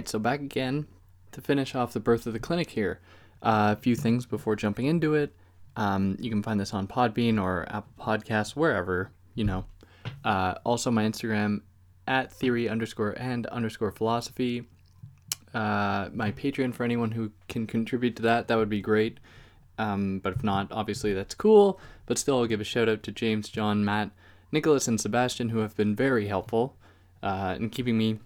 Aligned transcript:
Right, 0.00 0.08
so 0.08 0.18
back 0.18 0.40
again 0.40 0.86
to 1.32 1.42
finish 1.42 1.74
off 1.74 1.92
the 1.92 2.00
birth 2.00 2.26
of 2.26 2.32
the 2.32 2.38
clinic 2.38 2.70
here. 2.70 3.00
Uh, 3.42 3.74
a 3.76 3.82
few 3.82 3.94
things 3.94 4.24
before 4.24 4.56
jumping 4.56 4.86
into 4.86 5.12
it. 5.12 5.36
Um, 5.76 6.16
you 6.18 6.30
can 6.30 6.42
find 6.42 6.58
this 6.58 6.72
on 6.72 6.88
Podbean 6.88 7.38
or 7.38 7.66
Apple 7.68 7.92
Podcasts, 8.00 8.56
wherever, 8.56 9.10
you 9.34 9.44
know. 9.44 9.66
Uh, 10.24 10.54
also, 10.64 10.90
my 10.90 11.04
Instagram 11.04 11.60
at 12.08 12.32
theory 12.32 12.66
underscore 12.66 13.10
and 13.10 13.44
underscore 13.48 13.90
philosophy. 13.90 14.66
Uh, 15.52 16.08
my 16.14 16.32
Patreon 16.32 16.72
for 16.72 16.84
anyone 16.84 17.10
who 17.10 17.30
can 17.50 17.66
contribute 17.66 18.16
to 18.16 18.22
that, 18.22 18.48
that 18.48 18.56
would 18.56 18.70
be 18.70 18.80
great. 18.80 19.20
Um, 19.76 20.20
but 20.20 20.32
if 20.32 20.42
not, 20.42 20.68
obviously 20.72 21.12
that's 21.12 21.34
cool. 21.34 21.78
But 22.06 22.16
still, 22.16 22.38
I'll 22.38 22.46
give 22.46 22.62
a 22.62 22.64
shout 22.64 22.88
out 22.88 23.02
to 23.02 23.12
James, 23.12 23.50
John, 23.50 23.84
Matt, 23.84 24.12
Nicholas, 24.50 24.88
and 24.88 24.98
Sebastian, 24.98 25.50
who 25.50 25.58
have 25.58 25.76
been 25.76 25.94
very 25.94 26.26
helpful 26.28 26.78
uh, 27.22 27.56
in 27.58 27.68
keeping 27.68 27.98
me 27.98 28.18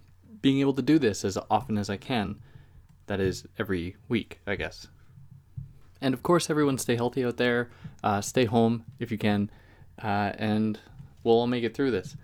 being 0.44 0.60
able 0.60 0.74
to 0.74 0.82
do 0.82 0.98
this 0.98 1.24
as 1.24 1.38
often 1.50 1.78
as 1.78 1.88
I 1.88 1.96
can. 1.96 2.36
That 3.06 3.18
is 3.18 3.46
every 3.58 3.96
week, 4.10 4.40
I 4.46 4.56
guess. 4.56 4.88
And 6.02 6.12
of 6.12 6.22
course, 6.22 6.50
everyone 6.50 6.76
stay 6.76 6.96
healthy 6.96 7.24
out 7.24 7.38
there. 7.38 7.70
Uh, 8.02 8.20
stay 8.20 8.44
home 8.44 8.84
if 8.98 9.10
you 9.10 9.16
can, 9.16 9.50
uh, 10.02 10.32
and 10.36 10.78
we'll 11.22 11.36
all 11.36 11.46
make 11.46 11.64
it 11.64 11.74
through 11.74 11.92
this. 11.92 12.14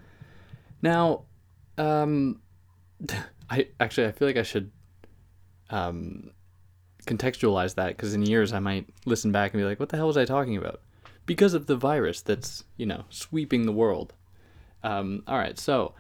Now, 0.83 1.23
um, 1.79 2.43
I 3.51 3.69
actually 3.81 4.09
I 4.09 4.13
feel 4.13 4.29
like 4.29 4.37
I 4.37 4.43
should 4.43 4.71
um, 5.71 6.33
contextualize 7.07 7.77
that 7.77 7.97
because 7.97 8.13
in 8.13 8.21
years 8.21 8.53
I 8.53 8.59
might 8.59 8.87
listen 9.07 9.33
back 9.33 9.55
and 9.55 9.63
be 9.63 9.65
like, 9.65 9.81
"What 9.81 9.89
the 9.89 9.97
hell 9.97 10.09
was 10.09 10.19
I 10.19 10.27
talking 10.27 10.59
about?" 10.59 10.83
Because 11.25 11.55
of 11.55 11.65
the 11.65 11.77
virus 11.77 12.21
that's 12.21 12.65
you 12.77 12.85
know 12.85 13.05
sweeping 13.09 13.65
the 13.65 13.73
world. 13.73 14.13
Um, 14.83 15.23
all 15.27 15.39
right, 15.39 15.59
so 15.59 15.95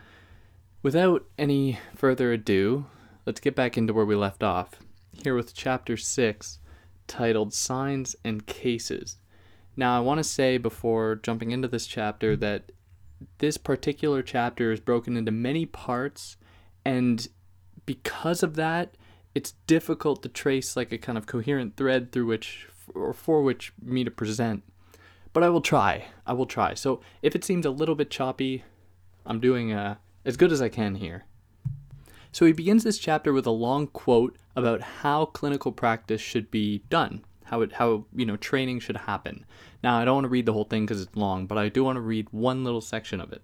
without 0.82 1.24
any 1.38 1.78
further 1.94 2.32
ado, 2.32 2.86
let's 3.26 3.40
get 3.40 3.54
back 3.54 3.76
into 3.76 3.92
where 3.92 4.04
we 4.04 4.14
left 4.14 4.42
off. 4.42 4.76
Here 5.22 5.34
with 5.34 5.54
chapter 5.54 5.96
six, 5.96 6.58
titled 7.06 7.52
"Signs 7.52 8.16
and 8.24 8.46
Cases." 8.46 9.16
Now, 9.76 9.96
I 9.96 10.00
want 10.00 10.18
to 10.18 10.24
say 10.24 10.58
before 10.58 11.16
jumping 11.16 11.50
into 11.50 11.68
this 11.68 11.86
chapter 11.86 12.36
that 12.36 12.72
this 13.38 13.56
particular 13.56 14.22
chapter 14.22 14.72
is 14.72 14.80
broken 14.80 15.16
into 15.16 15.30
many 15.30 15.66
parts, 15.66 16.36
and 16.84 17.26
because 17.86 18.42
of 18.42 18.56
that, 18.56 18.96
it's 19.34 19.54
difficult 19.66 20.22
to 20.22 20.28
trace 20.28 20.76
like 20.76 20.92
a 20.92 20.98
kind 20.98 21.18
of 21.18 21.26
coherent 21.26 21.76
thread 21.76 22.12
through 22.12 22.26
which 22.26 22.68
or 22.94 23.12
for 23.12 23.42
which 23.42 23.72
me 23.80 24.04
to 24.04 24.10
present. 24.10 24.62
But 25.32 25.44
I 25.44 25.48
will 25.48 25.60
try. 25.60 26.06
I 26.26 26.32
will 26.32 26.46
try. 26.46 26.74
So 26.74 27.00
if 27.22 27.36
it 27.36 27.44
seems 27.44 27.64
a 27.64 27.70
little 27.70 27.94
bit 27.94 28.10
choppy, 28.10 28.64
I'm 29.24 29.38
doing 29.38 29.72
uh, 29.72 29.96
as 30.24 30.36
good 30.36 30.52
as 30.52 30.62
I 30.62 30.68
can 30.68 30.96
here. 30.96 31.24
So 32.32 32.46
he 32.46 32.52
begins 32.52 32.84
this 32.84 32.98
chapter 32.98 33.32
with 33.32 33.46
a 33.46 33.50
long 33.50 33.88
quote 33.88 34.36
about 34.54 34.80
how 34.80 35.26
clinical 35.26 35.72
practice 35.72 36.20
should 36.20 36.50
be 36.50 36.82
done, 36.88 37.24
how 37.44 37.60
it 37.62 37.72
how 37.72 38.04
you 38.14 38.24
know 38.24 38.36
training 38.36 38.80
should 38.80 38.96
happen. 38.96 39.44
Now 39.82 39.98
I 39.98 40.04
don't 40.04 40.16
want 40.16 40.24
to 40.24 40.30
read 40.30 40.46
the 40.46 40.52
whole 40.52 40.64
thing 40.64 40.86
because 40.86 41.02
it's 41.02 41.16
long, 41.16 41.46
but 41.46 41.58
I 41.58 41.68
do 41.68 41.82
want 41.82 41.96
to 41.96 42.00
read 42.00 42.28
one 42.30 42.62
little 42.62 42.80
section 42.80 43.20
of 43.20 43.32
it, 43.32 43.42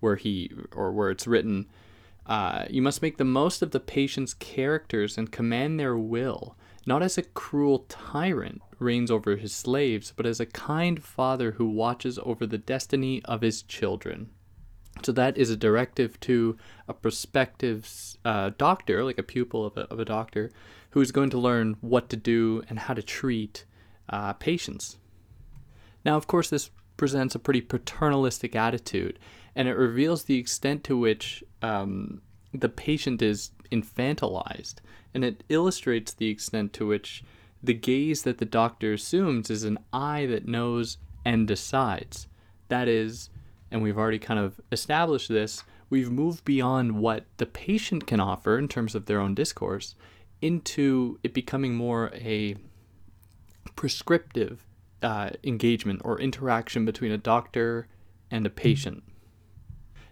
where 0.00 0.16
he 0.16 0.50
or 0.74 0.92
where 0.92 1.10
it's 1.10 1.26
written. 1.26 1.68
Uh, 2.26 2.66
you 2.68 2.82
must 2.82 3.02
make 3.02 3.16
the 3.16 3.24
most 3.24 3.62
of 3.62 3.70
the 3.70 3.80
patient's 3.80 4.34
characters 4.34 5.16
and 5.16 5.32
command 5.32 5.80
their 5.80 5.96
will, 5.96 6.54
not 6.86 7.02
as 7.02 7.16
a 7.16 7.22
cruel 7.22 7.86
tyrant 7.88 8.60
reigns 8.78 9.10
over 9.10 9.36
his 9.36 9.52
slaves, 9.52 10.12
but 10.14 10.26
as 10.26 10.38
a 10.38 10.46
kind 10.46 11.02
father 11.02 11.52
who 11.52 11.66
watches 11.66 12.18
over 12.22 12.46
the 12.46 12.58
destiny 12.58 13.22
of 13.24 13.40
his 13.40 13.62
children. 13.62 14.30
So 15.02 15.12
that 15.12 15.38
is 15.38 15.50
a 15.50 15.56
directive 15.56 16.20
to 16.20 16.58
a 16.86 16.94
prospective 16.94 17.88
uh, 18.24 18.50
doctor, 18.58 19.02
like 19.04 19.18
a 19.18 19.22
pupil 19.22 19.64
of 19.64 19.76
a, 19.76 19.82
of 19.92 19.98
a 19.98 20.04
doctor, 20.04 20.50
who 20.90 21.00
is 21.00 21.12
going 21.12 21.30
to 21.30 21.38
learn 21.38 21.76
what 21.80 22.08
to 22.10 22.16
do 22.16 22.62
and 22.68 22.78
how 22.78 22.94
to 22.94 23.02
treat 23.02 23.64
uh, 24.08 24.34
patients. 24.34 24.98
Now, 26.04 26.16
of 26.16 26.26
course, 26.26 26.50
this 26.50 26.70
presents 26.96 27.34
a 27.34 27.38
pretty 27.38 27.60
paternalistic 27.62 28.54
attitude, 28.54 29.18
and 29.54 29.68
it 29.68 29.74
reveals 29.74 30.24
the 30.24 30.38
extent 30.38 30.84
to 30.84 30.96
which 30.98 31.42
um, 31.62 32.20
the 32.52 32.68
patient 32.68 33.22
is 33.22 33.52
infantilized, 33.72 34.76
and 35.14 35.24
it 35.24 35.44
illustrates 35.48 36.12
the 36.12 36.28
extent 36.28 36.72
to 36.74 36.86
which 36.86 37.24
the 37.62 37.74
gaze 37.74 38.22
that 38.22 38.38
the 38.38 38.44
doctor 38.44 38.92
assumes 38.92 39.50
is 39.50 39.64
an 39.64 39.78
eye 39.92 40.26
that 40.26 40.48
knows 40.48 40.98
and 41.24 41.46
decides. 41.46 42.26
That 42.68 42.88
is, 42.88 43.30
and 43.70 43.82
we've 43.82 43.98
already 43.98 44.18
kind 44.18 44.40
of 44.40 44.60
established 44.72 45.28
this, 45.28 45.64
we've 45.88 46.10
moved 46.10 46.44
beyond 46.44 46.98
what 46.98 47.24
the 47.36 47.46
patient 47.46 48.06
can 48.06 48.20
offer 48.20 48.58
in 48.58 48.68
terms 48.68 48.94
of 48.94 49.06
their 49.06 49.20
own 49.20 49.34
discourse 49.34 49.94
into 50.40 51.18
it 51.22 51.34
becoming 51.34 51.74
more 51.74 52.10
a 52.14 52.56
prescriptive 53.76 54.66
uh, 55.02 55.30
engagement 55.44 56.00
or 56.04 56.20
interaction 56.20 56.84
between 56.84 57.12
a 57.12 57.18
doctor 57.18 57.88
and 58.30 58.46
a 58.46 58.50
patient. 58.50 59.02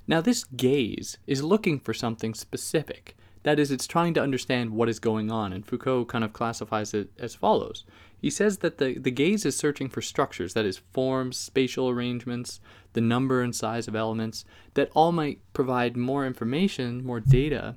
Now, 0.07 0.21
this 0.21 0.45
gaze 0.45 1.19
is 1.27 1.43
looking 1.43 1.79
for 1.79 1.93
something 1.93 2.35
specific. 2.35 3.15
That 3.43 3.59
is, 3.59 3.71
it's 3.71 3.87
trying 3.87 4.15
to 4.15 4.23
understand 4.23 4.71
what 4.71 4.89
is 4.89 4.99
going 4.99 5.31
on, 5.31 5.53
and 5.53 5.65
Foucault 5.65 6.07
kind 6.07 6.25
of 6.25 6.33
classifies 6.33 6.95
it 6.95 7.11
as 7.19 7.35
follows. 7.35 7.85
He 8.21 8.31
says 8.31 8.59
that 8.59 8.79
the, 8.79 8.99
the 8.99 9.13
gaze 9.13 9.47
is 9.47 9.57
searching 9.57 9.89
for 9.89 10.03
structures, 10.03 10.55
that 10.55 10.65
is, 10.65 10.79
forms, 10.93 11.37
spatial 11.37 11.89
arrangements, 11.89 12.61
the 12.93 13.01
number 13.01 13.43
and 13.43 13.55
size 13.55 13.87
of 13.87 13.95
elements, 13.95 14.45
that 14.75 14.91
all 14.95 15.13
might 15.13 15.41
provide 15.53 15.97
more 15.97 16.27
information, 16.27 17.05
more 17.05 17.21
data, 17.21 17.77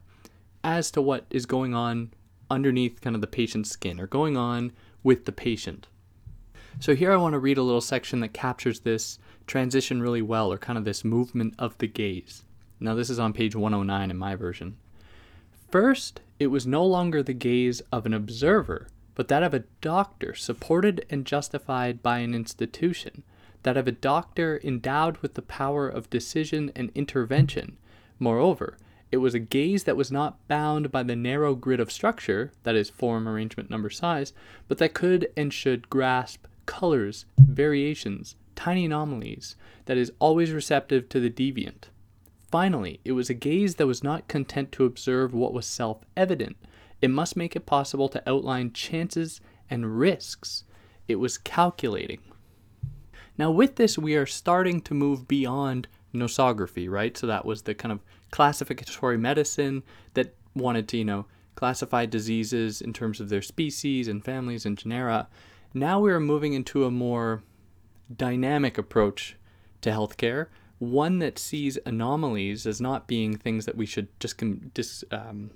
as 0.63 0.89
to 0.91 1.01
what 1.01 1.25
is 1.29 1.45
going 1.45 1.75
on 1.75 2.11
underneath 2.49 3.01
kind 3.01 3.15
of 3.15 3.21
the 3.21 3.27
patient's 3.27 3.69
skin 3.69 3.99
or 3.99 4.07
going 4.07 4.35
on 4.35 4.71
with 5.03 5.25
the 5.25 5.31
patient. 5.31 5.87
So 6.79 6.95
here 6.95 7.11
I 7.11 7.17
want 7.17 7.33
to 7.33 7.39
read 7.39 7.57
a 7.57 7.63
little 7.63 7.81
section 7.81 8.21
that 8.21 8.33
captures 8.33 8.79
this 8.79 9.19
transition 9.45 10.01
really 10.01 10.21
well, 10.21 10.51
or 10.51 10.57
kind 10.57 10.77
of 10.77 10.85
this 10.85 11.03
movement 11.03 11.53
of 11.59 11.77
the 11.77 11.87
gaze. 11.87 12.43
Now, 12.79 12.95
this 12.95 13.09
is 13.09 13.19
on 13.19 13.33
page 13.33 13.55
109 13.55 14.09
in 14.09 14.17
my 14.17 14.35
version. 14.35 14.77
First, 15.69 16.21
it 16.39 16.47
was 16.47 16.65
no 16.65 16.83
longer 16.85 17.21
the 17.21 17.33
gaze 17.33 17.81
of 17.91 18.05
an 18.05 18.13
observer, 18.13 18.87
but 19.21 19.27
that 19.27 19.43
of 19.43 19.53
a 19.53 19.65
doctor 19.81 20.33
supported 20.33 21.05
and 21.07 21.27
justified 21.27 22.01
by 22.01 22.17
an 22.17 22.33
institution, 22.33 23.21
that 23.61 23.77
of 23.77 23.87
a 23.87 23.91
doctor 23.91 24.59
endowed 24.63 25.15
with 25.17 25.35
the 25.35 25.43
power 25.43 25.87
of 25.87 26.09
decision 26.09 26.71
and 26.75 26.89
intervention. 26.95 27.77
Moreover, 28.17 28.79
it 29.11 29.17
was 29.17 29.35
a 29.35 29.39
gaze 29.39 29.83
that 29.83 29.95
was 29.95 30.11
not 30.11 30.47
bound 30.47 30.91
by 30.91 31.03
the 31.03 31.15
narrow 31.15 31.53
grid 31.53 31.79
of 31.79 31.91
structure, 31.91 32.51
that 32.63 32.75
is, 32.75 32.89
form, 32.89 33.27
arrangement, 33.27 33.69
number, 33.69 33.91
size, 33.91 34.33
but 34.67 34.79
that 34.79 34.95
could 34.95 35.31
and 35.37 35.53
should 35.53 35.87
grasp 35.91 36.47
colors, 36.65 37.25
variations, 37.37 38.35
tiny 38.55 38.85
anomalies, 38.85 39.55
that 39.85 39.97
is 39.97 40.11
always 40.17 40.51
receptive 40.51 41.07
to 41.09 41.19
the 41.19 41.29
deviant. 41.29 41.89
Finally, 42.49 42.99
it 43.05 43.11
was 43.11 43.29
a 43.29 43.35
gaze 43.35 43.75
that 43.75 43.85
was 43.85 44.03
not 44.03 44.27
content 44.27 44.71
to 44.71 44.85
observe 44.85 45.31
what 45.31 45.53
was 45.53 45.67
self 45.67 45.99
evident. 46.17 46.57
It 47.01 47.09
must 47.09 47.35
make 47.35 47.55
it 47.55 47.65
possible 47.65 48.09
to 48.09 48.29
outline 48.29 48.73
chances 48.73 49.41
and 49.69 49.97
risks. 49.97 50.63
It 51.07 51.15
was 51.15 51.37
calculating. 51.37 52.19
Now, 53.37 53.49
with 53.51 53.75
this, 53.75 53.97
we 53.97 54.15
are 54.15 54.25
starting 54.25 54.81
to 54.81 54.93
move 54.93 55.27
beyond 55.27 55.87
nosography, 56.13 56.89
right? 56.89 57.17
So 57.17 57.27
that 57.27 57.45
was 57.45 57.63
the 57.63 57.73
kind 57.73 57.91
of 57.91 58.01
classificatory 58.31 59.17
medicine 59.17 59.83
that 60.13 60.35
wanted 60.55 60.87
to, 60.89 60.97
you 60.97 61.05
know, 61.05 61.25
classify 61.55 62.05
diseases 62.05 62.81
in 62.81 62.93
terms 62.93 63.19
of 63.19 63.29
their 63.29 63.41
species 63.41 64.07
and 64.07 64.23
families 64.23 64.65
and 64.65 64.77
genera. 64.77 65.27
Now 65.73 65.99
we 65.99 66.11
are 66.11 66.19
moving 66.19 66.53
into 66.53 66.85
a 66.85 66.91
more 66.91 67.43
dynamic 68.15 68.77
approach 68.77 69.37
to 69.81 69.89
healthcare, 69.89 70.47
one 70.79 71.19
that 71.19 71.39
sees 71.39 71.77
anomalies 71.85 72.65
as 72.65 72.81
not 72.81 73.07
being 73.07 73.37
things 73.37 73.65
that 73.65 73.77
we 73.77 73.85
should 73.85 74.07
just 74.19 74.41
dis, 74.73 75.03
um, 75.11 75.51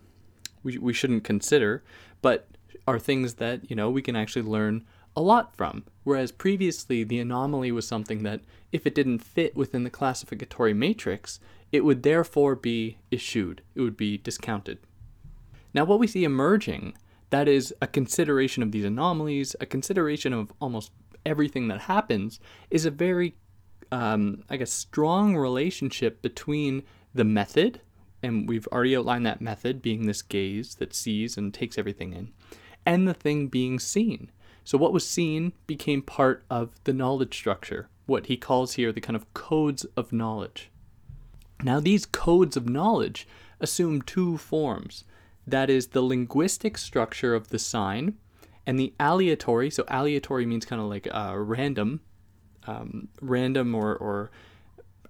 we, 0.65 0.77
we 0.77 0.91
shouldn't 0.91 1.23
consider, 1.23 1.83
but 2.21 2.49
are 2.87 2.99
things 2.99 3.35
that 3.35 3.69
you 3.69 3.75
know 3.75 3.89
we 3.89 4.01
can 4.01 4.15
actually 4.15 4.41
learn 4.41 4.85
a 5.15 5.21
lot 5.21 5.55
from. 5.55 5.85
Whereas 6.03 6.31
previously, 6.31 7.03
the 7.03 7.19
anomaly 7.19 7.71
was 7.71 7.87
something 7.87 8.23
that, 8.23 8.41
if 8.71 8.85
it 8.85 8.93
didn't 8.93 9.19
fit 9.19 9.55
within 9.55 9.83
the 9.83 9.89
classificatory 9.89 10.73
matrix, 10.73 11.39
it 11.71 11.85
would 11.85 12.03
therefore 12.03 12.55
be 12.55 12.97
eschewed, 13.11 13.61
it 13.75 13.81
would 13.81 13.95
be 13.95 14.17
discounted. 14.17 14.79
Now, 15.73 15.85
what 15.85 15.99
we 15.99 16.07
see 16.07 16.23
emerging, 16.23 16.95
that 17.29 17.47
is 17.47 17.73
a 17.81 17.87
consideration 17.87 18.61
of 18.61 18.71
these 18.71 18.85
anomalies, 18.85 19.55
a 19.59 19.65
consideration 19.65 20.33
of 20.33 20.51
almost 20.59 20.91
everything 21.25 21.67
that 21.69 21.81
happens, 21.81 22.39
is 22.69 22.85
a 22.85 22.91
very, 22.91 23.35
um, 23.91 24.43
I 24.49 24.57
guess, 24.57 24.71
strong 24.71 25.35
relationship 25.35 26.21
between 26.21 26.83
the 27.13 27.23
method, 27.23 27.81
and 28.25 28.49
we've 28.49 28.67
already 28.67 28.97
outlined 28.97 29.25
that 29.25 29.39
method 29.39 29.81
being 29.81 30.05
this 30.05 30.21
gaze 30.21 30.75
that 30.75 30.95
sees 30.95 31.37
and 31.37 31.53
takes 31.53 31.77
everything 31.77 32.11
in, 32.11 32.31
and 32.85 33.07
the 33.07 33.13
thing 33.13 33.47
being 33.47 33.79
seen. 33.79 34.31
So, 34.63 34.77
what 34.77 34.93
was 34.93 35.07
seen 35.07 35.53
became 35.67 36.01
part 36.01 36.43
of 36.49 36.71
the 36.85 36.93
knowledge 36.93 37.35
structure, 37.35 37.87
what 38.07 38.25
he 38.25 38.35
calls 38.35 38.73
here 38.73 38.91
the 38.91 39.01
kind 39.01 39.15
of 39.15 39.31
codes 39.33 39.85
of 39.95 40.11
knowledge. 40.11 40.71
Now, 41.63 41.79
these 41.79 42.05
codes 42.05 42.57
of 42.57 42.67
knowledge 42.67 43.27
assume 43.59 44.01
two 44.01 44.37
forms. 44.37 45.05
that 45.47 45.69
is 45.69 45.87
the 45.87 46.01
linguistic 46.01 46.75
structure 46.75 47.35
of 47.35 47.49
the 47.49 47.59
sign, 47.59 48.15
and 48.65 48.79
the 48.79 48.91
aleatory. 48.99 49.69
So 49.69 49.83
aleatory 49.83 50.47
means 50.47 50.65
kind 50.65 50.81
of 50.81 50.87
like 50.87 51.07
uh, 51.11 51.35
random, 51.37 52.01
um, 52.65 53.09
random 53.21 53.75
or 53.75 53.95
or 53.95 54.31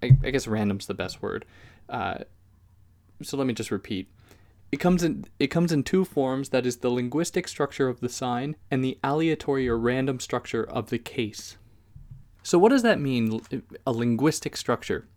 I, 0.03 0.11
I, 0.25 0.31
guess 0.31 0.45
random's 0.45 0.87
the 0.87 0.93
best 0.93 1.21
word. 1.21 1.45
Uh, 1.87 2.19
so 3.21 3.37
let 3.37 3.47
me 3.47 3.53
just 3.53 3.71
repeat. 3.71 4.09
It 4.71 4.77
comes 4.77 5.03
in 5.03 5.25
it 5.39 5.47
comes 5.47 5.71
in 5.71 5.83
two 5.83 6.05
forms. 6.05 6.49
That 6.49 6.65
is 6.65 6.77
the 6.77 6.89
linguistic 6.89 7.47
structure 7.47 7.87
of 7.87 7.99
the 7.99 8.09
sign 8.09 8.55
and 8.69 8.83
the 8.83 8.97
aleatory 9.03 9.67
or 9.67 9.77
random 9.77 10.19
structure 10.19 10.63
of 10.63 10.89
the 10.89 10.99
case. 10.99 11.57
So 12.43 12.59
what 12.59 12.69
does 12.69 12.83
that 12.83 12.99
mean? 12.99 13.41
A 13.87 13.91
linguistic 13.91 14.57
structure 14.57 15.07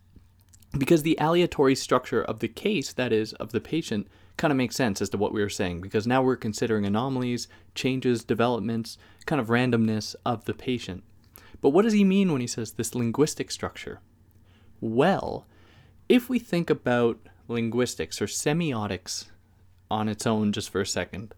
because 0.77 1.03
the 1.03 1.19
aleatory 1.19 1.75
structure 1.75 2.23
of 2.23 2.41
the 2.41 2.49
case, 2.49 2.93
that 2.93 3.13
is, 3.13 3.33
of 3.35 3.53
the 3.53 3.61
patient, 3.61 4.07
kind 4.37 4.51
of 4.51 4.57
makes 4.57 4.77
sense 4.77 5.01
as 5.01 5.09
to 5.11 5.17
what 5.17 5.33
we 5.33 5.41
were 5.41 5.49
saying, 5.49 5.81
because 5.81 6.07
now 6.07 6.23
we're 6.23 6.37
considering 6.37 6.85
anomalies, 6.85 7.49
changes, 7.75 8.23
developments, 8.23 8.99
kind 9.25 9.41
of 9.41 9.49
randomness 9.49 10.15
of 10.27 10.45
the 10.45 10.55
patient. 10.55 11.03
But 11.61 11.71
what 11.71 11.83
does 11.83 11.95
he 11.95 12.05
mean 12.05 12.31
when 12.31 12.41
he 12.41 12.47
says 12.47 12.73
this 12.73 12.95
linguistic 12.95 13.51
structure? 13.51 14.01
Well, 14.81 15.47
if 16.09 16.29
we 16.29 16.39
think 16.39 16.71
about 16.71 17.19
linguistics 17.49 18.23
or 18.23 18.27
semiotics 18.27 19.27
on 19.91 20.09
its 20.09 20.27
own 20.27 20.53
just 20.53 20.71
for 20.71 20.81
a 20.81 20.87
second, 20.87 21.35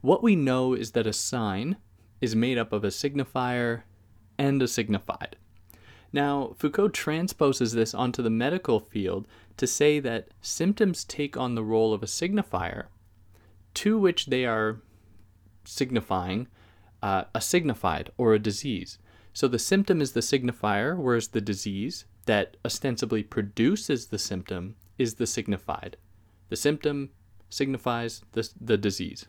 what 0.00 0.22
we 0.22 0.36
know 0.36 0.74
is 0.74 0.90
that 0.90 1.06
a 1.06 1.12
sign 1.12 1.76
is 2.20 2.36
made 2.36 2.58
up 2.58 2.72
of 2.72 2.84
a 2.84 2.88
signifier 2.88 3.82
and 4.36 4.60
a 4.60 4.68
signified. 4.68 5.36
Now, 6.12 6.54
Foucault 6.58 6.90
transposes 6.90 7.72
this 7.72 7.94
onto 7.94 8.22
the 8.22 8.30
medical 8.30 8.80
field 8.80 9.26
to 9.56 9.66
say 9.66 10.00
that 10.00 10.28
symptoms 10.40 11.04
take 11.04 11.36
on 11.36 11.54
the 11.54 11.64
role 11.64 11.92
of 11.92 12.02
a 12.02 12.06
signifier 12.06 12.84
to 13.74 13.98
which 13.98 14.26
they 14.26 14.44
are 14.44 14.80
signifying 15.64 16.46
uh, 17.02 17.24
a 17.34 17.40
signified 17.40 18.10
or 18.16 18.32
a 18.32 18.38
disease. 18.38 18.98
So 19.32 19.48
the 19.48 19.58
symptom 19.58 20.00
is 20.00 20.12
the 20.12 20.20
signifier, 20.20 20.96
whereas 20.96 21.28
the 21.28 21.40
disease 21.40 22.04
that 22.26 22.56
ostensibly 22.64 23.22
produces 23.22 24.06
the 24.06 24.18
symptom 24.18 24.76
is 24.98 25.14
the 25.14 25.26
signified. 25.26 25.96
The 26.48 26.56
symptom 26.56 27.10
signifies 27.50 28.22
the, 28.32 28.48
the 28.60 28.76
disease. 28.76 29.26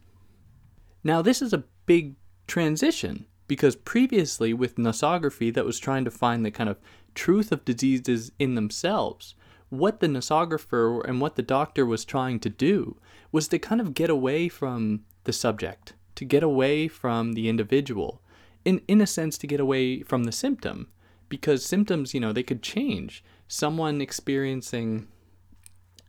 Now, 1.03 1.21
this 1.21 1.41
is 1.41 1.53
a 1.53 1.63
big 1.85 2.15
transition 2.47 3.25
because 3.47 3.75
previously 3.75 4.53
with 4.53 4.75
nosography 4.75 5.53
that 5.53 5.65
was 5.65 5.79
trying 5.79 6.05
to 6.05 6.11
find 6.11 6.45
the 6.45 6.51
kind 6.51 6.69
of 6.69 6.77
truth 7.13 7.51
of 7.51 7.65
diseases 7.65 8.31
in 8.39 8.55
themselves 8.55 9.35
what 9.69 9.99
the 9.99 10.07
nosographer 10.07 11.03
and 11.07 11.19
what 11.19 11.35
the 11.35 11.41
doctor 11.41 11.85
was 11.85 12.05
trying 12.05 12.39
to 12.39 12.49
do 12.49 12.97
was 13.31 13.47
to 13.47 13.59
kind 13.59 13.81
of 13.81 13.93
get 13.93 14.09
away 14.09 14.47
from 14.47 15.01
the 15.23 15.33
subject 15.33 15.93
to 16.15 16.25
get 16.25 16.43
away 16.43 16.87
from 16.87 17.33
the 17.33 17.49
individual 17.49 18.21
in 18.63 18.81
in 18.87 19.01
a 19.01 19.07
sense 19.07 19.37
to 19.37 19.47
get 19.47 19.59
away 19.59 20.01
from 20.01 20.23
the 20.23 20.31
symptom 20.31 20.87
because 21.29 21.65
symptoms 21.65 22.13
you 22.13 22.19
know 22.19 22.31
they 22.31 22.43
could 22.43 22.61
change 22.61 23.23
someone 23.47 24.01
experiencing 24.01 25.07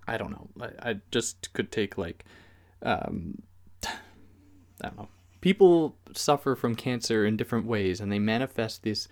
i 0.06 0.16
don't 0.16 0.30
know 0.30 0.48
i, 0.60 0.90
I 0.90 1.00
just 1.10 1.52
could 1.52 1.70
take 1.70 1.98
like 1.98 2.24
um 2.82 3.42
i 3.86 4.88
don't 4.88 4.96
know 4.96 5.08
people 5.40 5.96
suffer 6.14 6.54
from 6.56 6.74
cancer 6.74 7.24
in 7.24 7.36
different 7.36 7.66
ways 7.66 8.00
and 8.00 8.10
they 8.10 8.18
manifest 8.18 8.82
this 8.82 9.08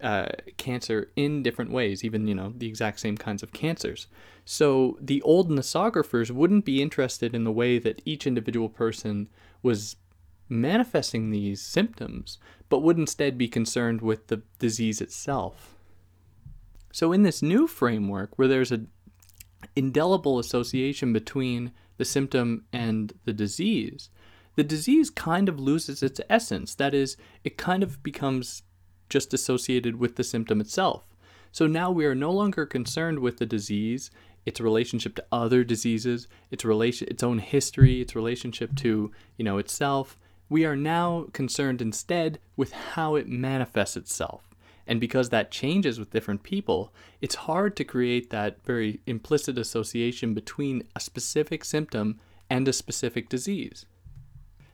uh, 0.00 0.26
cancer 0.56 1.10
in 1.16 1.42
different 1.42 1.70
ways, 1.70 2.04
even, 2.04 2.26
you 2.26 2.34
know, 2.34 2.52
the 2.56 2.68
exact 2.68 3.00
same 3.00 3.16
kinds 3.16 3.42
of 3.42 3.52
cancers. 3.52 4.06
So 4.44 4.98
the 5.00 5.22
old 5.22 5.50
nosographers 5.50 6.30
wouldn't 6.30 6.64
be 6.64 6.82
interested 6.82 7.34
in 7.34 7.44
the 7.44 7.52
way 7.52 7.78
that 7.78 8.02
each 8.04 8.26
individual 8.26 8.68
person 8.68 9.28
was 9.62 9.96
manifesting 10.48 11.30
these 11.30 11.62
symptoms, 11.62 12.38
but 12.68 12.82
would 12.82 12.98
instead 12.98 13.36
be 13.38 13.48
concerned 13.48 14.00
with 14.00 14.28
the 14.28 14.42
disease 14.58 15.00
itself. 15.00 15.76
So 16.92 17.12
in 17.12 17.22
this 17.22 17.42
new 17.42 17.66
framework, 17.66 18.38
where 18.38 18.48
there's 18.48 18.72
an 18.72 18.88
indelible 19.74 20.38
association 20.38 21.12
between 21.12 21.72
the 21.96 22.04
symptom 22.04 22.64
and 22.72 23.12
the 23.24 23.32
disease, 23.32 24.10
the 24.54 24.64
disease 24.64 25.10
kind 25.10 25.48
of 25.48 25.60
loses 25.60 26.02
its 26.02 26.20
essence. 26.30 26.74
That 26.74 26.94
is, 26.94 27.16
it 27.44 27.58
kind 27.58 27.82
of 27.82 28.02
becomes 28.02 28.62
just 29.08 29.34
associated 29.34 29.96
with 29.96 30.16
the 30.16 30.24
symptom 30.24 30.60
itself. 30.60 31.04
So 31.52 31.66
now 31.66 31.90
we 31.90 32.06
are 32.06 32.14
no 32.14 32.30
longer 32.30 32.66
concerned 32.66 33.20
with 33.20 33.38
the 33.38 33.46
disease, 33.46 34.10
its 34.44 34.60
relationship 34.60 35.14
to 35.16 35.24
other 35.32 35.64
diseases, 35.64 36.28
its 36.50 36.64
relation 36.64 37.08
its 37.08 37.22
own 37.22 37.38
history, 37.38 38.00
its 38.00 38.14
relationship 38.14 38.74
to, 38.76 39.10
you 39.36 39.44
know, 39.44 39.58
itself. 39.58 40.18
We 40.48 40.64
are 40.64 40.76
now 40.76 41.26
concerned 41.32 41.82
instead 41.82 42.38
with 42.56 42.72
how 42.72 43.14
it 43.16 43.28
manifests 43.28 43.96
itself. 43.96 44.45
And 44.86 45.00
because 45.00 45.30
that 45.30 45.50
changes 45.50 45.98
with 45.98 46.10
different 46.10 46.42
people, 46.42 46.92
it's 47.20 47.34
hard 47.34 47.76
to 47.76 47.84
create 47.84 48.30
that 48.30 48.64
very 48.64 49.00
implicit 49.06 49.58
association 49.58 50.32
between 50.32 50.84
a 50.94 51.00
specific 51.00 51.64
symptom 51.64 52.20
and 52.48 52.68
a 52.68 52.72
specific 52.72 53.28
disease. 53.28 53.86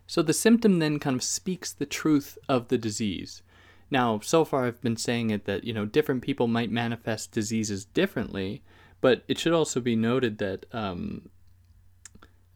So 0.06 0.20
the 0.20 0.34
symptom 0.34 0.78
then 0.78 0.98
kind 0.98 1.16
of 1.16 1.22
speaks 1.22 1.72
the 1.72 1.86
truth 1.86 2.36
of 2.48 2.68
the 2.68 2.76
disease. 2.76 3.42
Now, 3.90 4.20
so 4.20 4.44
far 4.44 4.66
I've 4.66 4.82
been 4.82 4.96
saying 4.96 5.30
it 5.30 5.44
that, 5.46 5.64
you 5.64 5.72
know, 5.72 5.86
different 5.86 6.22
people 6.22 6.46
might 6.46 6.70
manifest 6.70 7.32
diseases 7.32 7.86
differently, 7.86 8.62
but 9.00 9.22
it 9.28 9.38
should 9.38 9.52
also 9.52 9.80
be 9.80 9.96
noted 9.96 10.38
that 10.38 10.66
um, 10.72 11.30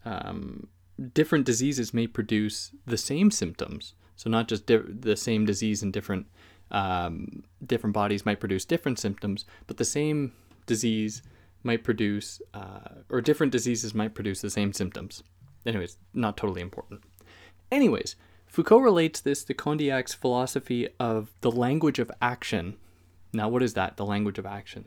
um, 0.05 0.69
different 1.15 1.47
diseases 1.47 1.95
may 1.95 2.07
produce 2.07 2.73
the 2.87 2.97
same 2.97 3.31
symptoms. 3.31 3.95
So 4.17 4.31
not 4.31 4.49
just 4.49 4.67
di- 4.67 4.77
the 4.89 5.17
same 5.17 5.45
disease 5.45 5.83
in 5.83 5.91
different 5.91 6.27
um, 6.71 7.45
different 7.65 7.95
bodies 7.95 8.27
might 8.27 8.41
produce 8.41 8.65
different 8.65 8.99
symptoms, 8.99 9.45
but 9.67 9.77
the 9.77 9.85
same 9.85 10.33
disease 10.67 11.23
might 11.63 11.85
produce, 11.85 12.41
uh, 12.55 13.03
or 13.11 13.21
different 13.21 13.53
diseases 13.53 13.95
might 13.95 14.15
produce 14.15 14.41
the 14.41 14.51
same 14.51 14.73
symptoms. 14.73 15.23
Anyways, 15.65 15.99
not 16.15 16.37
totally 16.37 16.61
important. 16.61 17.03
Anyways, 17.71 18.17
Foucault 18.47 18.79
relates 18.79 19.21
this 19.21 19.45
to 19.45 19.55
Condillac's 19.55 20.15
philosophy 20.15 20.89
of 21.01 21.33
the 21.41 21.51
language 21.51 21.99
of 21.99 22.11
action. 22.23 22.77
Now, 23.33 23.49
what 23.49 23.63
is 23.63 23.75
that, 23.75 23.97
the 23.97 24.07
language 24.07 24.39
of 24.39 24.47
action? 24.47 24.87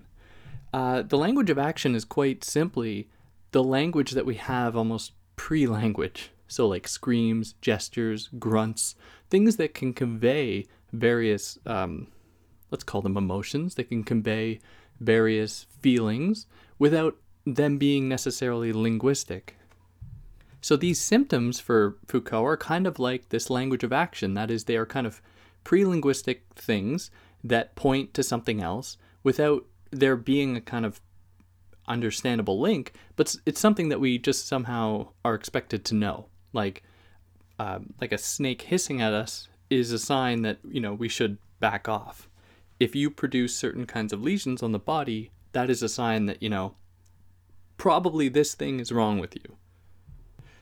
Uh, 0.74 1.02
the 1.02 1.18
language 1.18 1.50
of 1.50 1.60
action 1.60 1.96
is 1.96 2.06
quite 2.06 2.44
simply 2.44 3.10
the 3.52 3.64
language 3.64 4.12
that 4.12 4.26
we 4.26 4.36
have 4.36 4.76
almost 4.76 5.12
pre 5.36 5.68
language. 5.68 6.32
So, 6.48 6.68
like 6.68 6.88
screams, 6.88 7.54
gestures, 7.62 8.30
grunts, 8.40 8.96
things 9.30 9.58
that 9.58 9.74
can 9.74 9.94
convey 9.94 10.66
various, 10.92 11.60
um, 11.66 12.08
let's 12.72 12.84
call 12.84 13.02
them 13.02 13.18
emotions, 13.18 13.76
that 13.76 13.90
can 13.90 14.04
convey 14.04 14.60
various 15.00 15.66
feelings 15.82 16.48
without 16.78 17.16
them 17.46 17.78
being 17.78 18.08
necessarily 18.08 18.74
linguistic. 18.74 19.56
So 20.62 20.76
these 20.76 21.00
symptoms 21.00 21.60
for 21.60 21.98
Foucault 22.08 22.46
are 22.46 22.58
kind 22.58 22.86
of 22.86 23.00
like 23.00 23.30
this 23.30 23.50
language 23.50 23.84
of 23.84 23.94
action. 23.94 24.34
That 24.34 24.52
is, 24.52 24.66
they 24.66 24.76
are 24.76 24.86
kind 24.86 25.08
of 25.08 25.22
pre 25.64 25.86
linguistic 25.86 26.44
things 26.56 27.12
that 27.44 27.76
point 27.76 28.14
to 28.14 28.24
something 28.24 28.62
else 28.62 28.98
without 29.24 29.66
there 29.92 30.18
being 30.18 30.58
a 30.58 30.62
kind 30.62 30.86
of 30.86 31.00
understandable 31.88 32.60
link, 32.60 32.94
but 33.16 33.36
it's 33.46 33.60
something 33.60 33.90
that 33.90 34.00
we 34.00 34.18
just 34.18 34.48
somehow 34.48 35.08
are 35.24 35.34
expected 35.34 35.86
to 35.86 35.96
know. 35.96 36.28
Like, 36.52 36.84
uh, 37.58 37.80
like 38.00 38.12
a 38.12 38.18
snake 38.18 38.64
hissing 38.64 39.02
at 39.02 39.14
us 39.14 39.48
is 39.70 39.92
a 39.92 40.00
sign 40.00 40.42
that 40.44 40.60
you 40.70 40.82
know 40.82 40.94
we 40.94 41.10
should 41.10 41.38
back 41.60 41.88
off. 41.88 42.30
If 42.80 42.96
you 42.96 43.10
produce 43.10 43.56
certain 43.56 43.86
kinds 43.86 44.14
of 44.14 44.22
lesions 44.22 44.64
on 44.64 44.72
the 44.72 44.80
body, 44.80 45.32
that 45.52 45.70
is 45.70 45.84
a 45.84 45.90
sign 45.90 46.26
that 46.28 46.42
you 46.42 46.50
know 46.50 46.76
probably 47.78 48.30
this 48.30 48.54
thing 48.54 48.80
is 48.80 48.92
wrong 48.92 49.20
with 49.20 49.36
you. 49.36 49.58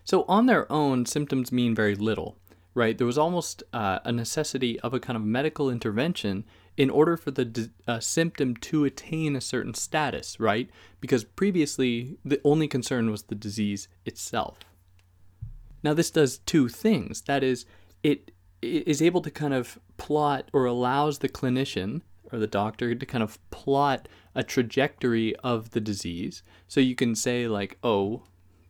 So, 0.05 0.23
on 0.29 0.45
their 0.45 0.71
own, 0.71 1.05
symptoms 1.05 1.51
mean 1.51 1.75
very 1.75 1.95
little, 1.95 2.37
right? 2.73 2.97
There 2.97 3.07
was 3.07 3.17
almost 3.17 3.63
uh, 3.73 3.99
a 4.05 4.11
necessity 4.13 4.79
of 4.79 4.93
a 4.93 5.01
kind 5.01 5.17
of 5.17 5.23
medical 5.23 5.69
intervention 5.69 6.45
in 6.77 6.89
order 6.89 7.17
for 7.17 7.31
the 7.31 7.69
uh, 7.87 7.99
symptom 7.99 8.55
to 8.55 8.85
attain 8.85 9.35
a 9.35 9.41
certain 9.41 9.73
status, 9.73 10.39
right? 10.39 10.69
Because 11.01 11.25
previously, 11.25 12.17
the 12.23 12.39
only 12.45 12.67
concern 12.67 13.09
was 13.09 13.23
the 13.23 13.35
disease 13.35 13.89
itself. 14.05 14.59
Now, 15.83 15.93
this 15.93 16.11
does 16.11 16.37
two 16.37 16.69
things. 16.69 17.21
That 17.21 17.43
is, 17.43 17.65
it 18.03 18.31
is 18.61 19.01
able 19.01 19.21
to 19.21 19.31
kind 19.31 19.53
of 19.53 19.79
plot 19.97 20.49
or 20.53 20.65
allows 20.65 21.19
the 21.19 21.29
clinician 21.29 22.01
or 22.31 22.39
the 22.39 22.47
doctor 22.47 22.93
to 22.93 23.05
kind 23.05 23.23
of 23.23 23.39
plot 23.51 24.07
a 24.35 24.43
trajectory 24.43 25.35
of 25.37 25.71
the 25.71 25.79
disease. 25.79 26.43
So 26.67 26.79
you 26.79 26.95
can 26.95 27.15
say, 27.15 27.47
like, 27.47 27.77
oh, 27.83 28.23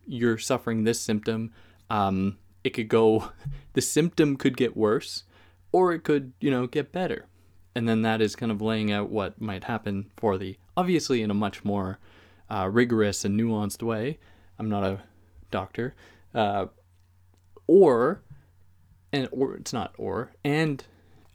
you're 0.06 0.38
suffering 0.38 0.84
this 0.84 1.00
symptom, 1.00 1.52
um, 1.90 2.38
it 2.64 2.70
could 2.70 2.88
go, 2.88 3.32
the 3.74 3.80
symptom 3.80 4.36
could 4.36 4.56
get 4.56 4.76
worse, 4.76 5.24
or 5.72 5.92
it 5.92 6.04
could, 6.04 6.32
you 6.40 6.50
know, 6.50 6.66
get 6.66 6.92
better. 6.92 7.26
And 7.74 7.88
then 7.88 8.02
that 8.02 8.20
is 8.20 8.34
kind 8.34 8.50
of 8.50 8.62
laying 8.62 8.90
out 8.90 9.10
what 9.10 9.40
might 9.40 9.64
happen 9.64 10.10
for 10.16 10.38
the, 10.38 10.56
obviously 10.76 11.22
in 11.22 11.30
a 11.30 11.34
much 11.34 11.64
more 11.64 11.98
uh, 12.50 12.68
rigorous 12.72 13.24
and 13.24 13.38
nuanced 13.38 13.82
way. 13.82 14.18
I'm 14.58 14.68
not 14.68 14.84
a 14.84 15.00
doctor, 15.50 15.94
Uh, 16.34 16.66
or, 17.66 18.22
and 19.12 19.28
or 19.30 19.54
it's 19.54 19.72
not 19.72 19.94
or, 19.98 20.32
and 20.44 20.84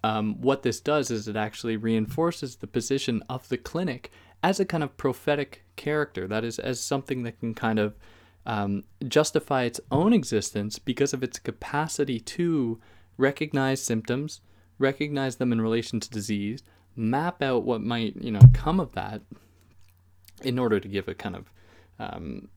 um, 0.04 0.42
what 0.42 0.64
this 0.64 0.82
does 0.82 1.10
is 1.10 1.28
it 1.28 1.36
actually 1.36 1.78
reinforces 1.78 2.58
the 2.58 2.68
position 2.68 3.24
of 3.30 3.48
the 3.48 3.58
clinic 3.58 4.12
as 4.44 4.60
a 4.60 4.66
kind 4.66 4.84
of 4.84 4.98
prophetic 4.98 5.64
character. 5.78 6.28
That 6.28 6.44
is, 6.44 6.60
as 6.60 6.80
something 6.82 7.24
that 7.24 7.40
can 7.40 7.54
kind 7.54 7.80
of 7.80 7.96
um, 8.46 8.84
justify 9.08 9.64
its 9.64 9.80
own 9.90 10.12
existence 10.12 10.78
because 10.78 11.14
of 11.14 11.24
its 11.24 11.40
capacity 11.40 12.20
to 12.20 12.82
recognize 13.18 13.82
symptoms, 13.82 14.42
recognize 14.78 15.38
them 15.38 15.54
in 15.54 15.62
relation 15.62 16.02
to 16.02 16.10
disease, 16.10 16.64
map 16.96 17.42
out 17.42 17.64
what 17.64 17.82
might 17.82 18.18
you 18.18 18.32
know 18.32 18.42
come 18.54 18.82
of 18.82 18.94
that, 18.94 19.22
in 20.42 20.60
order 20.60 20.82
to 20.82 20.88
give 20.90 21.08
a 21.08 21.16
kind 21.16 21.38
of 21.38 21.54
um, 22.00 22.50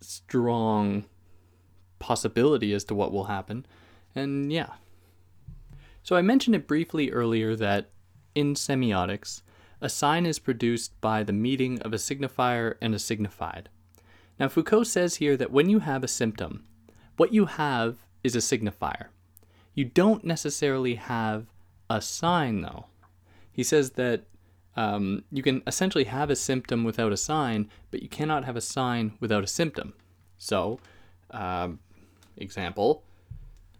strong 0.00 1.04
possibility 2.00 2.72
as 2.72 2.82
to 2.84 2.94
what 2.94 3.12
will 3.12 3.24
happen, 3.24 3.64
and 4.18 4.52
yeah. 4.52 4.74
So 6.02 6.16
I 6.16 6.22
mentioned 6.22 6.56
it 6.56 6.66
briefly 6.66 7.10
earlier 7.10 7.54
that 7.56 7.90
in 8.34 8.54
semiotics, 8.54 9.42
a 9.80 9.88
sign 9.88 10.26
is 10.26 10.38
produced 10.38 10.98
by 11.00 11.22
the 11.22 11.32
meeting 11.32 11.80
of 11.82 11.92
a 11.92 11.96
signifier 11.96 12.74
and 12.80 12.94
a 12.94 12.98
signified. 12.98 13.68
Now, 14.38 14.48
Foucault 14.48 14.84
says 14.84 15.16
here 15.16 15.36
that 15.36 15.50
when 15.50 15.68
you 15.68 15.80
have 15.80 16.04
a 16.04 16.08
symptom, 16.08 16.64
what 17.16 17.32
you 17.32 17.46
have 17.46 17.98
is 18.22 18.36
a 18.36 18.38
signifier. 18.38 19.06
You 19.74 19.84
don't 19.84 20.24
necessarily 20.24 20.94
have 20.96 21.46
a 21.90 22.00
sign, 22.00 22.62
though. 22.62 22.86
He 23.52 23.62
says 23.62 23.90
that 23.92 24.24
um, 24.76 25.24
you 25.32 25.42
can 25.42 25.62
essentially 25.66 26.04
have 26.04 26.30
a 26.30 26.36
symptom 26.36 26.84
without 26.84 27.12
a 27.12 27.16
sign, 27.16 27.68
but 27.90 28.02
you 28.02 28.08
cannot 28.08 28.44
have 28.44 28.56
a 28.56 28.60
sign 28.60 29.14
without 29.18 29.42
a 29.42 29.48
symptom. 29.48 29.94
So, 30.36 30.78
um, 31.32 31.80
example, 32.36 33.02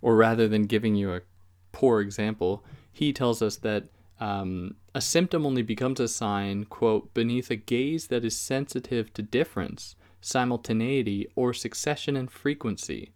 or 0.00 0.16
rather 0.16 0.48
than 0.48 0.64
giving 0.64 0.94
you 0.94 1.12
a 1.12 1.22
poor 1.72 2.00
example, 2.00 2.64
he 2.92 3.12
tells 3.12 3.42
us 3.42 3.56
that 3.56 3.84
um, 4.20 4.74
a 4.94 5.00
symptom 5.00 5.46
only 5.46 5.62
becomes 5.62 6.00
a 6.00 6.08
sign, 6.08 6.64
quote, 6.64 7.14
beneath 7.14 7.50
a 7.50 7.56
gaze 7.56 8.08
that 8.08 8.24
is 8.24 8.36
sensitive 8.36 9.12
to 9.14 9.22
difference, 9.22 9.94
simultaneity, 10.20 11.28
or 11.36 11.54
succession 11.54 12.16
and 12.16 12.30
frequency. 12.30 13.12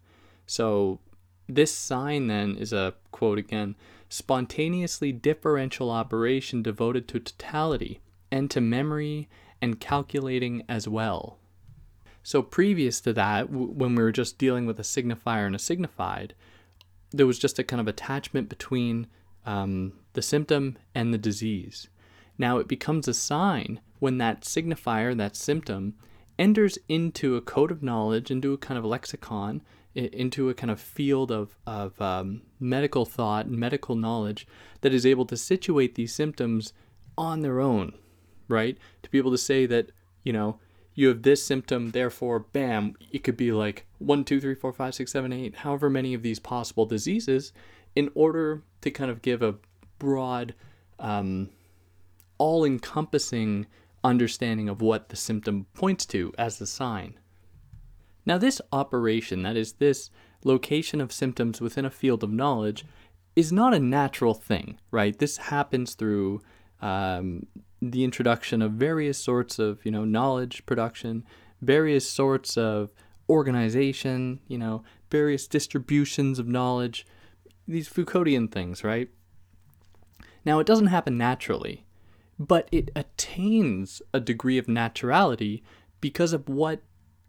So, 0.46 1.00
this 1.48 1.72
sign 1.72 2.28
then 2.28 2.56
is 2.56 2.72
a, 2.72 2.94
quote 3.10 3.38
again, 3.38 3.74
spontaneously 4.08 5.10
differential 5.10 5.90
operation 5.90 6.62
devoted 6.62 7.08
to 7.08 7.18
totality 7.18 8.00
and 8.30 8.50
to 8.50 8.60
memory 8.60 9.28
and 9.60 9.80
calculating 9.80 10.62
as 10.68 10.86
well. 10.86 11.38
So, 12.22 12.42
previous 12.42 13.00
to 13.00 13.12
that, 13.14 13.50
w- 13.50 13.72
when 13.72 13.94
we 13.96 14.02
were 14.02 14.12
just 14.12 14.38
dealing 14.38 14.66
with 14.66 14.78
a 14.78 14.84
signifier 14.84 15.46
and 15.46 15.56
a 15.56 15.58
signified, 15.58 16.34
there 17.12 17.26
was 17.26 17.38
just 17.38 17.58
a 17.58 17.64
kind 17.64 17.80
of 17.80 17.88
attachment 17.88 18.48
between 18.48 19.06
um, 19.46 19.92
the 20.12 20.22
symptom 20.22 20.76
and 20.94 21.12
the 21.12 21.18
disease. 21.18 21.88
Now 22.38 22.58
it 22.58 22.68
becomes 22.68 23.08
a 23.08 23.14
sign 23.14 23.80
when 23.98 24.18
that 24.18 24.42
signifier, 24.42 25.16
that 25.16 25.36
symptom, 25.36 25.94
enters 26.38 26.78
into 26.88 27.36
a 27.36 27.40
code 27.40 27.70
of 27.70 27.82
knowledge, 27.82 28.30
into 28.30 28.52
a 28.52 28.58
kind 28.58 28.78
of 28.78 28.84
lexicon, 28.84 29.62
into 29.94 30.48
a 30.48 30.54
kind 30.54 30.70
of 30.70 30.80
field 30.80 31.30
of, 31.30 31.54
of 31.66 32.00
um, 32.00 32.42
medical 32.58 33.04
thought 33.04 33.46
and 33.46 33.58
medical 33.58 33.94
knowledge 33.94 34.46
that 34.80 34.94
is 34.94 35.04
able 35.04 35.26
to 35.26 35.36
situate 35.36 35.94
these 35.94 36.14
symptoms 36.14 36.72
on 37.16 37.40
their 37.40 37.60
own, 37.60 37.92
right? 38.48 38.78
To 39.02 39.10
be 39.10 39.18
able 39.18 39.30
to 39.32 39.38
say 39.38 39.66
that, 39.66 39.90
you 40.24 40.32
know, 40.32 40.58
you 40.94 41.08
have 41.08 41.22
this 41.22 41.44
symptom, 41.44 41.90
therefore, 41.90 42.40
bam, 42.40 42.94
it 43.10 43.24
could 43.24 43.36
be 43.36 43.52
like 43.52 43.86
one, 43.98 44.24
two, 44.24 44.40
three, 44.40 44.54
four, 44.54 44.72
five, 44.72 44.94
six, 44.94 45.12
seven, 45.12 45.32
eight, 45.32 45.56
however 45.56 45.88
many 45.88 46.14
of 46.14 46.22
these 46.22 46.38
possible 46.38 46.86
diseases, 46.86 47.52
in 47.94 48.10
order 48.14 48.62
to 48.80 48.90
kind 48.90 49.10
of 49.10 49.22
give 49.22 49.42
a 49.42 49.56
broad, 49.98 50.54
um, 50.98 51.48
all 52.38 52.64
encompassing 52.64 53.66
understanding 54.04 54.68
of 54.68 54.82
what 54.82 55.08
the 55.08 55.16
symptom 55.16 55.66
points 55.74 56.04
to 56.06 56.32
as 56.36 56.58
the 56.58 56.66
sign. 56.66 57.18
Now, 58.26 58.38
this 58.38 58.60
operation, 58.72 59.42
that 59.42 59.56
is, 59.56 59.74
this 59.74 60.10
location 60.44 61.00
of 61.00 61.12
symptoms 61.12 61.60
within 61.60 61.84
a 61.84 61.90
field 61.90 62.22
of 62.22 62.32
knowledge, 62.32 62.84
is 63.34 63.52
not 63.52 63.74
a 63.74 63.80
natural 63.80 64.34
thing, 64.34 64.78
right? 64.90 65.18
This 65.18 65.36
happens 65.38 65.94
through 65.94 66.42
um, 66.80 67.46
the 67.82 68.04
introduction 68.04 68.62
of 68.62 68.72
various 68.72 69.18
sorts 69.18 69.58
of, 69.58 69.84
you 69.84 69.90
know, 69.90 70.04
knowledge 70.04 70.64
production, 70.66 71.24
various 71.60 72.08
sorts 72.08 72.56
of 72.56 72.92
organization, 73.28 74.38
you 74.46 74.56
know, 74.56 74.84
various 75.10 75.48
distributions 75.48 76.38
of 76.38 76.46
knowledge, 76.46 77.04
these 77.66 77.88
Foucauldian 77.88 78.50
things, 78.50 78.84
right? 78.84 79.08
Now, 80.44 80.60
it 80.60 80.66
doesn't 80.66 80.88
happen 80.88 81.18
naturally, 81.18 81.84
but 82.38 82.68
it 82.70 82.90
attains 82.94 84.00
a 84.14 84.20
degree 84.20 84.58
of 84.58 84.66
naturality 84.66 85.62
because 86.00 86.32
of 86.32 86.48
what 86.48 86.82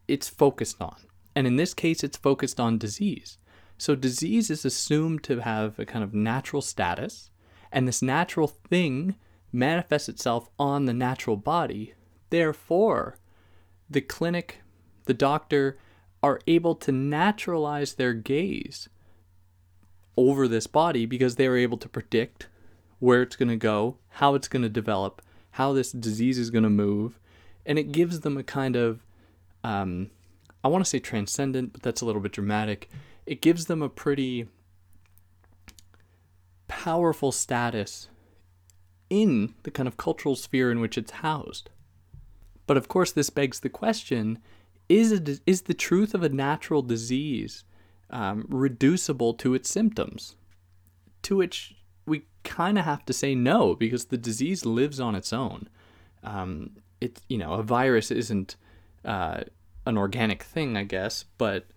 it's 0.08 0.30
focused 0.30 0.80
on. 0.80 0.98
And 1.36 1.48
in 1.48 1.56
this 1.56 1.74
case, 1.74 2.04
it's 2.04 2.18
focused 2.18 2.60
on 2.60 2.78
disease. 2.78 3.40
So, 3.80 3.96
disease 3.96 4.52
is 4.52 4.66
assumed 4.66 5.24
to 5.24 5.40
have 5.40 5.80
a 5.80 5.86
kind 5.86 6.04
of 6.04 6.14
natural 6.14 6.62
status, 6.62 7.32
and 7.72 7.88
this 7.88 8.04
natural 8.04 8.48
thing 8.48 9.16
manifests 9.54 10.10
itself 10.10 10.50
on 10.58 10.86
the 10.86 10.94
natural 10.94 11.38
body. 11.38 11.94
Therefore, 12.30 13.18
the 13.90 14.02
clinic, 14.02 14.60
the 15.06 15.14
doctor, 15.14 15.78
are 16.24 16.40
able 16.48 16.74
to 16.76 16.92
naturalize 16.92 17.94
their 17.94 18.14
gaze 18.14 18.90
over 20.18 20.48
this 20.48 20.68
body 20.68 21.06
because 21.06 21.36
they 21.36 21.48
are 21.48 21.58
able 21.58 21.78
to 21.78 21.90
predict 21.90 22.48
where 23.00 23.22
it's 23.22 23.36
going 23.36 23.50
to 23.50 23.56
go, 23.56 23.98
how 24.10 24.34
it's 24.34 24.48
going 24.48 24.64
to 24.64 24.70
develop, 24.70 25.22
how 25.52 25.74
this 25.74 25.92
disease 25.92 26.40
is 26.40 26.50
going 26.50 26.64
to 26.64 26.70
move, 26.70 27.20
and 27.66 27.78
it 27.78 27.92
gives 27.92 28.22
them 28.22 28.38
a 28.38 28.44
kind 28.44 28.76
of, 28.76 29.06
um, 29.64 30.10
I 30.64 30.68
want 30.70 30.84
to 30.84 30.90
say 30.90 31.00
transcendent, 31.00 31.74
but 31.74 31.82
that's 31.82 32.02
a 32.02 32.06
little 32.06 32.22
bit 32.22 32.32
dramatic. 32.32 32.90
It 33.26 33.42
gives 33.42 33.66
them 33.66 33.82
a 33.82 33.90
pretty 33.90 34.48
powerful 36.68 37.32
status 37.32 38.10
in 39.14 39.54
the 39.62 39.70
kind 39.70 39.88
of 39.88 39.96
cultural 39.96 40.36
sphere 40.36 40.72
in 40.72 40.80
which 40.80 40.98
it's 40.98 41.12
housed. 41.12 41.70
But 42.66 42.78
of 42.78 42.88
course, 42.88 43.12
this 43.12 43.30
begs 43.30 43.60
the 43.60 43.70
question 43.70 44.40
is, 44.90 45.12
it, 45.12 45.40
is 45.46 45.62
the 45.64 45.76
truth 45.76 46.16
of 46.16 46.24
a 46.24 46.30
natural 46.30 46.82
disease 46.82 47.64
um, 48.10 48.48
reducible 48.50 49.36
to 49.36 49.54
its 49.54 49.70
symptoms? 49.70 50.36
To 51.22 51.36
which 51.38 51.76
we 52.08 52.24
kind 52.44 52.80
of 52.80 52.86
have 52.86 53.06
to 53.06 53.14
say 53.14 53.36
no, 53.36 53.76
because 53.76 54.06
the 54.06 54.18
disease 54.18 54.66
lives 54.66 55.00
on 55.00 55.14
its 55.14 55.32
own. 55.32 55.70
Um, 56.24 56.78
it, 57.00 57.22
you 57.30 57.38
know, 57.38 57.54
a 57.54 57.64
virus 57.64 58.10
isn't 58.10 58.56
uh, 59.06 59.42
an 59.86 59.96
organic 59.96 60.42
thing, 60.42 60.76
I 60.76 60.86
guess, 60.86 61.26
but 61.38 61.68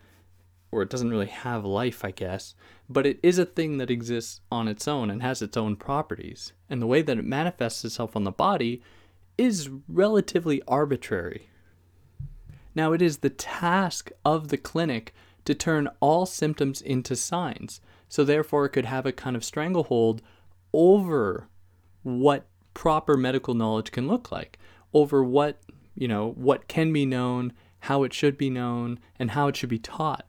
or 0.70 0.82
it 0.82 0.90
doesn't 0.90 1.11
really 1.11 1.26
have 1.26 1.64
life, 1.64 2.04
I 2.04 2.11
guess, 2.11 2.54
but 2.88 3.06
it 3.06 3.18
is 3.23 3.38
a 3.38 3.44
thing 3.44 3.78
that 3.78 3.90
exists 3.90 4.40
on 4.50 4.68
its 4.68 4.87
own 4.87 5.11
and 5.11 5.23
has 5.23 5.42
its 5.42 5.56
own 5.56 5.76
properties. 5.76 6.52
And 6.68 6.82
the 6.82 6.87
way 6.87 7.02
that 7.02 7.18
it 7.18 7.25
manifests 7.25 7.85
itself 7.85 8.16
on 8.16 8.25
the 8.25 8.32
body 8.32 8.82
is 9.38 9.70
relatively 9.88 10.62
arbitrary. 10.66 11.49
Now, 12.75 12.92
it 12.92 13.00
is 13.00 13.18
the 13.18 13.30
task 13.30 14.11
of 14.25 14.49
the 14.49 14.58
clinic 14.58 15.14
to 15.46 15.54
turn 15.54 15.88
all 16.00 16.26
symptoms 16.26 16.82
into 16.82 17.16
signs, 17.16 17.80
so 18.08 18.25
therefore 18.25 18.66
it 18.66 18.70
could 18.70 18.85
have 18.85 19.06
a 19.06 19.12
kind 19.12 19.37
of 19.37 19.44
stranglehold 19.44 20.20
over 20.73 21.49
what 22.02 22.46
proper 22.75 23.16
medical 23.16 23.54
knowledge 23.54 23.92
can 23.92 24.06
look 24.06 24.30
like, 24.30 24.58
over 24.92 25.25
what, 25.25 25.62
you 25.94 26.06
know, 26.06 26.32
what 26.32 26.68
can 26.68 26.92
be 26.92 27.06
known, 27.06 27.52
how 27.80 28.02
it 28.02 28.12
should 28.12 28.37
be 28.37 28.50
known, 28.50 28.99
and 29.18 29.30
how 29.30 29.49
it 29.49 29.56
should 29.56 29.70
be 29.70 29.78
taught. 29.78 30.26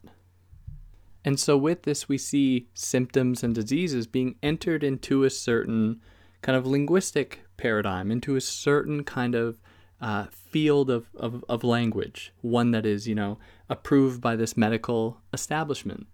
And 1.27 1.37
so, 1.37 1.57
with 1.57 1.83
this, 1.83 2.07
we 2.07 2.17
see 2.17 2.69
symptoms 2.73 3.43
and 3.43 3.53
diseases 3.53 4.07
being 4.07 4.35
entered 4.41 4.81
into 4.81 5.25
a 5.25 5.29
certain 5.29 5.99
kind 6.41 6.57
of 6.57 6.65
linguistic 6.65 7.41
paradigm, 7.57 8.11
into 8.11 8.37
a 8.37 8.39
certain 8.39 9.03
kind 9.03 9.35
of 9.35 9.59
uh, 9.99 10.27
field 10.31 10.89
of, 10.89 11.07
of, 11.17 11.43
of 11.49 11.65
language, 11.65 12.31
one 12.39 12.71
that 12.71 12.85
is, 12.85 13.09
you 13.09 13.13
know, 13.13 13.39
approved 13.67 14.21
by 14.21 14.37
this 14.37 14.55
medical 14.55 15.19
establishment. 15.33 16.07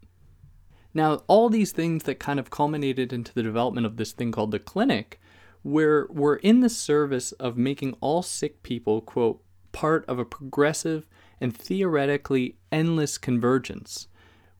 Now, 0.96 1.22
all 1.28 1.48
these 1.48 1.72
things 1.72 2.06
that 2.06 2.20
kind 2.20 2.40
of 2.40 2.50
culminated 2.50 3.14
into 3.14 3.36
the 3.36 3.44
development 3.44 3.86
of 3.86 3.98
this 3.98 4.14
thing 4.14 4.32
called 4.32 4.50
the 4.50 4.58
clinic 4.58 5.22
were, 5.64 6.08
were 6.10 6.38
in 6.38 6.62
the 6.62 6.70
service 6.70 7.34
of 7.34 7.56
making 7.56 7.96
all 8.02 8.24
sick 8.24 8.64
people, 8.64 9.00
quote, 9.00 9.44
part 9.74 10.06
of 10.08 10.18
a 10.18 10.26
progressive 10.26 11.08
and 11.40 11.56
theoretically 11.56 12.58
endless 12.72 13.20
convergence 13.20 14.08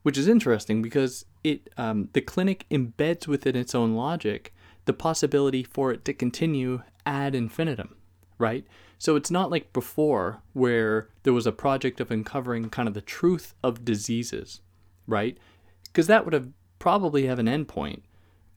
which 0.04 0.18
is 0.18 0.28
interesting 0.28 0.82
because 0.82 1.26
it 1.44 1.70
um, 1.78 2.10
the 2.14 2.22
clinic 2.22 2.66
embeds 2.70 3.28
within 3.28 3.56
its 3.56 3.74
own 3.74 3.96
logic 3.96 4.54
the 4.86 4.94
possibility 4.94 5.64
for 5.64 5.92
it 5.92 6.04
to 6.06 6.14
continue 6.14 6.84
ad 7.06 7.34
infinitum, 7.34 7.96
right? 8.38 8.66
So 8.98 9.16
it's 9.16 9.32
not 9.32 9.52
like 9.52 9.74
before 9.74 10.42
where 10.54 11.10
there 11.24 11.34
was 11.34 11.48
a 11.48 11.52
project 11.52 12.00
of 12.00 12.12
uncovering 12.12 12.70
kind 12.70 12.88
of 12.88 12.94
the 12.94 13.02
truth 13.02 13.54
of 13.64 13.86
diseases, 13.86 14.62
right? 15.08 15.38
Because 15.86 16.08
that 16.08 16.26
would 16.26 16.34
have 16.34 16.50
probably 16.80 17.26
have 17.26 17.40
an 17.40 17.48
endpoint, 17.48 18.02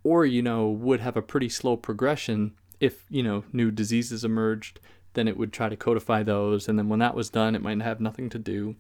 or 0.03 0.27
you 0.27 0.43
know 0.43 0.69
would 0.69 1.01
have 1.01 1.17
a 1.17 1.23
pretty 1.23 1.49
slow 1.49 1.77
progression 1.77 2.55
if 2.81 3.05
you 3.09 3.23
know 3.23 3.45
new 3.53 3.71
diseases 3.71 4.25
emerged. 4.25 4.81
Then 5.15 5.29
it 5.29 5.37
would 5.39 5.53
try 5.53 5.69
to 5.69 5.77
codify 5.77 6.23
those, 6.23 6.69
and 6.69 6.79
then 6.79 6.89
when 6.89 6.99
that 6.99 7.15
was 7.15 7.31
done, 7.31 7.55
it 7.55 7.63
might 7.63 7.81
have 7.81 8.01
nothing 8.01 8.29
to 8.31 8.39
do, 8.39 8.77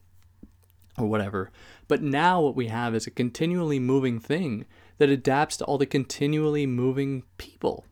or 0.98 1.06
whatever. 1.06 1.50
But 1.88 2.02
now 2.02 2.40
what 2.40 2.56
we 2.56 2.68
have 2.68 2.94
is 2.94 3.06
a 3.06 3.10
continually 3.10 3.78
moving 3.78 4.18
thing 4.18 4.66
that 4.98 5.10
adapts 5.10 5.56
to 5.58 5.64
all 5.64 5.78
the 5.78 5.86
continually 5.86 6.66
moving 6.66 7.22
people. 7.38 7.84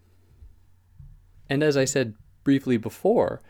And 1.48 1.62
as 1.62 1.76
I 1.76 1.84
said 1.84 2.14
briefly 2.42 2.76
before, 2.76 3.40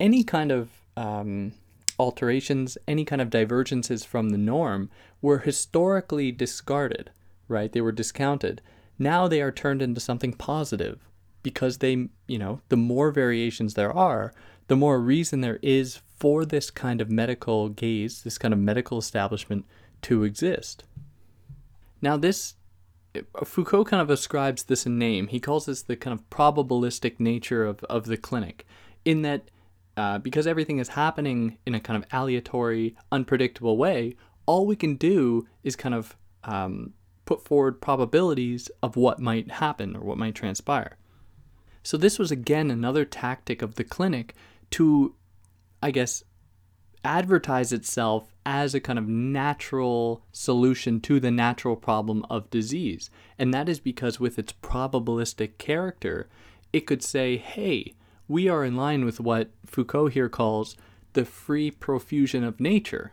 any 0.00 0.24
kind 0.24 0.50
of 0.50 0.70
um, 0.96 1.52
alterations, 1.98 2.76
any 2.86 3.04
kind 3.04 3.22
of 3.22 3.30
divergences 3.30 4.04
from 4.04 4.30
the 4.30 4.38
norm 4.38 4.90
were 5.22 5.38
historically 5.38 6.32
discarded, 6.32 7.10
right? 7.48 7.72
They 7.72 7.80
were 7.80 7.92
discounted. 7.92 8.60
Now 8.98 9.28
they 9.28 9.40
are 9.40 9.52
turned 9.52 9.82
into 9.82 10.00
something 10.00 10.32
positive 10.32 11.00
because 11.42 11.78
they, 11.78 12.08
you 12.26 12.38
know, 12.38 12.60
the 12.68 12.76
more 12.76 13.10
variations 13.10 13.74
there 13.74 13.92
are, 13.92 14.34
the 14.68 14.76
more 14.76 15.00
reason 15.00 15.40
there 15.40 15.58
is 15.62 16.00
for 16.18 16.44
this 16.44 16.70
kind 16.70 17.00
of 17.00 17.10
medical 17.10 17.68
gaze, 17.68 18.22
this 18.22 18.38
kind 18.38 18.54
of 18.54 18.60
medical 18.60 18.98
establishment 18.98 19.64
to 20.02 20.24
exist. 20.24 20.84
Now, 22.00 22.16
this 22.16 22.54
Foucault 23.44 23.84
kind 23.84 24.02
of 24.02 24.10
ascribes 24.10 24.64
this 24.64 24.86
a 24.86 24.90
name. 24.90 25.28
He 25.28 25.40
calls 25.40 25.66
this 25.66 25.82
the 25.82 25.96
kind 25.96 26.18
of 26.18 26.28
probabilistic 26.30 27.18
nature 27.18 27.64
of, 27.64 27.82
of 27.84 28.06
the 28.06 28.16
clinic, 28.16 28.66
in 29.04 29.22
that 29.22 29.50
uh, 29.96 30.18
because 30.18 30.46
everything 30.46 30.78
is 30.78 30.88
happening 30.88 31.56
in 31.64 31.74
a 31.74 31.80
kind 31.80 32.02
of 32.02 32.08
aleatory, 32.10 32.94
unpredictable 33.10 33.78
way, 33.78 34.14
all 34.44 34.66
we 34.66 34.76
can 34.76 34.94
do 34.96 35.46
is 35.64 35.74
kind 35.74 35.94
of 35.94 36.16
um, 36.44 36.92
put 37.24 37.44
forward 37.44 37.80
probabilities 37.80 38.70
of 38.82 38.96
what 38.96 39.18
might 39.18 39.50
happen 39.52 39.96
or 39.96 40.02
what 40.02 40.18
might 40.18 40.34
transpire. 40.34 40.98
So, 41.82 41.96
this 41.96 42.18
was 42.18 42.30
again 42.30 42.70
another 42.70 43.04
tactic 43.04 43.62
of 43.62 43.76
the 43.76 43.84
clinic 43.84 44.34
to, 44.70 45.14
I 45.82 45.90
guess, 45.90 46.22
advertise 47.04 47.72
itself 47.72 48.34
as 48.44 48.74
a 48.74 48.80
kind 48.80 48.98
of 48.98 49.08
natural 49.08 50.24
solution 50.32 51.00
to 51.00 51.20
the 51.20 51.30
natural 51.30 51.76
problem 51.76 52.24
of 52.28 52.50
disease. 52.50 53.10
And 53.38 53.54
that 53.54 53.68
is 53.68 53.80
because, 53.80 54.18
with 54.20 54.38
its 54.38 54.52
probabilistic 54.52 55.58
character, 55.58 56.28
it 56.72 56.80
could 56.80 57.02
say, 57.02 57.36
hey, 57.36 57.94
we 58.28 58.48
are 58.48 58.64
in 58.64 58.76
line 58.76 59.04
with 59.04 59.20
what 59.20 59.50
Foucault 59.64 60.08
here 60.08 60.28
calls 60.28 60.76
the 61.12 61.24
free 61.24 61.70
profusion 61.70 62.44
of 62.44 62.60
nature. 62.60 63.12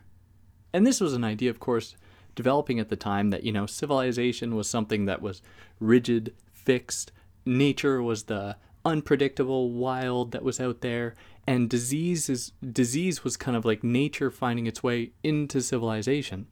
And 0.74 0.86
this 0.86 1.00
was 1.00 1.14
an 1.14 1.24
idea, 1.24 1.50
of 1.50 1.60
course, 1.60 1.96
developing 2.36 2.80
at 2.80 2.90
the 2.90 2.96
time 2.96 3.30
that, 3.30 3.44
you 3.44 3.52
know, 3.52 3.66
civilization 3.66 4.56
was 4.56 4.70
something 4.70 5.06
that 5.06 5.22
was 5.22 5.42
rigid, 5.80 6.34
fixed, 6.52 7.12
nature 7.46 8.02
was 8.02 8.24
the 8.24 8.58
unpredictable 8.86 9.72
wild 9.72 10.32
that 10.32 10.44
was 10.44 10.60
out 10.60 10.82
there 10.82 11.16
and 11.46 11.70
disease 11.70 12.30
is 12.30 12.52
disease 12.72 13.24
was 13.24 13.38
kind 13.38 13.58
of 13.58 13.66
like 13.66 13.84
nature 13.84 14.32
finding 14.32 14.68
its 14.68 14.82
way 14.82 15.12
into 15.24 15.62
civilization 15.62 16.48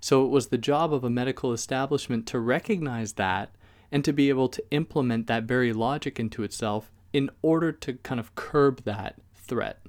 so 0.00 0.24
it 0.24 0.28
was 0.28 0.48
the 0.48 0.58
job 0.58 0.92
of 0.92 1.04
a 1.04 1.10
medical 1.10 1.52
establishment 1.52 2.26
to 2.26 2.38
recognize 2.38 3.14
that 3.14 3.54
and 3.90 4.04
to 4.04 4.12
be 4.12 4.28
able 4.28 4.48
to 4.48 4.64
implement 4.72 5.28
that 5.28 5.44
very 5.44 5.72
logic 5.72 6.18
into 6.18 6.42
itself 6.42 6.90
in 7.12 7.30
order 7.42 7.70
to 7.70 7.94
kind 7.94 8.18
of 8.18 8.34
curb 8.34 8.82
that 8.84 9.14
threat. 9.34 9.80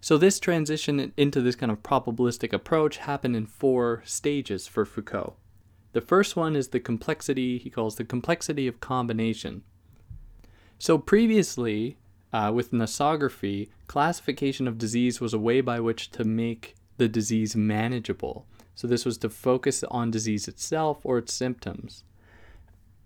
So, 0.00 0.16
this 0.16 0.40
transition 0.40 1.12
into 1.16 1.42
this 1.42 1.56
kind 1.56 1.70
of 1.70 1.82
probabilistic 1.82 2.54
approach 2.54 2.96
happened 2.96 3.36
in 3.36 3.44
four 3.44 4.02
stages 4.06 4.66
for 4.66 4.86
Foucault. 4.86 5.36
The 5.92 6.00
first 6.00 6.36
one 6.36 6.56
is 6.56 6.68
the 6.68 6.80
complexity, 6.80 7.58
he 7.58 7.68
calls 7.68 7.96
the 7.96 8.04
complexity 8.04 8.66
of 8.66 8.80
combination. 8.80 9.62
So, 10.78 10.96
previously, 10.96 11.98
uh, 12.32 12.52
with 12.54 12.72
nosography, 12.72 13.68
classification 13.86 14.66
of 14.68 14.78
disease 14.78 15.20
was 15.20 15.34
a 15.34 15.38
way 15.38 15.60
by 15.60 15.80
which 15.80 16.10
to 16.12 16.24
make 16.24 16.74
the 16.96 17.08
disease 17.08 17.54
manageable. 17.56 18.46
So, 18.74 18.86
this 18.86 19.04
was 19.04 19.18
to 19.18 19.30
focus 19.30 19.84
on 19.84 20.10
disease 20.10 20.48
itself 20.48 21.00
or 21.04 21.18
its 21.18 21.32
symptoms 21.32 22.04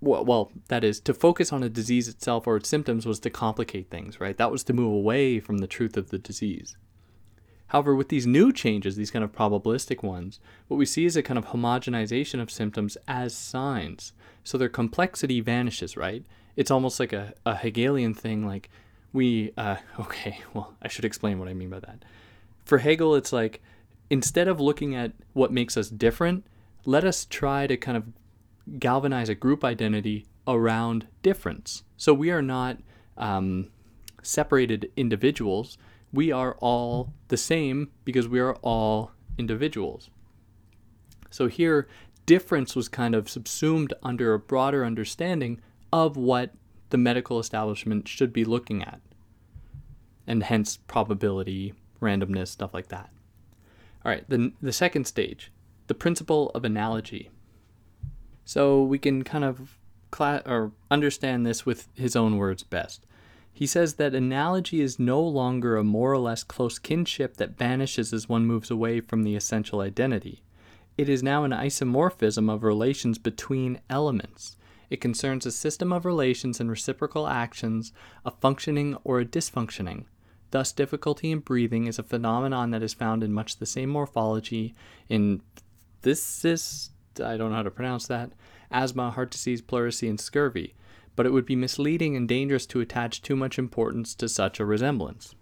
well, 0.00 0.24
well, 0.24 0.52
that 0.68 0.82
is, 0.82 0.98
to 1.00 1.14
focus 1.14 1.52
on 1.52 1.62
a 1.62 1.68
disease 1.68 2.08
itself 2.08 2.46
or 2.46 2.56
its 2.56 2.68
symptoms 2.68 3.06
was 3.06 3.20
to 3.20 3.30
complicate 3.30 3.90
things, 3.90 4.20
right? 4.20 4.36
That 4.36 4.50
was 4.50 4.64
to 4.64 4.72
move 4.72 4.92
away 4.92 5.40
from 5.40 5.58
the 5.58 5.66
truth 5.66 5.96
of 5.96 6.10
the 6.10 6.18
disease. 6.18 6.76
However, 7.68 7.94
with 7.94 8.08
these 8.08 8.26
new 8.26 8.52
changes, 8.52 8.96
these 8.96 9.10
kind 9.10 9.24
of 9.24 9.32
probabilistic 9.32 10.02
ones, 10.02 10.40
what 10.68 10.78
we 10.78 10.86
see 10.86 11.04
is 11.04 11.16
a 11.16 11.22
kind 11.22 11.38
of 11.38 11.46
homogenization 11.46 12.40
of 12.40 12.50
symptoms 12.50 12.96
as 13.06 13.36
signs. 13.36 14.12
So 14.42 14.58
their 14.58 14.68
complexity 14.68 15.40
vanishes, 15.40 15.96
right? 15.96 16.24
It's 16.56 16.70
almost 16.70 16.98
like 16.98 17.12
a, 17.12 17.34
a 17.46 17.54
Hegelian 17.54 18.14
thing, 18.14 18.44
like 18.44 18.70
we, 19.12 19.52
uh, 19.56 19.76
okay, 20.00 20.38
well, 20.54 20.74
I 20.82 20.88
should 20.88 21.04
explain 21.04 21.38
what 21.38 21.48
I 21.48 21.54
mean 21.54 21.70
by 21.70 21.80
that. 21.80 22.04
For 22.64 22.78
Hegel, 22.78 23.14
it's 23.14 23.32
like 23.32 23.62
instead 24.10 24.48
of 24.48 24.60
looking 24.60 24.94
at 24.94 25.12
what 25.32 25.52
makes 25.52 25.76
us 25.76 25.88
different, 25.88 26.44
let 26.84 27.04
us 27.04 27.24
try 27.24 27.66
to 27.66 27.76
kind 27.76 27.96
of 27.96 28.04
galvanize 28.78 29.28
a 29.28 29.34
group 29.34 29.64
identity 29.64 30.26
around 30.46 31.06
difference. 31.22 31.84
So 31.96 32.14
we 32.14 32.30
are 32.30 32.42
not 32.42 32.78
um, 33.16 33.70
separated 34.22 34.90
individuals. 34.96 35.78
We 36.12 36.32
are 36.32 36.56
all 36.60 37.12
the 37.28 37.36
same 37.36 37.90
because 38.04 38.28
we 38.28 38.40
are 38.40 38.54
all 38.56 39.12
individuals. 39.38 40.10
So 41.30 41.46
here, 41.46 41.88
difference 42.26 42.74
was 42.74 42.88
kind 42.88 43.14
of 43.14 43.28
subsumed 43.28 43.94
under 44.02 44.34
a 44.34 44.38
broader 44.38 44.84
understanding 44.84 45.60
of 45.92 46.16
what 46.16 46.52
the 46.90 46.98
medical 46.98 47.38
establishment 47.38 48.06
should 48.06 48.32
be 48.32 48.44
looking 48.44 48.82
at, 48.82 49.00
and 50.26 50.42
hence 50.42 50.76
probability, 50.76 51.74
randomness, 52.00 52.48
stuff 52.48 52.74
like 52.74 52.88
that. 52.88 53.10
All 54.04 54.10
right, 54.10 54.24
then 54.28 54.52
the 54.62 54.72
second 54.72 55.06
stage, 55.06 55.52
the 55.86 55.94
principle 55.94 56.50
of 56.50 56.64
analogy. 56.64 57.30
So 58.44 58.82
we 58.82 58.98
can 58.98 59.22
kind 59.24 59.44
of 59.44 59.78
cla- 60.10 60.42
or 60.46 60.72
understand 60.90 61.46
this 61.46 61.66
with 61.66 61.88
his 61.94 62.16
own 62.16 62.36
words 62.36 62.62
best. 62.62 63.06
He 63.52 63.66
says 63.66 63.94
that 63.94 64.14
analogy 64.14 64.80
is 64.80 64.98
no 64.98 65.20
longer 65.20 65.76
a 65.76 65.84
more 65.84 66.12
or 66.12 66.18
less 66.18 66.42
close 66.42 66.78
kinship 66.78 67.36
that 67.36 67.58
vanishes 67.58 68.12
as 68.12 68.28
one 68.28 68.46
moves 68.46 68.70
away 68.70 69.00
from 69.00 69.22
the 69.22 69.36
essential 69.36 69.80
identity. 69.80 70.42
It 70.96 71.08
is 71.08 71.22
now 71.22 71.44
an 71.44 71.50
isomorphism 71.50 72.50
of 72.50 72.62
relations 72.62 73.18
between 73.18 73.80
elements. 73.90 74.56
It 74.90 75.00
concerns 75.00 75.46
a 75.46 75.52
system 75.52 75.92
of 75.92 76.04
relations 76.04 76.60
and 76.60 76.68
reciprocal 76.68 77.28
actions, 77.28 77.92
a 78.24 78.32
functioning 78.32 78.96
or 79.04 79.20
a 79.20 79.24
dysfunctioning. 79.24 80.04
Thus, 80.50 80.72
difficulty 80.72 81.30
in 81.30 81.38
breathing 81.38 81.86
is 81.86 81.98
a 81.98 82.02
phenomenon 82.02 82.72
that 82.72 82.82
is 82.82 82.92
found 82.92 83.22
in 83.22 83.32
much 83.32 83.56
the 83.56 83.66
same 83.66 83.88
morphology 83.88 84.74
in 85.08 85.42
this 86.02 86.44
is 86.44 86.90
I 87.22 87.36
don't 87.36 87.50
know 87.50 87.56
how 87.56 87.62
to 87.62 87.70
pronounce 87.70 88.06
that, 88.06 88.32
asthma, 88.70 89.10
heart 89.10 89.30
disease, 89.30 89.60
pleurisy, 89.60 90.08
and 90.08 90.20
scurvy, 90.20 90.74
but 91.16 91.26
it 91.26 91.32
would 91.32 91.46
be 91.46 91.56
misleading 91.56 92.16
and 92.16 92.28
dangerous 92.28 92.66
to 92.66 92.80
attach 92.80 93.22
too 93.22 93.36
much 93.36 93.58
importance 93.58 94.14
to 94.14 94.28
such 94.28 94.58
a 94.58 94.64
resemblance. 94.64 95.34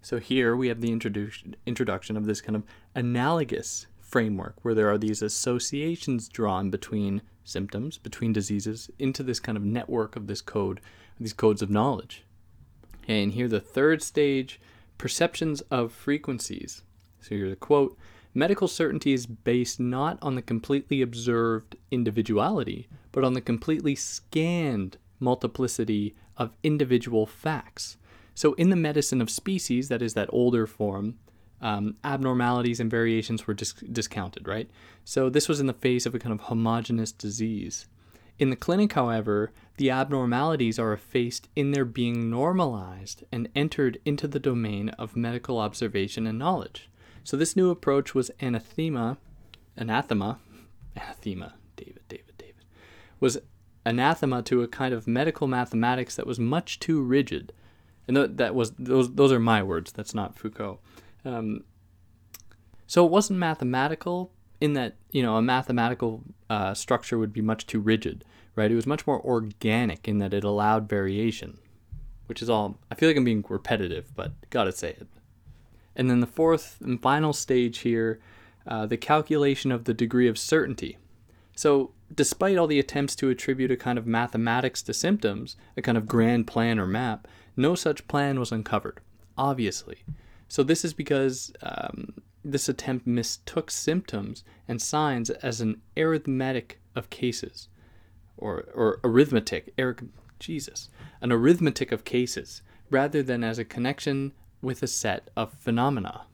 So 0.00 0.18
here 0.18 0.54
we 0.56 0.68
have 0.68 0.80
the 0.80 0.90
introdu- 0.90 1.54
introduction 1.66 2.16
of 2.16 2.26
this 2.26 2.40
kind 2.40 2.56
of 2.56 2.64
analogous 2.94 3.86
framework 4.00 4.56
where 4.62 4.74
there 4.74 4.90
are 4.90 4.98
these 4.98 5.22
associations 5.22 6.28
drawn 6.28 6.70
between 6.70 7.22
symptoms, 7.44 7.98
between 7.98 8.32
diseases, 8.32 8.90
into 8.98 9.22
this 9.22 9.40
kind 9.40 9.56
of 9.56 9.64
network 9.64 10.16
of 10.16 10.26
this 10.26 10.40
code, 10.40 10.80
these 11.18 11.32
codes 11.32 11.62
of 11.62 11.70
knowledge. 11.70 12.24
And 13.08 13.32
here 13.32 13.48
the 13.48 13.60
third 13.60 14.02
stage, 14.02 14.60
perceptions 14.98 15.60
of 15.62 15.92
frequencies. 15.92 16.82
So 17.20 17.34
here's 17.34 17.52
a 17.52 17.56
quote 17.56 17.96
Medical 18.34 18.66
certainty 18.66 19.12
is 19.12 19.26
based 19.26 19.78
not 19.78 20.18
on 20.22 20.36
the 20.36 20.42
completely 20.42 21.02
observed 21.02 21.76
individuality, 21.90 22.88
but 23.10 23.24
on 23.24 23.34
the 23.34 23.42
completely 23.42 23.94
scanned 23.94 24.96
multiplicity 25.20 26.14
of 26.38 26.56
individual 26.62 27.26
facts. 27.26 27.98
So, 28.34 28.54
in 28.54 28.70
the 28.70 28.76
medicine 28.76 29.20
of 29.20 29.28
species, 29.28 29.88
that 29.88 30.00
is 30.00 30.14
that 30.14 30.30
older 30.32 30.66
form, 30.66 31.18
um, 31.62 31.96
abnormalities 32.04 32.80
and 32.80 32.90
variations 32.90 33.46
were 33.46 33.54
dis- 33.54 33.72
discounted, 33.72 34.46
right? 34.46 34.68
So, 35.04 35.30
this 35.30 35.48
was 35.48 35.60
in 35.60 35.66
the 35.66 35.72
face 35.72 36.06
of 36.06 36.14
a 36.14 36.18
kind 36.18 36.32
of 36.32 36.46
homogenous 36.46 37.12
disease. 37.12 37.86
In 38.38 38.50
the 38.50 38.56
clinic, 38.56 38.94
however, 38.94 39.52
the 39.76 39.90
abnormalities 39.90 40.78
are 40.78 40.92
effaced 40.92 41.48
in 41.54 41.70
their 41.70 41.84
being 41.84 42.28
normalized 42.28 43.24
and 43.30 43.48
entered 43.54 43.98
into 44.04 44.26
the 44.26 44.40
domain 44.40 44.88
of 44.90 45.16
medical 45.16 45.58
observation 45.58 46.26
and 46.26 46.38
knowledge. 46.38 46.90
So 47.24 47.36
this 47.36 47.56
new 47.56 47.70
approach 47.70 48.14
was 48.14 48.30
anathema, 48.40 49.18
anathema, 49.76 50.40
anathema, 50.96 51.54
David, 51.76 52.02
David, 52.08 52.36
David, 52.36 52.64
was 53.20 53.38
anathema 53.84 54.42
to 54.42 54.62
a 54.62 54.68
kind 54.68 54.92
of 54.92 55.06
medical 55.06 55.46
mathematics 55.46 56.16
that 56.16 56.26
was 56.26 56.38
much 56.38 56.80
too 56.80 57.00
rigid. 57.00 57.52
And 58.08 58.16
that 58.16 58.54
was 58.54 58.72
those 58.72 59.14
those 59.14 59.30
are 59.30 59.38
my 59.38 59.62
words. 59.62 59.92
That's 59.92 60.14
not 60.14 60.36
Foucault. 60.36 60.80
Um, 61.24 61.64
so 62.86 63.04
it 63.06 63.10
wasn't 63.10 63.38
mathematical 63.38 64.32
in 64.60 64.74
that 64.74 64.94
you 65.10 65.22
know 65.22 65.36
a 65.36 65.42
mathematical 65.42 66.22
uh, 66.48 66.74
structure 66.74 67.18
would 67.18 67.32
be 67.32 67.42
much 67.42 67.66
too 67.66 67.80
rigid, 67.80 68.24
right? 68.54 68.70
It 68.70 68.76
was 68.76 68.86
much 68.86 69.06
more 69.06 69.20
organic 69.20 70.06
in 70.06 70.18
that 70.18 70.34
it 70.34 70.44
allowed 70.44 70.88
variation, 70.88 71.58
which 72.26 72.42
is 72.42 72.50
all. 72.50 72.78
I 72.90 72.94
feel 72.94 73.08
like 73.08 73.16
I'm 73.16 73.24
being 73.24 73.44
repetitive, 73.48 74.14
but 74.14 74.32
gotta 74.50 74.72
say 74.72 74.90
it. 74.90 75.08
And 75.96 76.08
then 76.08 76.20
the 76.20 76.26
fourth 76.26 76.78
and 76.80 77.00
final 77.02 77.32
stage 77.32 77.78
here, 77.78 78.20
uh, 78.66 78.86
the 78.86 78.96
calculation 78.96 79.72
of 79.72 79.84
the 79.84 79.94
degree 79.94 80.28
of 80.28 80.38
certainty. 80.38 80.98
So, 81.54 81.92
despite 82.14 82.56
all 82.56 82.66
the 82.66 82.78
attempts 82.78 83.14
to 83.16 83.28
attribute 83.28 83.70
a 83.70 83.76
kind 83.76 83.98
of 83.98 84.06
mathematics 84.06 84.82
to 84.82 84.94
symptoms, 84.94 85.56
a 85.76 85.82
kind 85.82 85.98
of 85.98 86.08
grand 86.08 86.46
plan 86.46 86.78
or 86.78 86.86
map, 86.86 87.28
no 87.56 87.74
such 87.74 88.08
plan 88.08 88.38
was 88.38 88.52
uncovered, 88.52 89.00
obviously. 89.36 89.98
So, 90.52 90.62
this 90.62 90.84
is 90.84 90.92
because 90.92 91.50
um, 91.62 92.12
this 92.44 92.68
attempt 92.68 93.06
mistook 93.06 93.70
symptoms 93.70 94.44
and 94.68 94.82
signs 94.82 95.30
as 95.30 95.62
an 95.62 95.80
arithmetic 95.96 96.78
of 96.94 97.08
cases, 97.08 97.68
or, 98.36 98.66
or 98.74 99.00
arithmetic, 99.02 99.72
Jesus, 100.38 100.90
an 101.22 101.32
arithmetic 101.32 101.90
of 101.90 102.04
cases, 102.04 102.60
rather 102.90 103.22
than 103.22 103.42
as 103.42 103.58
a 103.58 103.64
connection 103.64 104.32
with 104.60 104.82
a 104.82 104.86
set 104.86 105.30
of 105.38 105.54
phenomena. 105.54 106.26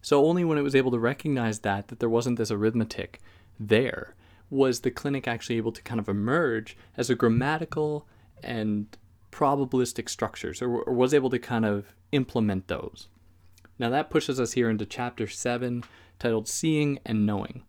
So 0.00 0.24
only 0.24 0.44
when 0.44 0.56
it 0.56 0.62
was 0.62 0.76
able 0.76 0.92
to 0.92 1.00
recognize 1.00 1.58
that, 1.58 1.88
that 1.88 1.98
there 1.98 2.08
wasn't 2.08 2.38
this 2.38 2.52
arithmetic 2.52 3.20
there, 3.58 4.14
was 4.48 4.82
the 4.82 4.92
clinic 4.92 5.26
actually 5.26 5.56
able 5.56 5.72
to 5.72 5.82
kind 5.82 5.98
of 5.98 6.08
emerge 6.08 6.76
as 6.96 7.10
a 7.10 7.16
grammatical 7.16 8.06
and 8.44 8.96
probabilistic 9.32 10.08
structures, 10.08 10.62
or, 10.62 10.82
or 10.82 10.94
was 10.94 11.12
able 11.12 11.30
to 11.30 11.40
kind 11.40 11.64
of 11.64 11.96
implement 12.12 12.68
those. 12.68 13.08
Now 13.78 13.90
that 13.90 14.10
pushes 14.10 14.38
us 14.38 14.52
here 14.52 14.70
into 14.70 14.86
chapter 14.86 15.26
7, 15.26 15.84
titled 16.18 16.48
Seeing 16.48 16.98
and 17.04 17.26
Knowing. 17.26 17.64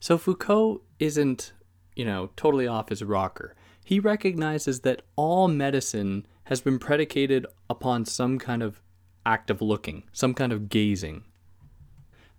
So 0.00 0.16
Foucault 0.16 0.82
isn't, 0.98 1.52
you 1.96 2.04
know, 2.04 2.30
totally 2.36 2.66
off 2.66 2.88
his 2.88 3.02
rocker. 3.02 3.54
He 3.84 3.98
recognizes 3.98 4.80
that 4.80 5.02
all 5.16 5.48
medicine 5.48 6.26
has 6.44 6.60
been 6.60 6.78
predicated 6.78 7.46
upon 7.68 8.04
some 8.04 8.38
kind 8.38 8.62
of 8.62 8.80
act 9.26 9.50
of 9.50 9.60
looking, 9.60 10.04
some 10.12 10.34
kind 10.34 10.52
of 10.52 10.68
gazing. 10.68 11.24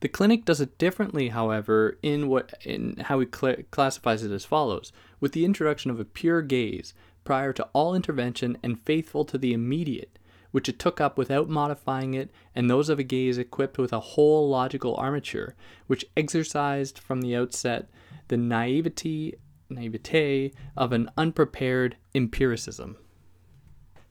The 0.02 0.08
clinic 0.08 0.46
does 0.46 0.62
it 0.62 0.78
differently, 0.78 1.30
however, 1.30 1.98
in 2.02 2.30
what 2.30 2.54
in 2.64 2.98
how 2.98 3.20
he 3.20 3.28
cl- 3.34 3.64
classifies 3.72 4.24
it 4.24 4.32
as 4.32 4.46
follows: 4.46 4.94
with 5.20 5.34
the 5.34 5.44
introduction 5.44 5.92
of 5.92 6.00
a 6.00 6.06
pure 6.06 6.42
gaze 6.42 6.94
prior 7.26 7.52
to 7.54 7.68
all 7.74 7.94
intervention 7.94 8.58
and 8.64 8.80
faithful 8.80 9.26
to 9.26 9.38
the 9.38 9.52
immediate, 9.52 10.18
which 10.52 10.70
it 10.70 10.80
took 10.80 11.00
up 11.00 11.18
without 11.18 11.50
modifying 11.50 12.14
it, 12.14 12.32
and 12.56 12.70
those 12.70 12.90
of 12.90 13.00
a 13.00 13.04
gaze 13.04 13.38
equipped 13.38 13.78
with 13.78 13.94
a 13.94 14.00
whole 14.00 14.50
logical 14.50 14.96
armature, 14.96 15.56
which 15.88 16.06
exercised 16.18 16.98
from 16.98 17.22
the 17.22 17.36
outset 17.36 17.90
the 18.30 18.38
naivety 18.38 19.36
naivete 19.70 20.52
of 20.76 20.92
an 20.92 21.10
unprepared 21.18 21.96
empiricism. 22.16 22.98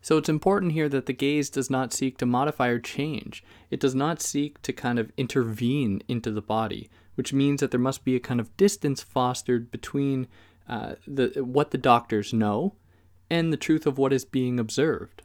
So 0.00 0.16
it's 0.16 0.28
important 0.28 0.72
here 0.72 0.88
that 0.88 1.06
the 1.06 1.12
gaze 1.12 1.50
does 1.50 1.68
not 1.68 1.92
seek 1.92 2.18
to 2.18 2.26
modify 2.26 2.68
or 2.68 2.78
change. 2.78 3.44
It 3.70 3.80
does 3.80 3.94
not 3.94 4.22
seek 4.22 4.62
to 4.62 4.72
kind 4.72 4.98
of 4.98 5.12
intervene 5.16 6.02
into 6.08 6.30
the 6.30 6.40
body, 6.40 6.88
which 7.16 7.32
means 7.32 7.60
that 7.60 7.72
there 7.72 7.80
must 7.80 8.04
be 8.04 8.14
a 8.14 8.20
kind 8.20 8.40
of 8.40 8.56
distance 8.56 9.02
fostered 9.02 9.70
between 9.70 10.28
uh, 10.68 10.94
the 11.06 11.42
what 11.44 11.72
the 11.72 11.78
doctors 11.78 12.32
know 12.32 12.74
and 13.28 13.52
the 13.52 13.56
truth 13.56 13.86
of 13.86 13.98
what 13.98 14.12
is 14.12 14.24
being 14.24 14.60
observed. 14.60 15.22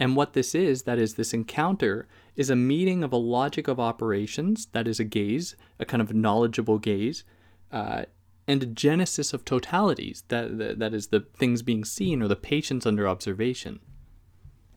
And 0.00 0.16
what 0.16 0.32
this 0.32 0.54
is, 0.54 0.84
that 0.84 0.98
is, 0.98 1.14
this 1.14 1.34
encounter, 1.34 2.08
is 2.34 2.48
a 2.48 2.56
meeting 2.56 3.04
of 3.04 3.12
a 3.12 3.18
logic 3.18 3.68
of 3.68 3.78
operations, 3.78 4.66
that 4.72 4.88
is, 4.88 4.98
a 4.98 5.04
gaze, 5.04 5.54
a 5.78 5.84
kind 5.84 6.00
of 6.00 6.14
knowledgeable 6.14 6.78
gaze, 6.78 7.22
uh, 7.70 8.04
and 8.48 8.62
a 8.62 8.66
genesis 8.66 9.34
of 9.34 9.44
totalities, 9.44 10.22
that, 10.28 10.56
that, 10.56 10.78
that 10.78 10.94
is, 10.94 11.08
the 11.08 11.20
things 11.36 11.60
being 11.60 11.84
seen 11.84 12.22
or 12.22 12.28
the 12.28 12.34
patients 12.34 12.86
under 12.86 13.06
observation. 13.06 13.78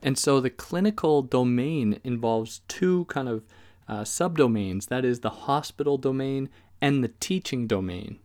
And 0.02 0.18
so 0.18 0.42
the 0.42 0.50
clinical 0.50 1.22
domain 1.22 2.02
involves 2.04 2.60
two 2.68 3.06
kind 3.06 3.30
of 3.30 3.46
uh, 3.88 4.02
subdomains 4.02 4.88
that 4.88 5.06
is, 5.06 5.22
the 5.22 5.30
hospital 5.30 5.98
domain 5.98 6.50
and 6.82 7.02
the 7.02 7.14
teaching 7.22 7.66
domain. 7.66 8.20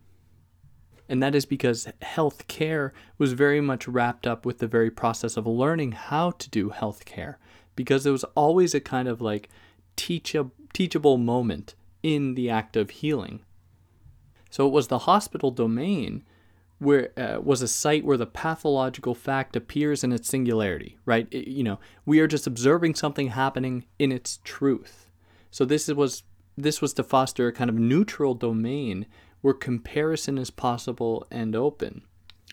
And 1.09 1.23
that 1.23 1.33
is 1.33 1.45
because 1.45 1.87
health 2.03 2.47
care 2.47 2.93
was 3.17 3.33
very 3.33 3.59
much 3.59 3.87
wrapped 3.87 4.27
up 4.27 4.45
with 4.45 4.59
the 4.59 4.67
very 4.67 4.91
process 4.91 5.35
of 5.35 5.47
learning 5.47 5.93
how 5.93 6.31
to 6.31 6.49
do 6.49 6.69
health 6.69 7.03
care, 7.03 7.39
because 7.75 8.03
there 8.03 8.13
was 8.13 8.23
always 8.35 8.75
a 8.75 8.79
kind 8.79 9.07
of 9.07 9.19
like 9.19 9.49
teachable, 9.95 10.53
teachable 10.71 11.17
moment 11.17 11.73
in 12.03 12.35
the 12.35 12.49
act 12.49 12.77
of 12.77 12.91
healing. 12.91 13.41
So 14.51 14.67
it 14.67 14.71
was 14.71 14.87
the 14.87 14.99
hospital 14.99 15.49
domain 15.49 16.23
where 16.77 17.11
uh, 17.17 17.41
was 17.41 17.61
a 17.61 17.67
site 17.67 18.05
where 18.05 18.17
the 18.17 18.25
pathological 18.25 19.13
fact 19.13 19.55
appears 19.55 20.03
in 20.03 20.11
its 20.11 20.29
singularity, 20.29 20.97
right? 21.05 21.27
It, 21.31 21.47
you 21.47 21.63
know, 21.63 21.79
we 22.05 22.19
are 22.19 22.27
just 22.27 22.47
observing 22.47 22.95
something 22.95 23.29
happening 23.29 23.85
in 23.97 24.11
its 24.11 24.39
truth. 24.43 25.09
So 25.51 25.65
this 25.65 25.87
was 25.87 26.23
this 26.55 26.81
was 26.81 26.93
to 26.93 27.03
foster 27.03 27.47
a 27.47 27.53
kind 27.53 27.69
of 27.69 27.77
neutral 27.77 28.33
domain 28.33 29.05
where 29.41 29.53
comparison 29.53 30.37
is 30.37 30.51
possible 30.51 31.25
and 31.31 31.55
open. 31.55 32.01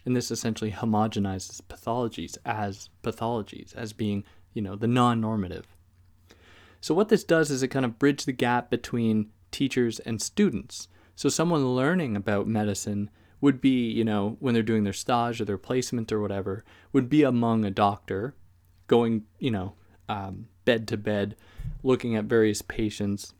And 0.04 0.14
this 0.14 0.30
essentially 0.30 0.70
homogenizes 0.70 1.60
pathologies 1.62 2.38
as 2.44 2.90
pathologies, 3.02 3.74
as 3.74 3.92
being, 3.92 4.24
you 4.54 4.62
know, 4.62 4.76
the 4.76 4.86
non-normative. 4.86 5.66
So 6.80 6.94
what 6.94 7.08
this 7.08 7.24
does 7.24 7.50
is 7.50 7.62
it 7.62 7.68
kind 7.68 7.84
of 7.84 7.98
bridge 7.98 8.24
the 8.24 8.32
gap 8.32 8.70
between 8.70 9.30
teachers 9.50 9.98
and 10.00 10.22
students. 10.22 10.86
So 11.16 11.28
someone 11.28 11.74
learning 11.74 12.14
about 12.14 12.46
medicine 12.46 13.10
would 13.40 13.60
be, 13.60 13.90
you 13.90 14.04
know, 14.04 14.36
when 14.38 14.54
they're 14.54 14.62
doing 14.62 14.84
their 14.84 14.92
stage 14.92 15.40
or 15.40 15.44
their 15.44 15.58
placement 15.58 16.12
or 16.12 16.20
whatever, 16.20 16.64
would 16.92 17.08
be 17.08 17.22
among 17.22 17.64
a 17.64 17.70
doctor, 17.70 18.34
going, 18.86 19.24
you 19.38 19.50
know, 19.50 19.74
um, 20.08 20.46
bed 20.64 20.86
to 20.88 20.96
bed, 20.96 21.36
looking 21.82 22.14
at 22.14 22.24
various 22.24 22.62
patients. 22.62 23.34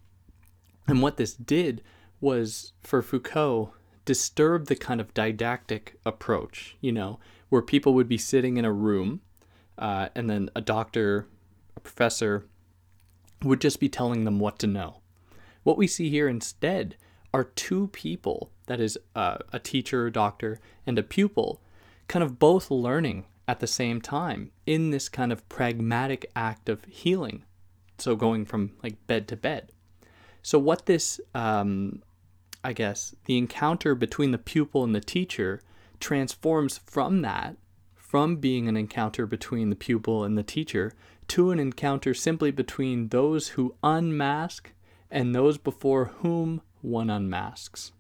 And 0.89 1.01
what 1.01 1.17
this 1.17 1.35
did 1.35 1.83
was, 2.21 2.73
for 2.83 3.03
Foucault, 3.03 3.73
disturb 4.05 4.67
the 4.67 4.77
kind 4.77 5.01
of 5.01 5.13
didactic 5.15 5.99
approach, 6.05 6.77
you 6.81 6.93
know, 6.93 7.19
where 7.49 7.63
people 7.63 7.95
would 7.95 8.09
be 8.09 8.19
sitting 8.19 8.57
in 8.57 8.65
a 8.65 8.73
room 8.73 9.21
uh, 9.79 10.09
and 10.15 10.31
then 10.31 10.49
a 10.57 10.61
doctor, 10.61 11.27
a 11.77 11.81
professor, 11.81 12.47
would 13.43 13.61
just 13.61 13.81
be 13.81 13.89
telling 13.89 14.25
them 14.25 14.39
what 14.39 14.59
to 14.59 14.67
know. 14.67 15.01
What 15.63 15.77
we 15.77 15.87
see 15.87 16.09
here 16.09 16.29
instead 16.29 16.97
are 17.35 17.45
two 17.45 17.89
people, 17.89 18.51
that 18.67 18.81
is, 18.81 18.97
uh, 19.15 19.39
a 19.53 19.59
teacher, 19.59 20.07
a 20.07 20.13
doctor, 20.13 20.59
and 20.87 20.99
a 20.99 21.03
pupil, 21.03 21.61
kind 22.09 22.23
of 22.23 22.39
both 22.39 22.71
learning 22.71 23.27
at 23.49 23.61
the 23.61 23.67
same 23.67 24.01
time 24.01 24.51
in 24.65 24.91
this 24.91 25.09
kind 25.09 25.33
of 25.33 25.49
pragmatic 25.49 26.31
act 26.35 26.69
of 26.69 26.85
healing. 26.85 27.45
So 27.99 28.17
going 28.17 28.45
from 28.45 28.73
like 28.83 29.07
bed 29.07 29.29
to 29.29 29.37
bed. 29.37 29.73
So, 30.43 30.61
what 30.61 30.87
this, 30.87 31.21
um, 31.35 32.05
I 32.67 32.73
guess, 32.73 33.15
the 33.27 33.39
encounter 33.39 33.95
between 33.95 34.33
the 34.33 34.39
pupil 34.39 34.83
and 34.83 34.93
the 34.93 35.01
teacher 35.01 35.63
transforms 36.01 36.79
from 36.79 37.23
that, 37.23 37.55
from 37.95 38.39
being 38.39 38.67
an 38.67 38.77
encounter 38.77 39.25
between 39.25 39.71
the 39.71 39.77
pupil 39.77 40.25
and 40.25 40.37
the 40.37 40.43
teacher, 40.43 40.93
to 41.29 41.53
an 41.53 41.61
encounter 41.61 42.13
simply 42.13 42.51
between 42.51 43.11
those 43.11 43.51
who 43.51 43.77
unmask 43.85 44.73
and 45.13 45.33
those 45.33 45.59
before 45.59 46.07
whom 46.07 46.61
one 46.83 47.09
unmasks. 47.09 47.93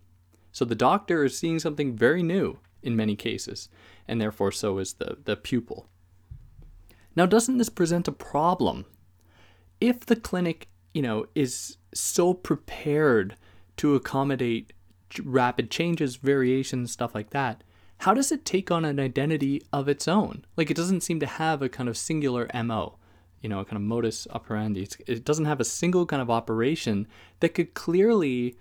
So 0.50 0.64
the 0.64 0.74
doctor 0.74 1.22
is 1.22 1.38
seeing 1.38 1.60
something 1.60 1.94
very 1.94 2.24
new 2.24 2.58
in 2.82 2.96
many 2.96 3.14
cases, 3.14 3.68
and 4.08 4.20
therefore 4.20 4.50
so 4.50 4.78
is 4.78 4.94
the, 4.94 5.18
the 5.26 5.36
pupil. 5.36 5.86
Now, 7.14 7.26
doesn't 7.26 7.58
this 7.58 7.68
present 7.68 8.08
a 8.08 8.12
problem? 8.12 8.84
If 9.80 10.06
the 10.06 10.16
clinic, 10.16 10.66
you 10.92 11.02
know, 11.02 11.26
is 11.36 11.76
so 11.94 12.34
prepared 12.34 13.36
to 13.78 13.94
accommodate 13.94 14.72
rapid 15.22 15.70
changes, 15.70 16.16
variations, 16.16 16.92
stuff 16.92 17.14
like 17.14 17.30
that, 17.30 17.62
how 17.98 18.14
does 18.14 18.30
it 18.30 18.44
take 18.44 18.70
on 18.70 18.84
an 18.84 19.00
identity 19.00 19.62
of 19.72 19.88
its 19.88 20.06
own? 20.06 20.44
Like 20.56 20.70
it 20.70 20.76
doesn't 20.76 21.02
seem 21.02 21.20
to 21.20 21.26
have 21.26 21.62
a 21.62 21.68
kind 21.68 21.88
of 21.88 21.96
singular 21.96 22.48
MO, 22.54 22.98
you 23.40 23.48
know, 23.48 23.60
a 23.60 23.64
kind 23.64 23.76
of 23.76 23.82
modus 23.82 24.26
operandi. 24.30 24.88
It 25.06 25.24
doesn't 25.24 25.46
have 25.46 25.60
a 25.60 25.64
single 25.64 26.06
kind 26.06 26.20
of 26.20 26.30
operation 26.30 27.06
that 27.40 27.50
could 27.50 27.74
clearly 27.74 28.56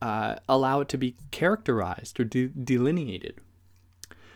uh, 0.00 0.36
allow 0.48 0.80
it 0.80 0.88
to 0.90 0.98
be 0.98 1.16
characterized 1.30 2.18
or 2.18 2.24
de- 2.24 2.48
delineated. 2.48 3.40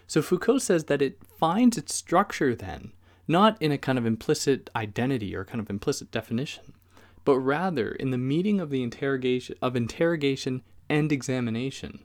So 0.07 0.21
Foucault 0.21 0.59
says 0.59 0.85
that 0.85 1.01
it 1.01 1.18
finds 1.38 1.79
its 1.79 1.95
structure 1.95 2.55
then, 2.55 2.92
not 3.27 3.61
in 3.62 3.73
a 3.73 3.79
kind 3.79 3.97
of 3.97 4.05
implicit 4.05 4.68
identity 4.77 5.35
or 5.35 5.45
kind 5.45 5.61
of 5.61 5.71
implicit 5.71 6.11
definition, 6.11 6.75
but 7.24 7.38
rather 7.38 7.92
in 7.92 8.11
the 8.11 8.18
meeting 8.18 8.61
of 8.61 8.70
the 8.70 8.82
interrogation 8.82 9.56
of 9.62 9.76
interrogation 9.76 10.62
and 10.88 11.12
examination. 11.12 12.00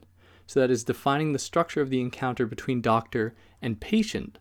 So 0.46 0.60
that 0.60 0.70
is 0.70 0.84
defining 0.84 1.32
the 1.32 1.38
structure 1.38 1.80
of 1.80 1.90
the 1.90 2.00
encounter 2.00 2.46
between 2.46 2.80
doctor 2.80 3.34
and 3.60 3.80
patient. 3.80 4.38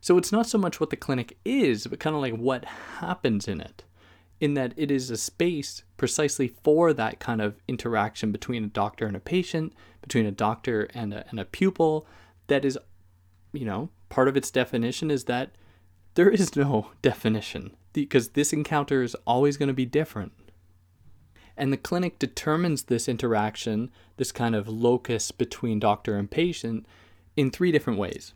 So 0.00 0.16
it's 0.16 0.32
not 0.32 0.46
so 0.46 0.56
much 0.56 0.80
what 0.80 0.88
the 0.90 0.96
clinic 0.96 1.36
is, 1.44 1.86
but 1.86 2.00
kind 2.00 2.16
of 2.16 2.22
like 2.22 2.34
what 2.34 2.64
happens 2.64 3.46
in 3.46 3.60
it. 3.60 3.84
in 4.40 4.54
that 4.54 4.72
it 4.76 4.90
is 4.90 5.10
a 5.10 5.16
space 5.16 5.84
precisely 5.98 6.48
for 6.48 6.92
that 6.94 7.20
kind 7.20 7.42
of 7.42 7.60
interaction 7.68 8.32
between 8.32 8.64
a 8.64 8.68
doctor 8.68 9.06
and 9.06 9.16
a 9.16 9.20
patient, 9.20 9.74
between 10.00 10.24
a 10.24 10.32
doctor 10.32 10.88
and 10.94 11.12
a, 11.12 11.28
and 11.28 11.38
a 11.38 11.44
pupil, 11.44 12.06
that 12.46 12.64
is, 12.64 12.78
you 13.52 13.66
know, 13.66 13.90
part 14.08 14.28
of 14.28 14.36
its 14.36 14.50
definition 14.50 15.10
is 15.10 15.24
that 15.24 15.54
there 16.20 16.28
is 16.28 16.54
no 16.54 16.90
definition 17.00 17.74
because 17.94 18.30
this 18.30 18.52
encounter 18.52 19.02
is 19.02 19.16
always 19.26 19.56
going 19.56 19.68
to 19.68 19.72
be 19.72 19.86
different. 19.86 20.32
And 21.56 21.72
the 21.72 21.78
clinic 21.78 22.18
determines 22.18 22.82
this 22.82 23.08
interaction, 23.08 23.90
this 24.18 24.30
kind 24.30 24.54
of 24.54 24.68
locus 24.68 25.30
between 25.30 25.80
doctor 25.80 26.18
and 26.18 26.30
patient, 26.30 26.84
in 27.38 27.50
three 27.50 27.72
different 27.72 27.98
ways. 27.98 28.34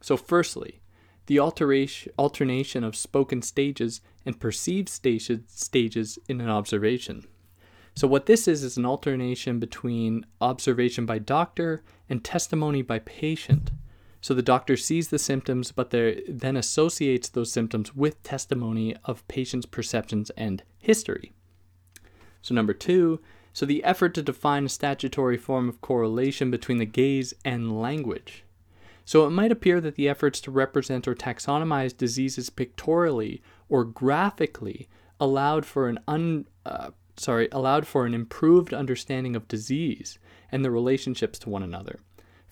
So, 0.00 0.16
firstly, 0.16 0.80
the 1.26 1.38
alteration, 1.38 2.12
alternation 2.18 2.82
of 2.82 2.96
spoken 2.96 3.40
stages 3.40 4.00
and 4.26 4.40
perceived 4.40 4.88
stages, 4.88 5.42
stages 5.46 6.18
in 6.28 6.40
an 6.40 6.50
observation. 6.50 7.24
So, 7.94 8.08
what 8.08 8.26
this 8.26 8.48
is, 8.48 8.64
is 8.64 8.76
an 8.76 8.84
alternation 8.84 9.60
between 9.60 10.26
observation 10.40 11.06
by 11.06 11.20
doctor 11.20 11.84
and 12.08 12.24
testimony 12.24 12.82
by 12.82 12.98
patient. 12.98 13.70
So, 14.22 14.32
the 14.32 14.40
doctor 14.40 14.76
sees 14.76 15.08
the 15.08 15.18
symptoms, 15.18 15.72
but 15.72 15.90
then 15.90 16.56
associates 16.56 17.28
those 17.28 17.52
symptoms 17.52 17.94
with 17.94 18.22
testimony 18.22 18.96
of 19.04 19.26
patient's 19.28 19.66
perceptions 19.66 20.30
and 20.30 20.62
history. 20.78 21.32
So, 22.40 22.54
number 22.54 22.72
two, 22.72 23.20
so 23.52 23.66
the 23.66 23.84
effort 23.84 24.14
to 24.14 24.22
define 24.22 24.64
a 24.64 24.68
statutory 24.68 25.36
form 25.36 25.68
of 25.68 25.80
correlation 25.80 26.50
between 26.50 26.78
the 26.78 26.86
gaze 26.86 27.34
and 27.44 27.80
language. 27.80 28.44
So 29.04 29.26
it 29.26 29.30
might 29.30 29.52
appear 29.52 29.80
that 29.80 29.96
the 29.96 30.08
efforts 30.08 30.40
to 30.42 30.50
represent 30.50 31.06
or 31.08 31.14
taxonomize 31.14 31.96
diseases 31.96 32.50
pictorially 32.50 33.42
or 33.68 33.84
graphically 33.84 34.88
allowed 35.20 35.66
for 35.66 35.88
an 35.88 35.98
un, 36.06 36.46
uh, 36.64 36.90
sorry, 37.16 37.48
allowed 37.52 37.86
for 37.86 38.06
an 38.06 38.14
improved 38.14 38.72
understanding 38.72 39.36
of 39.36 39.48
disease 39.48 40.18
and 40.50 40.64
the 40.64 40.70
relationships 40.70 41.38
to 41.40 41.50
one 41.50 41.62
another. 41.62 41.98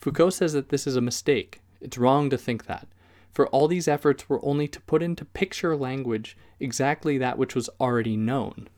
Foucault 0.00 0.30
says 0.30 0.52
that 0.52 0.70
this 0.70 0.86
is 0.86 0.96
a 0.96 1.00
mistake. 1.00 1.60
It's 1.80 1.98
wrong 1.98 2.30
to 2.30 2.38
think 2.38 2.66
that. 2.66 2.88
For 3.32 3.46
all 3.48 3.68
these 3.68 3.88
efforts 3.88 4.28
were 4.28 4.44
only 4.44 4.66
to 4.68 4.80
put 4.80 5.02
into 5.02 5.24
picture 5.24 5.76
language 5.76 6.36
exactly 6.58 7.18
that 7.18 7.38
which 7.38 7.54
was 7.54 7.70
already 7.80 8.16
known. 8.16 8.68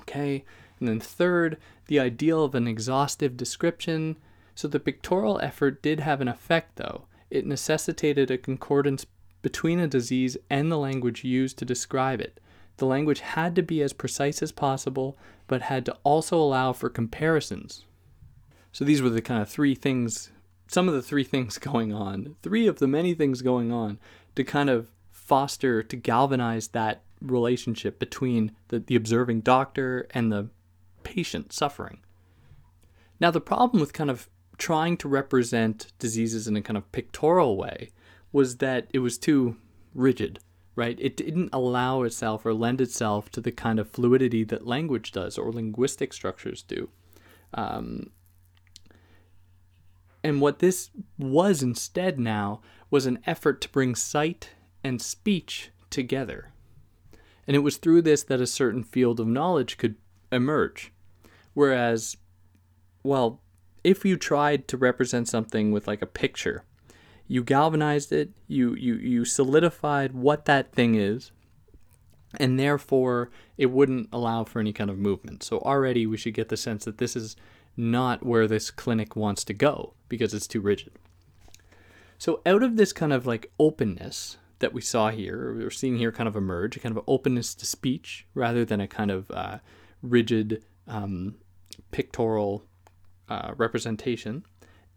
Okay, 0.00 0.44
and 0.78 0.88
then 0.88 1.00
third, 1.00 1.58
the 1.86 2.00
ideal 2.00 2.44
of 2.44 2.54
an 2.54 2.66
exhaustive 2.66 3.36
description 3.36 4.16
so 4.58 4.66
the 4.66 4.80
pictorial 4.80 5.38
effort 5.40 5.82
did 5.82 6.00
have 6.00 6.20
an 6.20 6.26
effect, 6.26 6.78
though. 6.78 7.04
It 7.30 7.46
necessitated 7.46 8.28
a 8.28 8.36
concordance 8.36 9.06
between 9.40 9.78
a 9.78 9.86
disease 9.86 10.36
and 10.50 10.68
the 10.68 10.76
language 10.76 11.22
used 11.22 11.58
to 11.58 11.64
describe 11.64 12.20
it. 12.20 12.40
The 12.78 12.84
language 12.84 13.20
had 13.20 13.54
to 13.54 13.62
be 13.62 13.82
as 13.82 13.92
precise 13.92 14.42
as 14.42 14.50
possible, 14.50 15.16
but 15.46 15.62
had 15.62 15.86
to 15.86 15.96
also 16.02 16.36
allow 16.38 16.72
for 16.72 16.88
comparisons. 16.88 17.84
So 18.72 18.84
these 18.84 19.02
were 19.02 19.10
the 19.10 19.22
kind 19.22 19.40
of 19.40 19.48
three 19.48 19.74
things, 19.74 20.30
some 20.66 20.88
of 20.88 20.94
the 20.94 21.02
three 21.02 21.24
things 21.24 21.58
going 21.58 21.92
on, 21.92 22.36
three 22.42 22.66
of 22.66 22.78
the 22.78 22.88
many 22.88 23.14
things 23.14 23.42
going 23.42 23.72
on 23.72 23.98
to 24.34 24.44
kind 24.44 24.70
of 24.70 24.90
foster, 25.10 25.82
to 25.82 25.96
galvanize 25.96 26.68
that 26.68 27.02
relationship 27.20 27.98
between 27.98 28.52
the, 28.68 28.78
the 28.78 28.96
observing 28.96 29.40
doctor 29.40 30.06
and 30.12 30.30
the 30.30 30.48
patient 31.02 31.52
suffering. 31.52 31.98
Now, 33.20 33.30
the 33.30 33.40
problem 33.40 33.80
with 33.80 33.92
kind 33.92 34.10
of 34.10 34.28
trying 34.58 34.96
to 34.98 35.08
represent 35.08 35.92
diseases 35.98 36.46
in 36.46 36.56
a 36.56 36.62
kind 36.62 36.76
of 36.76 36.90
pictorial 36.92 37.56
way 37.56 37.90
was 38.32 38.58
that 38.58 38.88
it 38.92 38.98
was 38.98 39.18
too 39.18 39.56
rigid, 39.94 40.38
right? 40.74 40.98
It 41.00 41.16
didn't 41.16 41.50
allow 41.52 42.02
itself 42.02 42.44
or 42.44 42.52
lend 42.52 42.80
itself 42.80 43.30
to 43.30 43.40
the 43.40 43.52
kind 43.52 43.78
of 43.78 43.90
fluidity 43.90 44.44
that 44.44 44.66
language 44.66 45.12
does 45.12 45.38
or 45.38 45.52
linguistic 45.52 46.12
structures 46.12 46.62
do. 46.62 46.88
Um, 47.54 48.10
and 50.22 50.40
what 50.40 50.58
this 50.58 50.90
was 51.18 51.62
instead 51.62 52.18
now 52.18 52.60
was 52.90 53.06
an 53.06 53.18
effort 53.26 53.60
to 53.60 53.68
bring 53.68 53.94
sight 53.94 54.50
and 54.82 55.00
speech 55.00 55.70
together. 55.90 56.52
And 57.46 57.56
it 57.56 57.60
was 57.60 57.76
through 57.76 58.02
this 58.02 58.22
that 58.24 58.40
a 58.40 58.46
certain 58.46 58.82
field 58.82 59.20
of 59.20 59.26
knowledge 59.26 59.78
could 59.78 59.96
emerge. 60.30 60.92
Whereas, 61.54 62.16
well, 63.02 63.40
if 63.84 64.04
you 64.04 64.16
tried 64.16 64.68
to 64.68 64.76
represent 64.76 65.28
something 65.28 65.72
with 65.72 65.86
like 65.86 66.02
a 66.02 66.06
picture, 66.06 66.64
you 67.26 67.42
galvanized 67.42 68.12
it, 68.12 68.30
you 68.46 68.74
you 68.74 68.94
you 68.94 69.24
solidified 69.24 70.12
what 70.12 70.46
that 70.46 70.72
thing 70.72 70.94
is, 70.94 71.30
and 72.38 72.58
therefore 72.58 73.30
it 73.56 73.66
wouldn't 73.66 74.08
allow 74.12 74.44
for 74.44 74.60
any 74.60 74.72
kind 74.72 74.90
of 74.90 74.98
movement. 74.98 75.42
So 75.42 75.58
already 75.58 76.06
we 76.06 76.16
should 76.16 76.34
get 76.34 76.48
the 76.48 76.56
sense 76.56 76.84
that 76.84 76.98
this 76.98 77.16
is 77.16 77.36
not 77.78 78.26
where 78.26 78.48
this 78.48 78.70
clinic 78.70 79.14
wants 79.14 79.44
to 79.44 79.54
go 79.54 79.94
because 80.08 80.34
it's 80.34 80.48
too 80.48 80.60
rigid. 80.60 80.92
So 82.18 82.42
out 82.44 82.64
of 82.64 82.76
this 82.76 82.92
kind 82.92 83.12
of 83.12 83.24
like 83.24 83.52
openness 83.58 84.36
that 84.58 84.72
we 84.72 84.80
saw 84.80 85.10
here, 85.10 85.54
we're 85.54 85.70
seeing 85.70 85.96
here 85.96 86.10
kind 86.10 86.28
of 86.28 86.34
emerge, 86.34 86.76
a 86.76 86.80
kind 86.80 86.96
of 86.96 87.04
openness 87.06 87.54
to 87.54 87.64
speech 87.64 88.26
rather 88.34 88.64
than 88.64 88.80
a 88.80 88.88
kind 88.88 89.12
of 89.12 89.30
uh, 89.30 89.58
rigid 90.02 90.64
um, 90.88 91.36
pictorial 91.92 92.64
uh, 93.28 93.54
representation. 93.56 94.44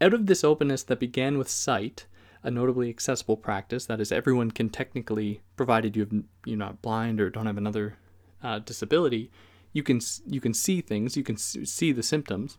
Out 0.00 0.12
of 0.12 0.26
this 0.26 0.42
openness 0.42 0.82
that 0.82 0.98
began 0.98 1.38
with 1.38 1.48
sight, 1.48 2.06
a 2.42 2.50
notably 2.50 2.88
accessible 2.88 3.36
practice, 3.36 3.86
that 3.86 4.00
is, 4.00 4.10
everyone 4.10 4.50
can 4.50 4.68
technically, 4.68 5.42
provided 5.56 5.94
you 5.94 6.02
have, 6.02 6.24
you're 6.44 6.58
not 6.58 6.82
blind 6.82 7.20
or 7.20 7.30
don't 7.30 7.46
have 7.46 7.58
another 7.58 7.96
uh, 8.42 8.58
disability, 8.58 9.30
you 9.72 9.82
can 9.82 10.00
you 10.26 10.40
can 10.40 10.54
see 10.54 10.80
things, 10.80 11.16
you 11.16 11.22
can 11.22 11.36
see 11.36 11.92
the 11.92 12.02
symptoms. 12.02 12.58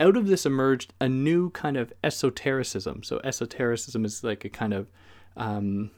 Out 0.00 0.16
of 0.16 0.28
this 0.28 0.46
emerged 0.46 0.94
a 1.00 1.08
new 1.08 1.50
kind 1.50 1.76
of 1.76 1.92
esotericism. 2.04 3.02
So 3.02 3.20
esotericism 3.24 4.04
is 4.04 4.22
like 4.22 4.44
a 4.44 4.48
kind 4.48 4.72
of 4.72 4.86
um, 5.36 5.90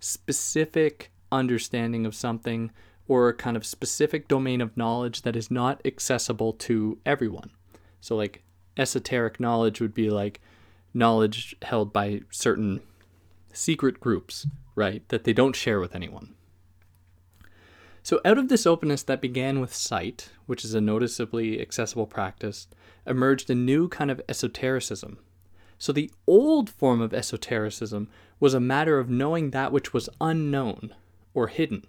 specific 0.00 1.12
understanding 1.30 2.06
of 2.06 2.14
something 2.14 2.70
or 3.08 3.28
a 3.28 3.34
kind 3.34 3.56
of 3.56 3.66
specific 3.66 4.28
domain 4.28 4.60
of 4.60 4.76
knowledge 4.76 5.22
that 5.22 5.36
is 5.36 5.50
not 5.50 5.80
accessible 5.84 6.52
to 6.52 6.98
everyone. 7.04 7.50
So, 8.00 8.16
like, 8.16 8.42
esoteric 8.76 9.38
knowledge 9.40 9.80
would 9.80 9.94
be 9.94 10.08
like 10.08 10.40
knowledge 10.94 11.54
held 11.62 11.92
by 11.92 12.20
certain 12.30 12.80
secret 13.52 14.00
groups, 14.00 14.46
right? 14.74 15.06
That 15.08 15.24
they 15.24 15.32
don't 15.32 15.56
share 15.56 15.80
with 15.80 15.94
anyone. 15.94 16.34
So, 18.04 18.20
out 18.24 18.38
of 18.38 18.48
this 18.48 18.66
openness 18.66 19.04
that 19.04 19.20
began 19.20 19.60
with 19.60 19.74
sight, 19.74 20.30
which 20.46 20.64
is 20.64 20.74
a 20.74 20.80
noticeably 20.80 21.60
accessible 21.60 22.06
practice, 22.06 22.66
emerged 23.06 23.48
a 23.48 23.54
new 23.54 23.88
kind 23.88 24.10
of 24.10 24.20
esotericism. 24.28 25.18
So, 25.78 25.92
the 25.92 26.10
old 26.26 26.68
form 26.68 27.00
of 27.00 27.14
esotericism 27.14 28.08
was 28.40 28.54
a 28.54 28.60
matter 28.60 28.98
of 28.98 29.08
knowing 29.08 29.50
that 29.50 29.70
which 29.70 29.92
was 29.92 30.08
unknown 30.20 30.94
or 31.32 31.46
hidden. 31.46 31.86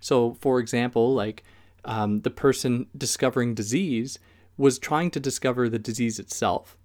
So, 0.00 0.34
for 0.34 0.60
example, 0.60 1.14
like 1.14 1.42
um, 1.84 2.20
the 2.20 2.30
person 2.30 2.86
discovering 2.96 3.54
disease 3.54 4.18
was 4.56 4.78
trying 4.78 5.10
to 5.12 5.20
discover 5.20 5.68
the 5.68 5.78
disease 5.78 6.18
itself, 6.18 6.76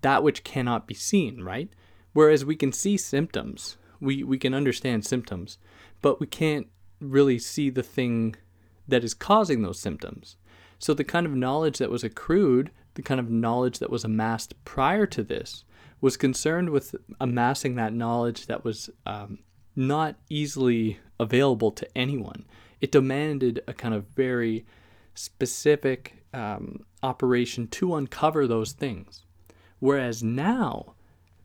that 0.00 0.22
which 0.22 0.44
cannot 0.44 0.86
be 0.86 0.94
seen, 0.94 1.42
right? 1.42 1.68
Whereas 2.12 2.44
we 2.44 2.56
can 2.56 2.72
see 2.72 2.96
symptoms, 2.96 3.76
we, 4.00 4.24
we 4.24 4.38
can 4.38 4.54
understand 4.54 5.04
symptoms, 5.04 5.58
but 6.00 6.18
we 6.18 6.26
can't 6.26 6.68
really 7.00 7.38
see 7.38 7.70
the 7.70 7.82
thing 7.82 8.36
that 8.86 9.04
is 9.04 9.14
causing 9.14 9.62
those 9.62 9.80
symptoms. 9.80 10.36
So 10.78 10.94
the 10.94 11.04
kind 11.04 11.26
of 11.26 11.34
knowledge 11.34 11.78
that 11.78 11.90
was 11.90 12.04
accrued, 12.04 12.70
the 12.94 13.02
kind 13.02 13.20
of 13.20 13.30
knowledge 13.30 13.78
that 13.78 13.90
was 13.90 14.04
amassed 14.04 14.54
prior 14.64 15.06
to 15.06 15.22
this, 15.22 15.64
was 16.00 16.16
concerned 16.16 16.70
with 16.70 16.94
amassing 17.20 17.74
that 17.74 17.92
knowledge 17.92 18.46
that 18.46 18.64
was 18.64 18.90
um, 19.04 19.40
not 19.76 20.16
easily 20.28 20.98
available 21.18 21.70
to 21.72 21.86
anyone. 21.96 22.44
It 22.80 22.92
demanded 22.92 23.62
a 23.68 23.74
kind 23.74 23.94
of 23.94 24.06
very 24.06 24.64
specific 25.14 26.24
um, 26.32 26.84
operation 27.02 27.66
to 27.68 27.94
uncover 27.96 28.46
those 28.46 28.72
things. 28.72 29.24
Whereas 29.78 30.22
now, 30.22 30.94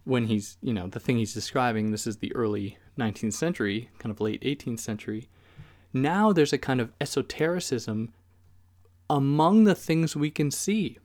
when 0.06 0.28
he's, 0.28 0.58
you 0.62 0.74
know, 0.74 0.88
the 0.88 1.00
thing 1.00 1.18
he's 1.18 1.34
describing, 1.34 1.92
this 1.92 2.08
is 2.08 2.18
the 2.18 2.34
early 2.36 2.78
19th 2.98 3.34
century, 3.34 3.90
kind 3.98 4.12
of 4.12 4.22
late 4.22 4.42
18th 4.42 4.80
century, 4.80 5.30
now 5.96 6.32
there's 6.32 6.54
a 6.54 6.58
kind 6.58 6.82
of 6.82 6.92
esotericism 7.02 8.14
among 9.10 9.64
the 9.64 9.76
things 9.76 10.16
we 10.16 10.30
can 10.30 10.52
see. 10.52 10.98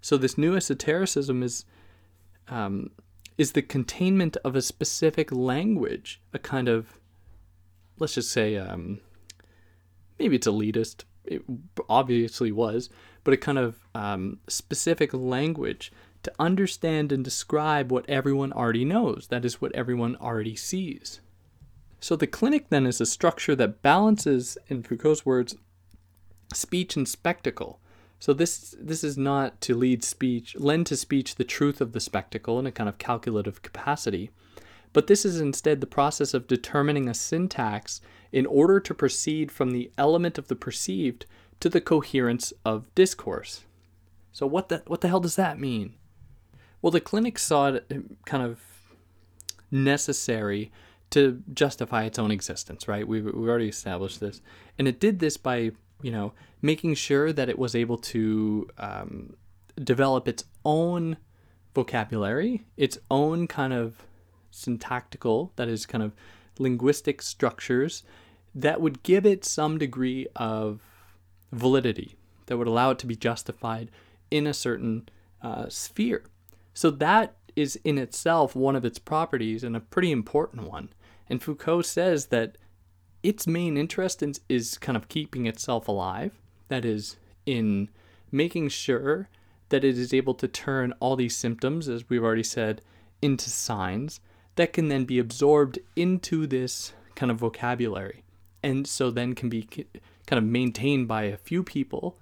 So 0.00 0.16
this 0.16 0.38
new 0.38 0.56
esotericism 0.56 1.42
is 1.42 1.64
um, 2.48 2.90
is 3.38 3.52
the 3.52 3.62
containment 3.62 4.36
of 4.44 4.54
a 4.54 4.62
specific 4.62 5.32
language, 5.32 6.20
a 6.32 6.38
kind 6.38 6.68
of, 6.68 6.98
let's 7.98 8.14
just 8.14 8.30
say, 8.30 8.56
um, 8.56 9.00
maybe 10.18 10.36
it's 10.36 10.46
elitist. 10.46 11.04
It 11.24 11.42
obviously 11.88 12.52
was, 12.52 12.90
but 13.24 13.34
a 13.34 13.38
kind 13.38 13.58
of 13.58 13.78
um, 13.94 14.38
specific 14.46 15.12
language 15.14 15.90
to 16.22 16.32
understand 16.38 17.12
and 17.12 17.24
describe 17.24 17.90
what 17.90 18.08
everyone 18.08 18.52
already 18.52 18.84
knows. 18.84 19.28
That 19.28 19.44
is 19.44 19.60
what 19.60 19.74
everyone 19.74 20.16
already 20.16 20.54
sees. 20.54 21.20
So 22.04 22.16
the 22.16 22.26
clinic 22.26 22.68
then 22.68 22.84
is 22.84 23.00
a 23.00 23.06
structure 23.06 23.56
that 23.56 23.80
balances, 23.80 24.58
in 24.68 24.82
Foucault's 24.82 25.24
words, 25.24 25.56
speech 26.52 26.96
and 26.96 27.08
spectacle. 27.08 27.80
So 28.18 28.34
this 28.34 28.74
this 28.78 29.02
is 29.02 29.16
not 29.16 29.58
to 29.62 29.74
lead 29.74 30.04
speech, 30.04 30.54
lend 30.58 30.86
to 30.88 30.98
speech 30.98 31.36
the 31.36 31.44
truth 31.44 31.80
of 31.80 31.92
the 31.92 32.00
spectacle 32.00 32.58
in 32.58 32.66
a 32.66 32.72
kind 32.72 32.90
of 32.90 32.98
calculative 32.98 33.62
capacity, 33.62 34.28
but 34.92 35.06
this 35.06 35.24
is 35.24 35.40
instead 35.40 35.80
the 35.80 35.86
process 35.86 36.34
of 36.34 36.46
determining 36.46 37.08
a 37.08 37.14
syntax 37.14 38.02
in 38.32 38.44
order 38.44 38.80
to 38.80 38.92
proceed 38.92 39.50
from 39.50 39.70
the 39.70 39.90
element 39.96 40.36
of 40.36 40.48
the 40.48 40.56
perceived 40.56 41.24
to 41.60 41.70
the 41.70 41.80
coherence 41.80 42.52
of 42.66 42.94
discourse. 42.94 43.62
So 44.30 44.46
what 44.46 44.68
the 44.68 44.82
what 44.86 45.00
the 45.00 45.08
hell 45.08 45.20
does 45.20 45.36
that 45.36 45.58
mean? 45.58 45.94
Well, 46.82 46.90
the 46.90 47.00
clinic 47.00 47.38
saw 47.38 47.68
it 47.68 47.86
uh, 47.90 48.00
kind 48.26 48.42
of 48.42 48.60
necessary 49.70 50.70
to 51.10 51.42
justify 51.52 52.04
its 52.04 52.18
own 52.18 52.30
existence, 52.30 52.88
right? 52.88 53.06
We've, 53.06 53.24
we've 53.24 53.48
already 53.48 53.68
established 53.68 54.20
this. 54.20 54.40
And 54.78 54.88
it 54.88 54.98
did 54.98 55.20
this 55.20 55.36
by 55.36 55.72
you 56.04 56.10
know, 56.10 56.34
making 56.60 56.94
sure 56.94 57.32
that 57.32 57.48
it 57.48 57.58
was 57.58 57.74
able 57.74 57.96
to 57.96 58.68
um, 58.76 59.34
develop 59.82 60.28
its 60.28 60.44
own 60.62 61.16
vocabulary, 61.74 62.66
its 62.76 62.98
own 63.10 63.46
kind 63.46 63.72
of 63.72 64.04
syntactical, 64.50 65.50
that 65.56 65.66
is, 65.66 65.86
kind 65.86 66.04
of 66.04 66.12
linguistic 66.58 67.22
structures 67.22 68.02
that 68.54 68.82
would 68.82 69.02
give 69.02 69.24
it 69.24 69.46
some 69.46 69.78
degree 69.78 70.26
of 70.36 70.82
validity, 71.50 72.16
that 72.46 72.58
would 72.58 72.68
allow 72.68 72.90
it 72.90 72.98
to 72.98 73.06
be 73.06 73.16
justified 73.16 73.90
in 74.30 74.46
a 74.46 74.52
certain 74.52 75.08
uh, 75.40 75.70
sphere. 75.70 76.24
So 76.74 76.90
that 76.90 77.34
is 77.56 77.76
in 77.84 77.98
itself 77.98 78.54
one 78.56 78.76
of 78.76 78.84
its 78.84 78.98
properties 78.98 79.64
and 79.64 79.76
a 79.76 79.80
pretty 79.80 80.10
important 80.10 80.68
one. 80.68 80.88
And 81.28 81.42
Foucault 81.42 81.82
says 81.82 82.26
that 82.26 82.58
its 83.22 83.46
main 83.46 83.76
interest 83.76 84.22
in, 84.22 84.34
is 84.48 84.76
kind 84.78 84.96
of 84.96 85.08
keeping 85.08 85.46
itself 85.46 85.88
alive. 85.88 86.40
That 86.68 86.84
is, 86.84 87.16
in 87.46 87.88
making 88.30 88.68
sure 88.68 89.28
that 89.68 89.84
it 89.84 89.98
is 89.98 90.12
able 90.12 90.34
to 90.34 90.48
turn 90.48 90.92
all 91.00 91.16
these 91.16 91.36
symptoms, 91.36 91.88
as 91.88 92.08
we've 92.08 92.22
already 92.22 92.42
said, 92.42 92.82
into 93.22 93.48
signs 93.48 94.20
that 94.56 94.72
can 94.72 94.88
then 94.88 95.04
be 95.04 95.18
absorbed 95.18 95.78
into 95.96 96.46
this 96.46 96.92
kind 97.14 97.30
of 97.30 97.38
vocabulary. 97.38 98.22
And 98.62 98.86
so 98.86 99.10
then 99.10 99.34
can 99.34 99.48
be 99.48 99.68
kind 100.26 100.38
of 100.38 100.44
maintained 100.44 101.08
by 101.08 101.24
a 101.24 101.36
few 101.36 101.62
people 101.62 102.18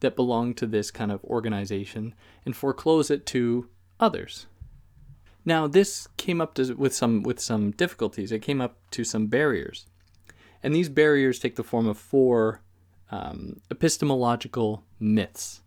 that 0.00 0.16
belong 0.16 0.54
to 0.54 0.66
this 0.66 0.90
kind 0.90 1.12
of 1.12 1.24
organization 1.24 2.14
and 2.44 2.56
foreclose 2.56 3.10
it 3.10 3.24
to 3.26 3.68
others. 4.00 4.46
Now, 5.44 5.66
this 5.66 6.08
came 6.16 6.40
up 6.40 6.54
to, 6.54 6.74
with 6.74 6.94
some 6.94 7.22
with 7.22 7.40
some 7.40 7.72
difficulties. 7.72 8.32
It 8.32 8.42
came 8.42 8.60
up 8.60 8.76
to 8.92 9.04
some 9.04 9.26
barriers. 9.26 9.86
And 10.62 10.74
these 10.74 10.88
barriers 10.88 11.38
take 11.38 11.56
the 11.56 11.64
form 11.64 11.88
of 11.88 11.98
four 11.98 12.62
um, 13.10 13.60
epistemological 13.70 14.84
myths. 15.00 15.60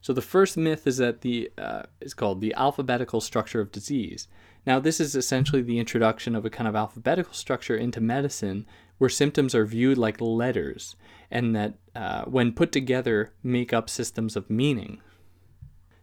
So 0.00 0.12
the 0.12 0.22
first 0.22 0.56
myth 0.56 0.86
is 0.86 0.96
that 0.98 1.20
the 1.20 1.50
uh, 1.58 1.82
is 2.00 2.14
called 2.14 2.40
the 2.40 2.54
alphabetical 2.54 3.20
structure 3.20 3.60
of 3.60 3.72
disease. 3.72 4.28
Now 4.66 4.80
this 4.80 5.00
is 5.00 5.14
essentially 5.14 5.62
the 5.62 5.78
introduction 5.78 6.34
of 6.34 6.44
a 6.44 6.50
kind 6.50 6.68
of 6.68 6.76
alphabetical 6.76 7.34
structure 7.34 7.76
into 7.76 8.00
medicine, 8.00 8.66
where 8.98 9.10
symptoms 9.10 9.54
are 9.54 9.64
viewed 9.64 9.98
like 9.98 10.20
letters, 10.20 10.96
and 11.30 11.54
that 11.54 11.74
uh, 11.94 12.24
when 12.24 12.52
put 12.52 12.72
together 12.72 13.32
make 13.42 13.72
up 13.72 13.90
systems 13.90 14.36
of 14.36 14.50
meaning. 14.50 15.00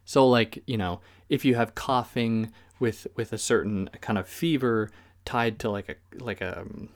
So 0.04 0.28
like 0.28 0.62
you 0.66 0.76
know, 0.76 1.00
if 1.28 1.44
you 1.44 1.54
have 1.56 1.74
coughing 1.74 2.52
with 2.78 3.06
with 3.16 3.32
a 3.32 3.38
certain 3.38 3.88
kind 4.00 4.18
of 4.18 4.28
fever 4.28 4.90
tied 5.24 5.58
to 5.60 5.70
like 5.70 5.88
a 5.88 5.96
like 6.22 6.40
a 6.40 6.60
um, 6.60 6.88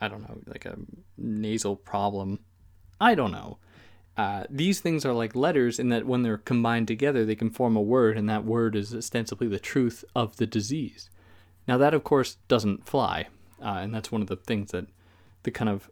don't 0.00 0.22
know, 0.22 0.38
like 0.46 0.64
a 0.64 0.76
nasal 1.16 1.76
problem. 1.76 2.40
I 3.00 3.14
don't 3.14 3.32
know. 3.32 3.58
Uh, 4.16 4.44
these 4.50 4.80
things 4.80 5.04
are 5.04 5.12
like 5.12 5.36
letters 5.36 5.78
in 5.78 5.90
that 5.90 6.04
when 6.04 6.22
they're 6.22 6.38
combined 6.38 6.88
together, 6.88 7.24
they 7.24 7.36
can 7.36 7.50
form 7.50 7.76
a 7.76 7.80
word, 7.80 8.18
and 8.18 8.28
that 8.28 8.44
word 8.44 8.74
is 8.74 8.94
ostensibly 8.94 9.46
the 9.46 9.60
truth 9.60 10.04
of 10.14 10.36
the 10.36 10.46
disease. 10.46 11.08
Now, 11.68 11.78
that 11.78 11.94
of 11.94 12.02
course 12.02 12.38
doesn't 12.48 12.86
fly, 12.86 13.28
uh, 13.62 13.78
and 13.80 13.94
that's 13.94 14.10
one 14.10 14.22
of 14.22 14.28
the 14.28 14.36
things 14.36 14.72
that 14.72 14.86
the 15.44 15.52
kind 15.52 15.68
of 15.68 15.88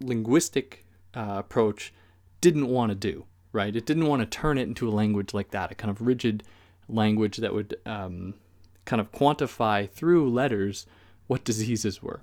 linguistic 0.00 0.84
uh, 1.14 1.36
approach 1.38 1.94
didn't 2.42 2.68
want 2.68 2.90
to 2.90 2.94
do, 2.94 3.24
right? 3.52 3.74
It 3.74 3.86
didn't 3.86 4.06
want 4.06 4.20
to 4.20 4.26
turn 4.26 4.58
it 4.58 4.68
into 4.68 4.88
a 4.88 4.92
language 4.92 5.32
like 5.32 5.50
that, 5.52 5.72
a 5.72 5.74
kind 5.74 5.90
of 5.90 6.02
rigid 6.02 6.42
language 6.88 7.38
that 7.38 7.54
would 7.54 7.76
um, 7.86 8.34
kind 8.84 9.00
of 9.00 9.12
quantify 9.12 9.88
through 9.90 10.30
letters 10.30 10.86
what 11.26 11.44
diseases 11.44 12.02
were. 12.02 12.22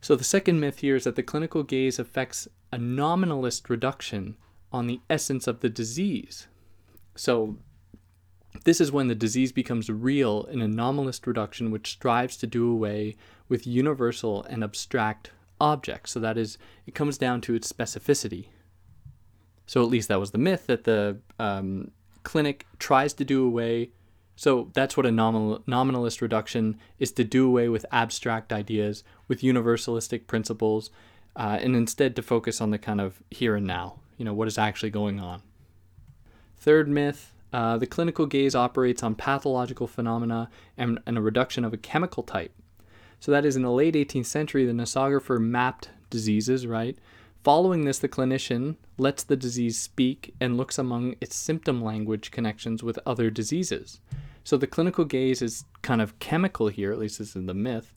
So 0.00 0.16
the 0.16 0.24
second 0.24 0.60
myth 0.60 0.80
here 0.80 0.96
is 0.96 1.04
that 1.04 1.16
the 1.16 1.22
clinical 1.22 1.62
gaze 1.62 1.98
affects 1.98 2.48
a 2.72 2.78
nominalist 2.78 3.70
reduction 3.70 4.36
on 4.72 4.86
the 4.86 5.00
essence 5.08 5.46
of 5.46 5.60
the 5.60 5.68
disease. 5.68 6.48
So 7.14 7.58
this 8.64 8.80
is 8.80 8.92
when 8.92 9.08
the 9.08 9.14
disease 9.14 9.52
becomes 9.52 9.88
real 9.90 10.44
in 10.44 10.60
a 10.60 10.68
nominalist 10.68 11.26
reduction 11.26 11.70
which 11.70 11.92
strives 11.92 12.36
to 12.38 12.46
do 12.46 12.70
away 12.70 13.16
with 13.48 13.66
universal 13.66 14.44
and 14.44 14.64
abstract 14.64 15.30
objects. 15.60 16.12
So 16.12 16.20
that 16.20 16.36
is, 16.36 16.58
it 16.86 16.94
comes 16.94 17.18
down 17.18 17.40
to 17.42 17.54
its 17.54 17.72
specificity. 17.72 18.46
So 19.66 19.82
at 19.82 19.88
least 19.88 20.08
that 20.08 20.20
was 20.20 20.32
the 20.32 20.38
myth 20.38 20.66
that 20.66 20.84
the 20.84 21.18
um, 21.38 21.92
clinic 22.24 22.66
tries 22.78 23.12
to 23.14 23.24
do 23.24 23.46
away 23.46 23.90
so 24.36 24.70
that's 24.72 24.96
what 24.96 25.06
a 25.06 25.12
nominal, 25.12 25.62
nominalist 25.66 26.22
reduction 26.22 26.78
is 26.98 27.12
to 27.12 27.24
do 27.24 27.46
away 27.46 27.68
with 27.68 27.86
abstract 27.92 28.52
ideas, 28.52 29.04
with 29.28 29.42
universalistic 29.42 30.26
principles, 30.26 30.90
uh, 31.36 31.58
and 31.60 31.76
instead 31.76 32.16
to 32.16 32.22
focus 32.22 32.60
on 32.60 32.70
the 32.70 32.78
kind 32.78 33.00
of 33.00 33.22
here 33.30 33.56
and 33.56 33.66
now, 33.66 34.00
you 34.16 34.24
know, 34.24 34.34
what 34.34 34.48
is 34.48 34.58
actually 34.58 34.90
going 34.90 35.20
on. 35.20 35.42
Third 36.56 36.88
myth 36.88 37.32
uh, 37.52 37.76
the 37.76 37.86
clinical 37.86 38.26
gaze 38.26 38.54
operates 38.54 39.02
on 39.02 39.14
pathological 39.14 39.86
phenomena 39.86 40.48
and, 40.76 40.98
and 41.06 41.18
a 41.18 41.20
reduction 41.20 41.64
of 41.64 41.74
a 41.74 41.78
chemical 41.78 42.22
type. 42.22 42.52
So 43.20 43.30
that 43.30 43.44
is 43.44 43.56
in 43.56 43.62
the 43.62 43.70
late 43.70 43.94
18th 43.94 44.26
century, 44.26 44.64
the 44.64 44.72
nosographer 44.72 45.40
mapped 45.40 45.90
diseases, 46.10 46.66
right? 46.66 46.98
Following 47.42 47.84
this, 47.84 47.98
the 47.98 48.08
clinician 48.08 48.76
lets 48.98 49.24
the 49.24 49.34
disease 49.34 49.76
speak 49.76 50.32
and 50.40 50.56
looks 50.56 50.78
among 50.78 51.16
its 51.20 51.34
symptom 51.34 51.82
language 51.82 52.30
connections 52.30 52.84
with 52.84 53.00
other 53.04 53.30
diseases. 53.30 53.98
So 54.44 54.56
the 54.56 54.68
clinical 54.68 55.04
gaze 55.04 55.42
is 55.42 55.64
kind 55.82 56.00
of 56.00 56.18
chemical 56.20 56.68
here, 56.68 56.92
at 56.92 57.00
least 57.00 57.18
this 57.18 57.34
is 57.34 57.46
the 57.46 57.54
myth, 57.54 57.92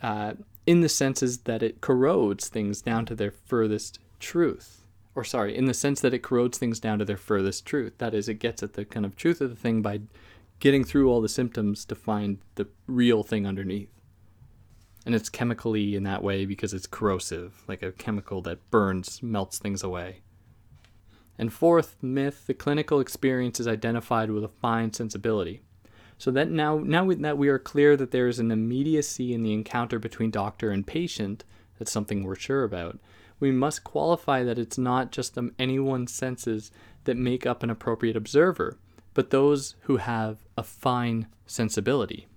uh, 0.00 0.34
in 0.64 0.80
the 0.80 0.88
senses 0.88 1.38
that 1.38 1.62
it 1.62 1.80
corrodes 1.80 2.48
things 2.48 2.82
down 2.82 3.04
to 3.06 3.16
their 3.16 3.32
furthest 3.32 3.98
truth. 4.20 4.86
Or, 5.16 5.24
sorry, 5.24 5.56
in 5.56 5.66
the 5.66 5.74
sense 5.74 6.00
that 6.00 6.14
it 6.14 6.22
corrodes 6.22 6.58
things 6.58 6.78
down 6.78 7.00
to 7.00 7.04
their 7.04 7.16
furthest 7.16 7.66
truth. 7.66 7.94
That 7.98 8.14
is, 8.14 8.28
it 8.28 8.34
gets 8.34 8.62
at 8.62 8.74
the 8.74 8.84
kind 8.84 9.04
of 9.04 9.16
truth 9.16 9.40
of 9.40 9.50
the 9.50 9.56
thing 9.56 9.82
by 9.82 10.02
getting 10.60 10.84
through 10.84 11.10
all 11.10 11.20
the 11.20 11.28
symptoms 11.28 11.84
to 11.86 11.96
find 11.96 12.38
the 12.54 12.68
real 12.86 13.24
thing 13.24 13.44
underneath 13.44 13.93
and 15.04 15.14
it's 15.14 15.28
chemically 15.28 15.94
in 15.94 16.02
that 16.04 16.22
way 16.22 16.46
because 16.46 16.72
it's 16.72 16.86
corrosive, 16.86 17.62
like 17.68 17.82
a 17.82 17.92
chemical 17.92 18.40
that 18.42 18.70
burns, 18.70 19.22
melts 19.22 19.58
things 19.58 19.82
away. 19.82 20.20
And 21.38 21.52
fourth 21.52 21.96
myth, 22.00 22.46
the 22.46 22.54
clinical 22.54 23.00
experience 23.00 23.58
is 23.58 23.68
identified 23.68 24.30
with 24.30 24.44
a 24.44 24.48
fine 24.48 24.92
sensibility. 24.92 25.62
So 26.16 26.30
that 26.30 26.48
now, 26.48 26.78
now 26.78 27.10
that 27.10 27.38
we 27.38 27.48
are 27.48 27.58
clear 27.58 27.96
that 27.96 28.12
there 28.12 28.28
is 28.28 28.38
an 28.38 28.50
immediacy 28.50 29.34
in 29.34 29.42
the 29.42 29.52
encounter 29.52 29.98
between 29.98 30.30
doctor 30.30 30.70
and 30.70 30.86
patient, 30.86 31.44
that's 31.78 31.90
something 31.90 32.22
we're 32.22 32.36
sure 32.36 32.62
about. 32.62 32.98
We 33.40 33.50
must 33.50 33.84
qualify 33.84 34.44
that 34.44 34.58
it's 34.58 34.78
not 34.78 35.10
just 35.10 35.36
anyone's 35.58 36.12
senses 36.12 36.70
that 37.02 37.16
make 37.16 37.44
up 37.44 37.62
an 37.62 37.70
appropriate 37.70 38.16
observer, 38.16 38.78
but 39.12 39.30
those 39.30 39.74
who 39.82 39.96
have 39.98 40.38
a 40.56 40.62
fine 40.62 41.26
sensibility. 41.46 42.28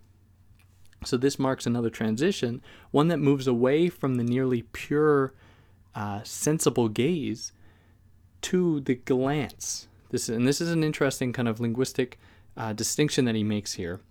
So 1.07 1.17
this 1.17 1.39
marks 1.39 1.65
another 1.65 1.89
transition, 1.89 2.61
one 2.91 3.07
that 3.07 3.17
moves 3.17 3.47
away 3.47 3.89
from 3.89 4.15
the 4.15 4.23
nearly 4.23 4.63
pure, 4.73 5.33
uh, 5.95 6.21
sensible 6.23 6.89
gaze 6.89 7.53
to 8.41 8.81
the 8.81 8.95
glance. 8.95 9.87
This 10.09 10.29
and 10.29 10.47
this 10.47 10.61
is 10.61 10.71
an 10.71 10.83
interesting 10.83 11.33
kind 11.33 11.47
of 11.47 11.59
linguistic 11.59 12.19
uh, 12.55 12.73
distinction 12.73 13.25
that 13.25 13.35
he 13.35 13.43
makes 13.43 13.73
here. 13.73 14.01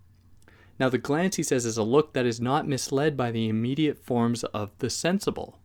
Now, 0.78 0.88
the 0.88 0.99
glance, 0.99 1.36
he 1.36 1.42
says, 1.42 1.64
is 1.64 1.78
a 1.78 1.82
look 1.82 2.12
that 2.12 2.26
is 2.26 2.40
not 2.40 2.68
misled 2.68 3.16
by 3.16 3.30
the 3.30 3.49
immediate 3.49 3.99
forms 3.99 4.44
of 4.44 4.72
the 4.78 4.90
sensible. 4.90 5.59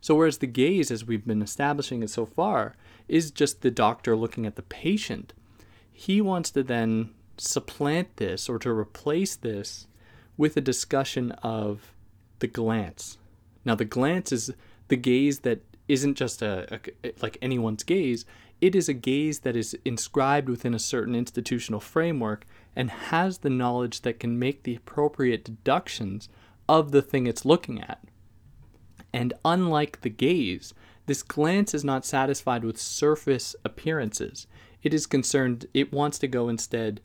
So, 0.00 0.14
whereas 0.14 0.38
the 0.38 0.46
gaze, 0.46 0.90
as 0.90 1.06
we've 1.06 1.26
been 1.26 1.42
establishing 1.42 2.02
it 2.02 2.10
so 2.10 2.26
far, 2.26 2.76
is 3.08 3.30
just 3.30 3.62
the 3.62 3.70
doctor 3.70 4.14
looking 4.14 4.46
at 4.46 4.56
the 4.56 4.62
patient, 4.62 5.32
he 5.90 6.20
wants 6.20 6.50
to 6.50 6.62
then 6.62 7.10
supplant 7.38 8.16
this 8.16 8.48
or 8.48 8.58
to 8.58 8.70
replace 8.70 9.36
this 9.36 9.86
with 10.38 10.56
a 10.56 10.62
discussion 10.62 11.32
of 11.42 11.92
the 12.38 12.46
glance. 12.46 13.18
Now, 13.64 13.74
the 13.74 13.84
glance 13.84 14.32
is 14.32 14.50
the 14.86 14.96
gaze 14.96 15.40
that 15.40 15.60
isn't 15.88 16.14
just 16.14 16.40
a, 16.40 16.80
a, 17.04 17.12
like 17.20 17.36
anyone's 17.42 17.82
gaze. 17.82 18.24
It 18.60 18.74
is 18.74 18.88
a 18.88 18.94
gaze 18.94 19.40
that 19.40 19.56
is 19.56 19.76
inscribed 19.84 20.48
within 20.48 20.74
a 20.74 20.78
certain 20.78 21.14
institutional 21.14 21.80
framework 21.80 22.46
and 22.74 22.90
has 22.90 23.38
the 23.38 23.50
knowledge 23.50 24.02
that 24.02 24.20
can 24.20 24.38
make 24.38 24.62
the 24.62 24.76
appropriate 24.76 25.44
deductions 25.44 26.28
of 26.68 26.92
the 26.92 27.02
thing 27.02 27.26
it's 27.26 27.44
looking 27.44 27.80
at. 27.82 28.02
And 29.12 29.32
unlike 29.44 30.02
the 30.02 30.10
gaze, 30.10 30.74
this 31.06 31.22
glance 31.22 31.74
is 31.74 31.84
not 31.84 32.04
satisfied 32.04 32.64
with 32.64 32.78
surface 32.78 33.56
appearances. 33.64 34.46
It 34.82 34.92
is 34.92 35.06
concerned, 35.06 35.66
it 35.72 35.92
wants 35.92 36.18
to 36.18 36.28
go 36.28 36.48
instead 36.48 37.00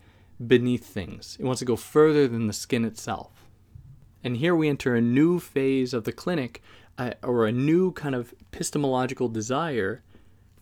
beneath 0.48 0.86
things. 0.86 1.38
It 1.40 1.46
wants 1.46 1.60
to 1.60 1.66
go 1.66 1.76
further 1.76 2.28
than 2.28 2.48
the 2.48 2.54
skin 2.54 2.86
itself. 2.86 3.32
And 4.24 4.38
here 4.38 4.56
we 4.56 4.70
enter 4.70 4.96
a 4.96 5.02
new 5.02 5.40
phase 5.40 5.94
of 5.94 6.06
the 6.06 6.12
clinic, 6.12 6.62
uh, 6.98 7.12
or 7.24 7.46
a 7.46 7.52
new 7.52 7.92
kind 7.92 8.16
of 8.16 8.34
epistemological 8.40 9.28
desire, 9.28 10.04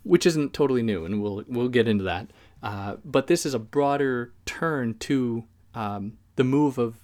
which 0.04 0.26
isn't 0.26 0.54
totally 0.54 0.82
new, 0.82 1.06
and 1.06 1.22
we'll 1.22 1.44
we'll 1.48 1.70
get 1.70 1.88
into 1.88 2.04
that. 2.04 2.32
Uh, 2.64 2.96
but 3.04 3.28
this 3.28 3.46
is 3.46 3.54
a 3.54 3.60
broader 3.60 4.34
turn 4.46 4.98
to 5.00 5.44
um, 5.74 6.18
the 6.36 6.44
move 6.44 6.78
of 6.78 6.98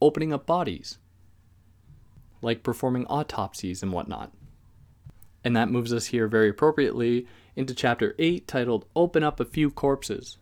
opening 0.00 0.32
up 0.32 0.46
bodies, 0.46 0.98
like 2.42 2.62
performing 2.62 3.06
autopsies 3.06 3.82
and 3.82 3.92
whatnot. 3.92 4.32
And 5.44 5.56
that 5.56 5.70
moves 5.70 5.92
us 5.92 6.06
here 6.06 6.28
very 6.28 6.48
appropriately 6.48 7.26
into 7.54 7.74
chapter 7.74 8.14
8, 8.18 8.48
titled 8.48 8.84
Open 8.96 9.22
Up 9.22 9.38
a 9.38 9.44
Few 9.44 9.70
Corpses. 9.70 10.38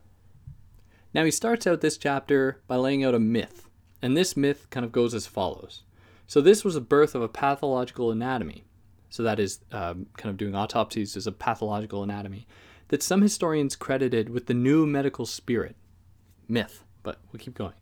Now, 1.14 1.24
he 1.24 1.30
starts 1.30 1.66
out 1.66 1.80
this 1.80 1.96
chapter 1.96 2.60
by 2.66 2.74
laying 2.74 3.04
out 3.04 3.14
a 3.14 3.20
myth, 3.20 3.68
and 4.02 4.16
this 4.16 4.36
myth 4.36 4.66
kind 4.70 4.84
of 4.84 4.90
goes 4.90 5.14
as 5.14 5.28
follows. 5.28 5.84
So, 6.26 6.40
this 6.40 6.64
was 6.64 6.74
the 6.74 6.80
birth 6.80 7.14
of 7.14 7.22
a 7.22 7.28
pathological 7.28 8.10
anatomy. 8.10 8.64
So, 9.10 9.22
that 9.22 9.38
is 9.38 9.60
um, 9.70 10.06
kind 10.16 10.30
of 10.30 10.36
doing 10.36 10.56
autopsies 10.56 11.16
as 11.16 11.28
a 11.28 11.32
pathological 11.32 12.02
anatomy 12.02 12.48
that 12.88 13.02
some 13.02 13.22
historians 13.22 13.76
credited 13.76 14.28
with 14.28 14.46
the 14.46 14.54
new 14.54 14.86
medical 14.86 15.24
spirit. 15.24 15.76
Myth, 16.48 16.82
but 17.04 17.20
we'll 17.32 17.38
keep 17.38 17.54
going. 17.54 17.74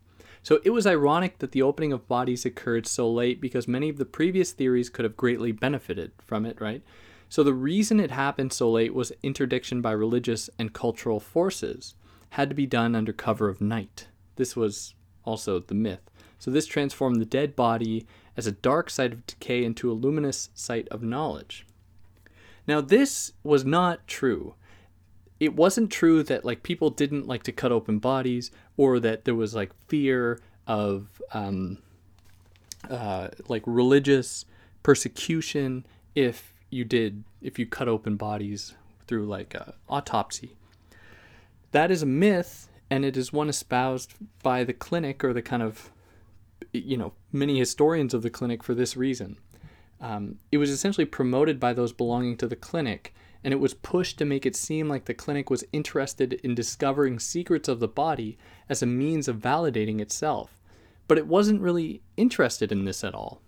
So, 0.43 0.59
it 0.63 0.69
was 0.69 0.85
ironic 0.85 1.39
that 1.39 1.53
the 1.53 1.63
opening 1.63 1.91
of 1.91 2.07
bodies 2.07 2.45
occurred 2.45 2.85
so 2.85 3.09
late 3.11 3.41
because 3.41 3.67
many 3.67 3.89
of 3.89 3.97
the 3.97 4.05
previous 4.05 4.51
theories 4.51 4.91
could 4.91 5.05
have 5.05 5.17
greatly 5.17 5.51
benefited 5.51 6.11
from 6.19 6.45
it, 6.45 6.61
right? 6.61 6.83
So, 7.29 7.41
the 7.41 7.53
reason 7.55 7.99
it 7.99 8.11
happened 8.11 8.53
so 8.53 8.69
late 8.69 8.93
was 8.93 9.11
interdiction 9.23 9.81
by 9.81 9.93
religious 9.93 10.51
and 10.59 10.71
cultural 10.71 11.19
forces 11.19 11.95
had 12.33 12.49
to 12.49 12.55
be 12.55 12.65
done 12.65 12.95
under 12.95 13.13
cover 13.13 13.47
of 13.47 13.61
night. 13.61 14.07
This 14.37 14.55
was 14.55 14.95
also 15.23 15.59
the 15.59 15.75
myth. 15.75 16.09
So, 16.39 16.49
this 16.49 16.65
transformed 16.65 17.21
the 17.21 17.25
dead 17.25 17.55
body 17.55 18.07
as 18.35 18.47
a 18.47 18.51
dark 18.51 18.89
site 18.89 19.13
of 19.13 19.25
decay 19.27 19.63
into 19.63 19.91
a 19.91 19.93
luminous 19.93 20.49
site 20.55 20.87
of 20.89 21.03
knowledge. 21.03 21.67
Now, 22.65 22.81
this 22.81 23.33
was 23.43 23.63
not 23.63 24.07
true. 24.07 24.55
It 25.39 25.55
wasn't 25.55 25.91
true 25.91 26.23
that 26.23 26.43
like 26.43 26.63
people 26.63 26.89
didn't 26.89 27.27
like 27.27 27.43
to 27.43 27.51
cut 27.51 27.71
open 27.71 27.99
bodies, 27.99 28.49
or 28.77 28.99
that 28.99 29.25
there 29.25 29.35
was 29.35 29.53
like 29.53 29.71
fear 29.87 30.39
of 30.65 31.21
um, 31.33 31.77
uh, 32.89 33.27
like 33.47 33.61
religious 33.67 34.45
persecution 34.81 35.85
if 36.15 36.51
you 36.71 36.83
did 36.83 37.23
if 37.43 37.59
you 37.59 37.67
cut 37.67 37.87
open 37.87 38.15
bodies 38.15 38.73
through 39.05 39.27
like 39.27 39.53
a 39.53 39.75
autopsy. 39.87 40.55
That 41.73 41.89
is 41.89 42.03
a 42.03 42.07
myth, 42.07 42.69
and 42.91 43.03
it 43.03 43.17
is 43.17 43.33
one 43.33 43.49
espoused 43.49 44.13
by 44.43 44.63
the 44.63 44.73
clinic 44.73 45.23
or 45.23 45.33
the 45.33 45.41
kind 45.41 45.63
of, 45.63 45.91
you 46.71 46.95
know, 46.95 47.13
many 47.31 47.57
historians 47.57 48.13
of 48.13 48.21
the 48.21 48.29
clinic 48.29 48.63
for 48.63 48.75
this 48.75 48.95
reason. 48.95 49.39
Um, 49.99 50.37
it 50.51 50.59
was 50.59 50.69
essentially 50.69 51.05
promoted 51.05 51.59
by 51.59 51.73
those 51.73 51.91
belonging 51.91 52.37
to 52.37 52.47
the 52.47 52.55
clinic, 52.55 53.15
and 53.43 53.51
it 53.51 53.59
was 53.59 53.73
pushed 53.73 54.19
to 54.19 54.25
make 54.25 54.45
it 54.45 54.55
seem 54.55 54.87
like 54.87 55.05
the 55.05 55.15
clinic 55.15 55.49
was 55.49 55.65
interested 55.73 56.33
in 56.33 56.53
discovering 56.53 57.17
secrets 57.17 57.67
of 57.67 57.79
the 57.79 57.87
body 57.87 58.37
as 58.69 58.83
a 58.83 58.85
means 58.85 59.27
of 59.27 59.37
validating 59.37 59.99
itself. 59.99 60.59
But 61.07 61.17
it 61.17 61.25
wasn't 61.25 61.61
really 61.61 62.03
interested 62.17 62.71
in 62.71 62.85
this 62.85 63.03
at 63.03 63.15
all. 63.15 63.41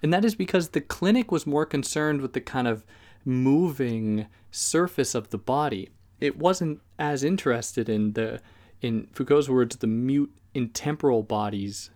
And 0.00 0.14
that 0.14 0.24
is 0.24 0.36
because 0.36 0.68
the 0.68 0.80
clinic 0.80 1.32
was 1.32 1.44
more 1.44 1.66
concerned 1.66 2.20
with 2.20 2.34
the 2.34 2.40
kind 2.40 2.68
of 2.68 2.86
moving 3.24 4.28
surface 4.52 5.16
of 5.16 5.30
the 5.30 5.38
body 5.38 5.90
it 6.20 6.38
wasn't 6.38 6.80
as 6.98 7.24
interested 7.24 7.88
in 7.88 8.12
the 8.12 8.40
in 8.80 9.08
Foucault's 9.12 9.48
words 9.48 9.76
the 9.76 9.86
mute 9.86 10.32
intemporal 10.54 11.22
bodies 11.22 11.90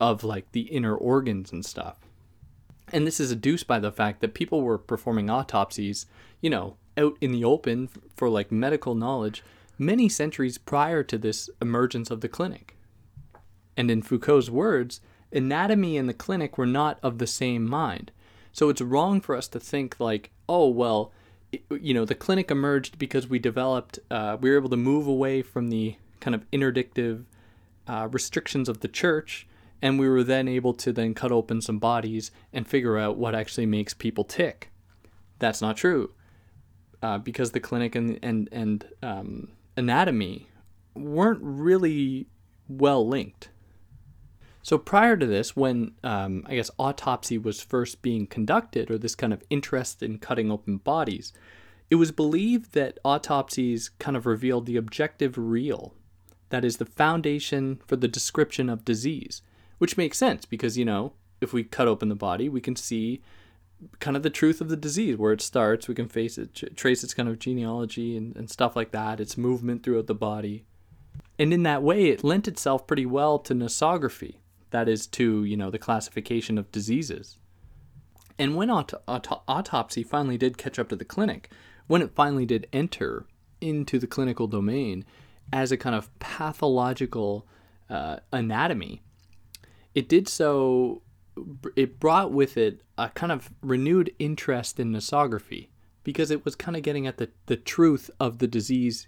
of 0.00 0.24
like 0.24 0.50
the 0.52 0.62
inner 0.62 0.94
organs 0.94 1.52
and 1.52 1.64
stuff. 1.64 1.96
And 2.92 3.06
this 3.06 3.20
is 3.20 3.30
adduced 3.30 3.66
by 3.66 3.78
the 3.78 3.92
fact 3.92 4.20
that 4.20 4.34
people 4.34 4.62
were 4.62 4.78
performing 4.78 5.30
autopsies, 5.30 6.06
you 6.40 6.50
know, 6.50 6.76
out 6.96 7.16
in 7.20 7.32
the 7.32 7.44
open 7.44 7.88
for 8.16 8.28
like 8.28 8.50
medical 8.50 8.94
knowledge 8.94 9.42
many 9.78 10.08
centuries 10.08 10.58
prior 10.58 11.02
to 11.02 11.16
this 11.16 11.48
emergence 11.62 12.10
of 12.10 12.20
the 12.20 12.28
clinic. 12.28 12.76
And 13.76 13.90
in 13.90 14.02
Foucault's 14.02 14.50
words, 14.50 15.00
anatomy 15.32 15.96
and 15.96 16.08
the 16.08 16.14
clinic 16.14 16.58
were 16.58 16.66
not 16.66 16.98
of 17.02 17.18
the 17.18 17.26
same 17.26 17.66
mind. 17.66 18.12
So 18.52 18.68
it's 18.68 18.82
wrong 18.82 19.20
for 19.20 19.34
us 19.34 19.48
to 19.48 19.60
think 19.60 19.98
like, 19.98 20.30
oh, 20.48 20.68
well, 20.68 21.12
you 21.70 21.94
know, 21.94 22.04
the 22.04 22.14
clinic 22.14 22.50
emerged 22.50 22.98
because 22.98 23.28
we 23.28 23.38
developed, 23.38 23.98
uh, 24.10 24.36
we 24.40 24.50
were 24.50 24.56
able 24.56 24.68
to 24.68 24.76
move 24.76 25.06
away 25.06 25.42
from 25.42 25.68
the 25.68 25.96
kind 26.20 26.34
of 26.34 26.44
interdictive 26.52 27.24
uh, 27.86 28.08
restrictions 28.10 28.68
of 28.68 28.80
the 28.80 28.88
church, 28.88 29.46
and 29.82 29.98
we 29.98 30.08
were 30.08 30.22
then 30.22 30.46
able 30.46 30.74
to 30.74 30.92
then 30.92 31.14
cut 31.14 31.32
open 31.32 31.60
some 31.60 31.78
bodies 31.78 32.30
and 32.52 32.68
figure 32.68 32.98
out 32.98 33.16
what 33.16 33.34
actually 33.34 33.66
makes 33.66 33.94
people 33.94 34.24
tick. 34.24 34.70
That's 35.38 35.62
not 35.62 35.76
true, 35.76 36.12
uh, 37.02 37.18
because 37.18 37.52
the 37.52 37.60
clinic 37.60 37.94
and 37.94 38.18
and 38.22 38.48
and 38.52 38.86
um, 39.02 39.48
anatomy 39.76 40.48
weren't 40.94 41.40
really 41.42 42.26
well 42.68 43.06
linked. 43.06 43.48
So 44.62 44.76
prior 44.76 45.16
to 45.16 45.26
this, 45.26 45.56
when 45.56 45.92
um, 46.04 46.44
I 46.46 46.54
guess 46.56 46.70
autopsy 46.78 47.38
was 47.38 47.62
first 47.62 48.02
being 48.02 48.26
conducted, 48.26 48.90
or 48.90 48.98
this 48.98 49.14
kind 49.14 49.32
of 49.32 49.42
interest 49.48 50.02
in 50.02 50.18
cutting 50.18 50.50
open 50.50 50.76
bodies, 50.78 51.32
it 51.88 51.96
was 51.96 52.12
believed 52.12 52.72
that 52.74 52.98
autopsies 53.04 53.90
kind 53.98 54.16
of 54.16 54.26
revealed 54.26 54.66
the 54.66 54.76
objective 54.76 55.36
real, 55.36 55.94
that 56.50 56.64
is, 56.64 56.76
the 56.76 56.84
foundation 56.84 57.80
for 57.86 57.96
the 57.96 58.06
description 58.06 58.68
of 58.68 58.84
disease, 58.84 59.42
which 59.78 59.96
makes 59.96 60.18
sense 60.18 60.44
because, 60.44 60.76
you 60.76 60.84
know, 60.84 61.14
if 61.40 61.52
we 61.52 61.64
cut 61.64 61.88
open 61.88 62.08
the 62.08 62.14
body, 62.14 62.48
we 62.48 62.60
can 62.60 62.76
see 62.76 63.22
kind 63.98 64.16
of 64.16 64.22
the 64.22 64.30
truth 64.30 64.60
of 64.60 64.68
the 64.68 64.76
disease, 64.76 65.16
where 65.16 65.32
it 65.32 65.40
starts, 65.40 65.88
we 65.88 65.94
can 65.94 66.06
face 66.06 66.36
it, 66.36 66.76
trace 66.76 67.02
its 67.02 67.14
kind 67.14 67.30
of 67.30 67.38
genealogy 67.38 68.14
and, 68.16 68.36
and 68.36 68.50
stuff 68.50 68.76
like 68.76 68.90
that, 68.92 69.20
its 69.20 69.38
movement 69.38 69.82
throughout 69.82 70.06
the 70.06 70.14
body. 70.14 70.66
And 71.38 71.52
in 71.54 71.62
that 71.62 71.82
way, 71.82 72.08
it 72.08 72.22
lent 72.22 72.46
itself 72.46 72.86
pretty 72.86 73.06
well 73.06 73.38
to 73.38 73.54
nosography, 73.54 74.36
that 74.70 74.88
is 74.88 75.06
to 75.08 75.44
you 75.44 75.56
know 75.56 75.70
the 75.70 75.78
classification 75.78 76.58
of 76.58 76.72
diseases. 76.72 77.38
And 78.38 78.56
when 78.56 78.70
aut- 78.70 78.94
aut- 79.06 79.42
autopsy 79.46 80.02
finally 80.02 80.38
did 80.38 80.56
catch 80.56 80.78
up 80.78 80.88
to 80.88 80.96
the 80.96 81.04
clinic, 81.04 81.50
when 81.86 82.00
it 82.00 82.14
finally 82.14 82.46
did 82.46 82.66
enter 82.72 83.26
into 83.60 83.98
the 83.98 84.06
clinical 84.06 84.46
domain 84.46 85.04
as 85.52 85.70
a 85.70 85.76
kind 85.76 85.94
of 85.94 86.16
pathological 86.20 87.46
uh, 87.90 88.16
anatomy, 88.32 89.02
it 89.94 90.08
did 90.08 90.28
so. 90.28 91.02
It 91.76 92.00
brought 92.00 92.32
with 92.32 92.56
it 92.56 92.82
a 92.98 93.08
kind 93.10 93.32
of 93.32 93.50
renewed 93.62 94.12
interest 94.18 94.78
in 94.80 94.92
nosography 94.92 95.68
because 96.02 96.30
it 96.30 96.44
was 96.44 96.54
kind 96.54 96.76
of 96.76 96.82
getting 96.82 97.06
at 97.06 97.18
the, 97.18 97.30
the 97.46 97.56
truth 97.56 98.10
of 98.18 98.38
the 98.38 98.46
disease 98.46 99.06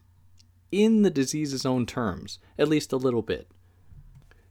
in 0.70 1.02
the 1.02 1.10
disease's 1.10 1.66
own 1.66 1.84
terms, 1.84 2.38
at 2.58 2.68
least 2.68 2.92
a 2.92 2.96
little 2.96 3.22
bit. 3.22 3.50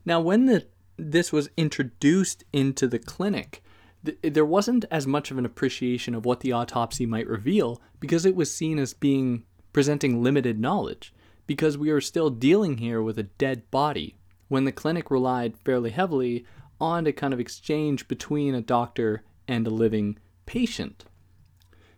Now, 0.06 0.20
when 0.20 0.46
the 0.46 0.68
this 0.98 1.32
was 1.32 1.50
introduced 1.58 2.44
into 2.54 2.88
the 2.88 3.00
clinic, 3.00 3.64
th- 4.06 4.18
there 4.22 4.46
wasn't 4.46 4.86
as 4.92 5.08
much 5.08 5.32
of 5.32 5.38
an 5.38 5.46
appreciation 5.46 6.16
of 6.16 6.26
what 6.26 6.42
the 6.42 6.52
autopsy 6.52 7.06
might 7.06 7.28
reveal 7.28 7.82
because 8.00 8.26
it 8.26 8.36
was 8.36 8.54
seen 8.54 8.80
as 8.80 8.94
being 8.94 9.44
presenting 9.74 10.22
limited 10.22 10.60
knowledge, 10.60 11.14
because 11.48 11.78
we 11.78 11.90
are 11.90 12.02
still 12.02 12.30
dealing 12.30 12.78
here 12.78 13.02
with 13.02 13.18
a 13.18 13.24
dead 13.24 13.70
body, 13.72 14.18
when 14.48 14.66
the 14.66 14.72
clinic 14.72 15.10
relied 15.10 15.58
fairly 15.58 15.92
heavily 15.92 16.46
on 16.80 17.08
a 17.08 17.14
kind 17.14 17.34
of 17.34 17.40
exchange 17.40 18.08
between 18.08 18.54
a 18.54 18.62
doctor 18.62 19.24
and 19.48 19.66
a 19.66 19.70
living 19.70 20.18
patient. 20.46 21.06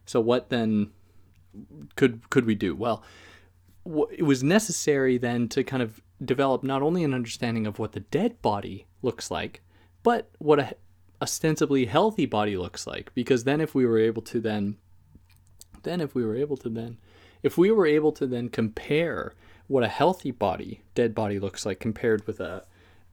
So 0.06 0.20
what 0.20 0.50
then 0.50 0.92
could 1.96 2.30
could 2.30 2.46
we 2.46 2.56
do? 2.56 2.76
Well, 2.76 3.04
it 3.86 4.24
was 4.24 4.44
necessary 4.44 5.18
then 5.18 5.48
to 5.50 5.64
kind 5.64 5.84
of 5.84 6.02
develop 6.24 6.64
not 6.64 6.82
only 6.82 7.04
an 7.04 7.14
understanding 7.14 7.68
of 7.68 7.80
what 7.80 7.92
the 7.92 8.00
dead 8.00 8.42
body 8.42 8.88
looks 9.02 9.30
like, 9.30 9.62
but 10.04 10.30
what 10.40 10.60
a 10.60 10.76
ostensibly 11.22 11.86
healthy 11.86 12.26
body 12.26 12.58
looks 12.58 12.86
like. 12.86 13.14
Because 13.14 13.44
then, 13.44 13.62
if 13.62 13.74
we 13.74 13.86
were 13.86 14.00
able 14.00 14.22
to 14.24 14.40
then, 14.40 14.78
then 15.84 16.02
if 16.02 16.14
we 16.14 16.26
were 16.26 16.36
able 16.36 16.58
to 16.58 16.70
then, 16.70 16.98
if 17.42 17.58
we 17.58 17.72
were 17.72 17.86
able 17.86 18.12
to 18.14 18.28
then 18.28 18.50
compare 18.50 19.34
what 19.68 19.84
a 19.84 19.88
healthy 19.88 20.32
body, 20.32 20.82
dead 20.96 21.16
body 21.16 21.40
looks 21.40 21.66
like 21.66 21.80
compared 21.80 22.26
with 22.28 22.40
a 22.40 22.64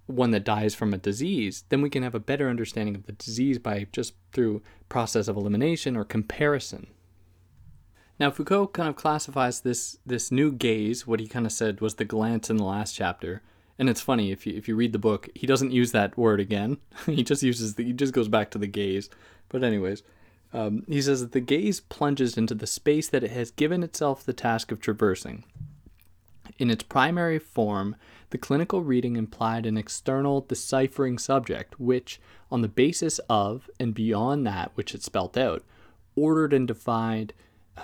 one 0.07 0.33
that 0.33 0.45
dies 0.45 0.75
from 0.75 0.93
a 0.93 0.99
disease, 0.99 1.65
then 1.69 1.83
we 1.83 1.91
can 1.91 2.03
have 2.03 2.15
a 2.15 2.21
better 2.21 2.49
understanding 2.49 2.97
of 2.97 3.07
the 3.07 3.13
disease 3.13 3.59
by 3.59 3.87
just 3.93 4.15
through 4.33 4.61
process 4.89 5.29
of 5.29 5.37
elimination 5.37 5.97
or 5.97 6.05
comparison. 6.05 6.89
Now 8.21 8.31
Foucault 8.31 8.69
kind 8.69 8.89
of 8.91 8.97
classifies 8.97 9.63
this 9.63 9.99
this 10.05 10.31
new 10.31 10.53
gaze, 10.53 11.07
what 11.07 11.21
he 11.21 11.27
kind 11.27 11.47
of 11.47 11.53
said 11.53 11.81
was 11.81 11.95
the 11.95 12.05
glance 12.05 12.51
in 12.51 12.59
the 12.59 12.65
last 12.65 12.95
chapter, 12.95 13.41
And 13.79 13.89
it's 13.89 14.03
funny 14.03 14.31
if 14.31 14.47
you 14.47 14.55
if 14.55 14.69
you 14.69 14.77
read 14.77 14.93
the 14.93 14.99
book, 14.99 15.31
he 15.35 15.47
doesn't 15.47 15.73
use 15.73 15.93
that 15.93 16.19
word 16.19 16.39
again. 16.39 16.77
he 17.07 17.23
just 17.23 17.43
uses 17.43 17.75
the 17.75 17.85
he 17.85 17.95
just 17.95 18.13
goes 18.13 18.29
back 18.29 18.51
to 18.51 18.59
the 18.59 18.67
gaze. 18.67 19.09
But 19.49 19.65
anyways, 19.65 20.03
um, 20.53 20.85
he 20.87 21.01
says 21.01 21.23
that 21.23 21.33
the 21.33 21.41
gaze 21.41 21.81
plunges 21.81 22.37
into 22.37 22.55
the 22.55 22.67
space 22.67 23.09
that 23.09 23.25
it 23.25 23.31
has 23.31 23.53
given 23.53 23.83
itself 23.83 24.23
the 24.23 24.35
task 24.35 24.71
of 24.71 24.81
traversing. 24.81 25.45
In 26.59 26.71
its 26.71 26.83
primary 26.83 27.39
form, 27.39 27.97
the 28.29 28.39
clinical 28.39 28.83
reading 28.83 29.17
implied 29.17 29.65
an 29.65 29.79
external 29.79 30.43
deciphering 30.43 31.17
subject, 31.17 31.81
which, 31.81 32.21
on 32.51 32.61
the 32.61 32.69
basis 32.69 33.19
of 33.31 33.71
and 33.81 33.95
beyond 33.95 34.47
that 34.47 34.73
which 34.75 34.95
it 34.95 35.03
spelt 35.03 35.39
out, 35.39 35.65
ordered 36.17 36.53
and 36.53 36.69
defined, 36.69 37.33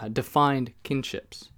uh, 0.01 0.09
defined 0.09 0.73
kinships. 0.85 1.51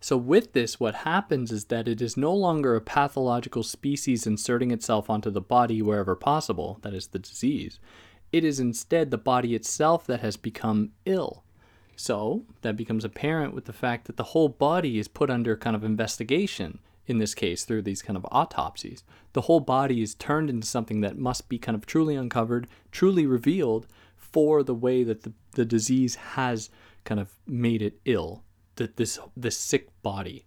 So, 0.00 0.16
with 0.16 0.52
this, 0.52 0.78
what 0.78 0.94
happens 0.94 1.50
is 1.50 1.66
that 1.66 1.88
it 1.88 2.00
is 2.00 2.16
no 2.16 2.32
longer 2.32 2.76
a 2.76 2.80
pathological 2.80 3.64
species 3.64 4.26
inserting 4.26 4.70
itself 4.70 5.10
onto 5.10 5.30
the 5.30 5.40
body 5.40 5.82
wherever 5.82 6.14
possible, 6.14 6.78
that 6.82 6.94
is, 6.94 7.08
the 7.08 7.18
disease. 7.18 7.80
It 8.32 8.44
is 8.44 8.60
instead 8.60 9.10
the 9.10 9.18
body 9.18 9.54
itself 9.54 10.06
that 10.06 10.20
has 10.20 10.36
become 10.36 10.92
ill. 11.04 11.42
So, 11.96 12.44
that 12.62 12.76
becomes 12.76 13.04
apparent 13.04 13.54
with 13.54 13.64
the 13.64 13.72
fact 13.72 14.06
that 14.06 14.16
the 14.16 14.24
whole 14.24 14.48
body 14.48 15.00
is 15.00 15.08
put 15.08 15.30
under 15.30 15.56
kind 15.56 15.74
of 15.74 15.82
investigation, 15.82 16.78
in 17.08 17.18
this 17.18 17.34
case, 17.34 17.64
through 17.64 17.82
these 17.82 18.02
kind 18.02 18.16
of 18.16 18.26
autopsies. 18.30 19.02
The 19.32 19.42
whole 19.42 19.60
body 19.60 20.00
is 20.00 20.14
turned 20.14 20.48
into 20.48 20.66
something 20.66 21.00
that 21.00 21.18
must 21.18 21.48
be 21.48 21.58
kind 21.58 21.74
of 21.74 21.86
truly 21.86 22.14
uncovered, 22.14 22.68
truly 22.92 23.26
revealed 23.26 23.88
for 24.16 24.62
the 24.62 24.74
way 24.74 25.02
that 25.02 25.22
the, 25.22 25.32
the 25.52 25.64
disease 25.64 26.14
has 26.14 26.70
kind 27.08 27.20
of 27.20 27.30
made 27.46 27.80
it 27.80 27.98
ill 28.04 28.44
the, 28.76 28.92
this 28.96 29.18
this 29.34 29.56
sick 29.56 29.88
body. 30.02 30.44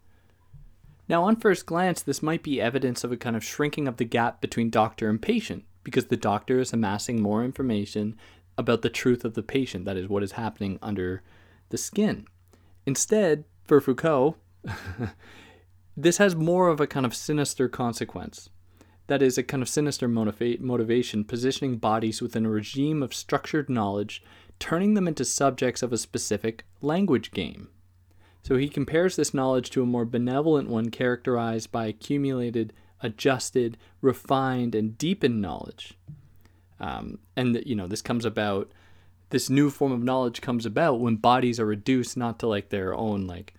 Now, 1.09 1.23
on 1.23 1.35
first 1.35 1.65
glance, 1.65 2.01
this 2.01 2.21
might 2.21 2.43
be 2.43 2.61
evidence 2.61 3.03
of 3.03 3.11
a 3.11 3.17
kind 3.17 3.35
of 3.35 3.43
shrinking 3.43 3.87
of 3.87 3.97
the 3.97 4.05
gap 4.05 4.39
between 4.39 4.69
doctor 4.69 5.09
and 5.09 5.19
patient, 5.19 5.65
because 5.83 6.05
the 6.05 6.15
doctor 6.15 6.59
is 6.59 6.71
amassing 6.71 7.19
more 7.19 7.43
information 7.43 8.15
about 8.57 8.83
the 8.83 8.89
truth 8.89 9.25
of 9.25 9.33
the 9.33 9.41
patient, 9.41 9.85
that 9.85 9.97
is, 9.97 10.07
what 10.07 10.23
is 10.23 10.33
happening 10.33 10.77
under 10.81 11.23
the 11.69 11.77
skin. 11.77 12.27
Instead, 12.85 13.43
for 13.63 13.81
Foucault, 13.81 14.37
this 15.97 16.17
has 16.17 16.35
more 16.35 16.69
of 16.69 16.79
a 16.79 16.87
kind 16.87 17.05
of 17.05 17.15
sinister 17.15 17.67
consequence. 17.67 18.49
That 19.07 19.21
is, 19.21 19.37
a 19.37 19.43
kind 19.43 19.63
of 19.63 19.67
sinister 19.67 20.07
motiva- 20.07 20.59
motivation, 20.59 21.25
positioning 21.25 21.77
bodies 21.77 22.21
within 22.21 22.45
a 22.45 22.49
regime 22.49 23.01
of 23.01 23.13
structured 23.13 23.69
knowledge, 23.69 24.23
turning 24.61 24.93
them 24.93 25.07
into 25.07 25.25
subjects 25.25 25.81
of 25.81 25.91
a 25.91 25.97
specific 25.97 26.63
language 26.81 27.31
game. 27.31 27.67
So 28.43 28.57
he 28.57 28.69
compares 28.69 29.15
this 29.15 29.33
knowledge 29.33 29.71
to 29.71 29.81
a 29.81 29.87
more 29.87 30.05
benevolent 30.05 30.69
one 30.69 30.89
characterized 30.89 31.71
by 31.71 31.87
accumulated, 31.87 32.71
adjusted, 33.01 33.77
refined, 34.01 34.75
and 34.75 34.97
deepened 34.97 35.41
knowledge. 35.41 35.97
Um, 36.79 37.19
and 37.35 37.61
you 37.65 37.75
know 37.75 37.87
this 37.87 38.01
comes 38.01 38.23
about. 38.23 38.71
This 39.31 39.49
new 39.49 39.69
form 39.69 39.93
of 39.93 40.03
knowledge 40.03 40.41
comes 40.41 40.65
about 40.65 40.99
when 40.99 41.15
bodies 41.15 41.57
are 41.59 41.65
reduced 41.65 42.17
not 42.17 42.37
to 42.39 42.47
like 42.47 42.67
their 42.69 42.93
own 42.93 43.27
like 43.27 43.53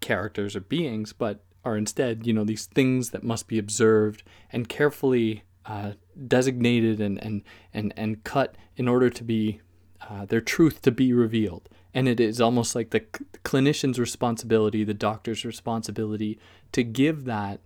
characters 0.00 0.56
or 0.56 0.60
beings, 0.60 1.12
but 1.12 1.44
are 1.64 1.76
instead 1.76 2.26
you 2.26 2.32
know 2.32 2.44
these 2.44 2.66
things 2.66 3.10
that 3.10 3.22
must 3.22 3.48
be 3.48 3.58
observed 3.58 4.22
and 4.52 4.68
carefully 4.68 5.44
uh, 5.66 5.92
designated 6.28 7.00
and, 7.00 7.22
and 7.22 7.42
and 7.72 7.94
and 7.96 8.24
cut 8.24 8.56
in 8.76 8.88
order 8.88 9.08
to 9.08 9.24
be 9.24 9.60
uh, 10.08 10.24
their 10.26 10.40
truth 10.40 10.82
to 10.82 10.90
be 10.90 11.12
revealed 11.12 11.68
and 11.94 12.08
it 12.08 12.18
is 12.18 12.40
almost 12.40 12.74
like 12.74 12.90
the 12.90 13.00
clinician's 13.44 14.00
responsibility, 14.00 14.82
the 14.82 14.92
doctor's 14.92 15.44
responsibility 15.44 16.38
to 16.72 16.82
give 16.82 17.24
that 17.24 17.60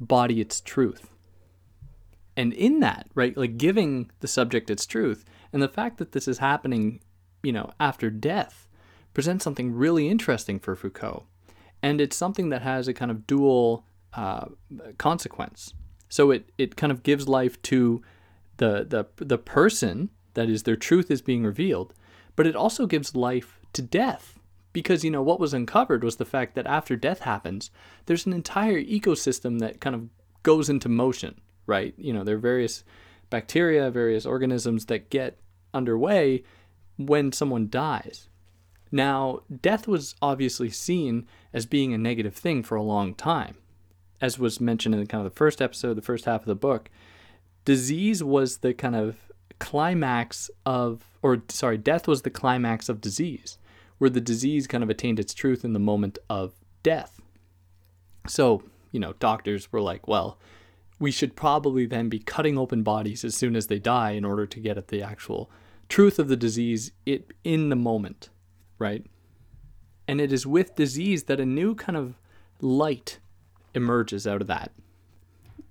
body 0.00 0.40
its 0.40 0.60
truth. 0.62 1.10
And 2.36 2.52
in 2.54 2.80
that, 2.80 3.08
right, 3.14 3.36
like 3.36 3.58
giving 3.58 4.10
the 4.20 4.26
subject 4.26 4.70
its 4.70 4.86
truth, 4.86 5.24
and 5.52 5.62
the 5.62 5.68
fact 5.68 5.98
that 5.98 6.12
this 6.12 6.26
is 6.26 6.38
happening, 6.38 7.00
you 7.42 7.52
know, 7.52 7.70
after 7.78 8.10
death 8.10 8.66
presents 9.12 9.44
something 9.44 9.72
really 9.72 10.08
interesting 10.08 10.58
for 10.58 10.74
Foucault. 10.74 11.26
And 11.82 12.00
it's 12.00 12.16
something 12.16 12.48
that 12.48 12.62
has 12.62 12.88
a 12.88 12.94
kind 12.94 13.10
of 13.10 13.26
dual 13.26 13.84
uh, 14.14 14.46
consequence. 14.96 15.74
So 16.08 16.30
it, 16.30 16.50
it 16.56 16.76
kind 16.76 16.90
of 16.90 17.02
gives 17.02 17.28
life 17.28 17.60
to 17.62 18.02
the, 18.56 18.84
the, 18.88 19.24
the 19.24 19.38
person, 19.38 20.08
that 20.34 20.48
is, 20.48 20.62
their 20.62 20.76
truth 20.76 21.10
is 21.10 21.22
being 21.22 21.44
revealed, 21.44 21.94
but 22.36 22.46
it 22.46 22.56
also 22.56 22.86
gives 22.86 23.16
life 23.16 23.58
to 23.72 23.82
death. 23.82 24.38
Because, 24.72 25.04
you 25.04 25.10
know, 25.10 25.22
what 25.22 25.38
was 25.38 25.54
uncovered 25.54 26.02
was 26.02 26.16
the 26.16 26.24
fact 26.24 26.56
that 26.56 26.66
after 26.66 26.96
death 26.96 27.20
happens, 27.20 27.70
there's 28.06 28.26
an 28.26 28.32
entire 28.32 28.82
ecosystem 28.82 29.60
that 29.60 29.80
kind 29.80 29.94
of 29.94 30.08
goes 30.42 30.68
into 30.68 30.88
motion, 30.88 31.40
right? 31.66 31.94
You 31.96 32.12
know, 32.12 32.24
there 32.24 32.34
are 32.34 32.40
various 32.40 32.82
bacteria, 33.30 33.90
various 33.90 34.26
organisms 34.26 34.86
that 34.86 35.10
get 35.10 35.38
underway 35.72 36.42
when 36.96 37.32
someone 37.32 37.68
dies. 37.68 38.28
Now, 38.90 39.40
death 39.60 39.88
was 39.88 40.14
obviously 40.22 40.70
seen 40.70 41.26
as 41.52 41.66
being 41.66 41.92
a 41.92 41.98
negative 41.98 42.34
thing 42.34 42.62
for 42.62 42.76
a 42.76 42.82
long 42.82 43.14
time. 43.14 43.56
As 44.20 44.38
was 44.38 44.60
mentioned 44.60 44.94
in 44.94 45.06
kind 45.06 45.24
of 45.24 45.32
the 45.32 45.36
first 45.36 45.60
episode, 45.60 45.94
the 45.94 46.02
first 46.02 46.24
half 46.24 46.42
of 46.42 46.46
the 46.46 46.54
book, 46.54 46.90
disease 47.64 48.22
was 48.22 48.58
the 48.58 48.72
kind 48.72 48.94
of 48.94 49.16
climax 49.58 50.50
of, 50.66 51.02
or 51.22 51.42
sorry, 51.48 51.78
death 51.78 52.06
was 52.08 52.22
the 52.22 52.30
climax 52.30 52.88
of 52.88 53.00
disease 53.00 53.58
where 53.98 54.10
the 54.10 54.20
disease 54.20 54.66
kind 54.66 54.82
of 54.82 54.90
attained 54.90 55.20
its 55.20 55.34
truth 55.34 55.64
in 55.64 55.72
the 55.72 55.78
moment 55.78 56.18
of 56.28 56.54
death. 56.82 57.20
So, 58.26 58.62
you 58.90 59.00
know, 59.00 59.14
doctors 59.14 59.70
were 59.72 59.80
like, 59.80 60.08
well, 60.08 60.38
we 60.98 61.10
should 61.10 61.36
probably 61.36 61.86
then 61.86 62.08
be 62.08 62.18
cutting 62.18 62.58
open 62.58 62.82
bodies 62.82 63.24
as 63.24 63.34
soon 63.34 63.56
as 63.56 63.66
they 63.66 63.78
die 63.78 64.10
in 64.12 64.24
order 64.24 64.46
to 64.46 64.60
get 64.60 64.78
at 64.78 64.88
the 64.88 65.02
actual 65.02 65.50
truth 65.88 66.18
of 66.18 66.28
the 66.28 66.36
disease 66.36 66.92
it 67.04 67.32
in 67.42 67.68
the 67.68 67.76
moment, 67.76 68.30
right? 68.78 69.04
And 70.06 70.20
it 70.20 70.32
is 70.32 70.46
with 70.46 70.76
disease 70.76 71.24
that 71.24 71.40
a 71.40 71.46
new 71.46 71.74
kind 71.74 71.96
of 71.96 72.14
light 72.60 73.18
emerges 73.74 74.26
out 74.26 74.40
of 74.40 74.46
that, 74.46 74.70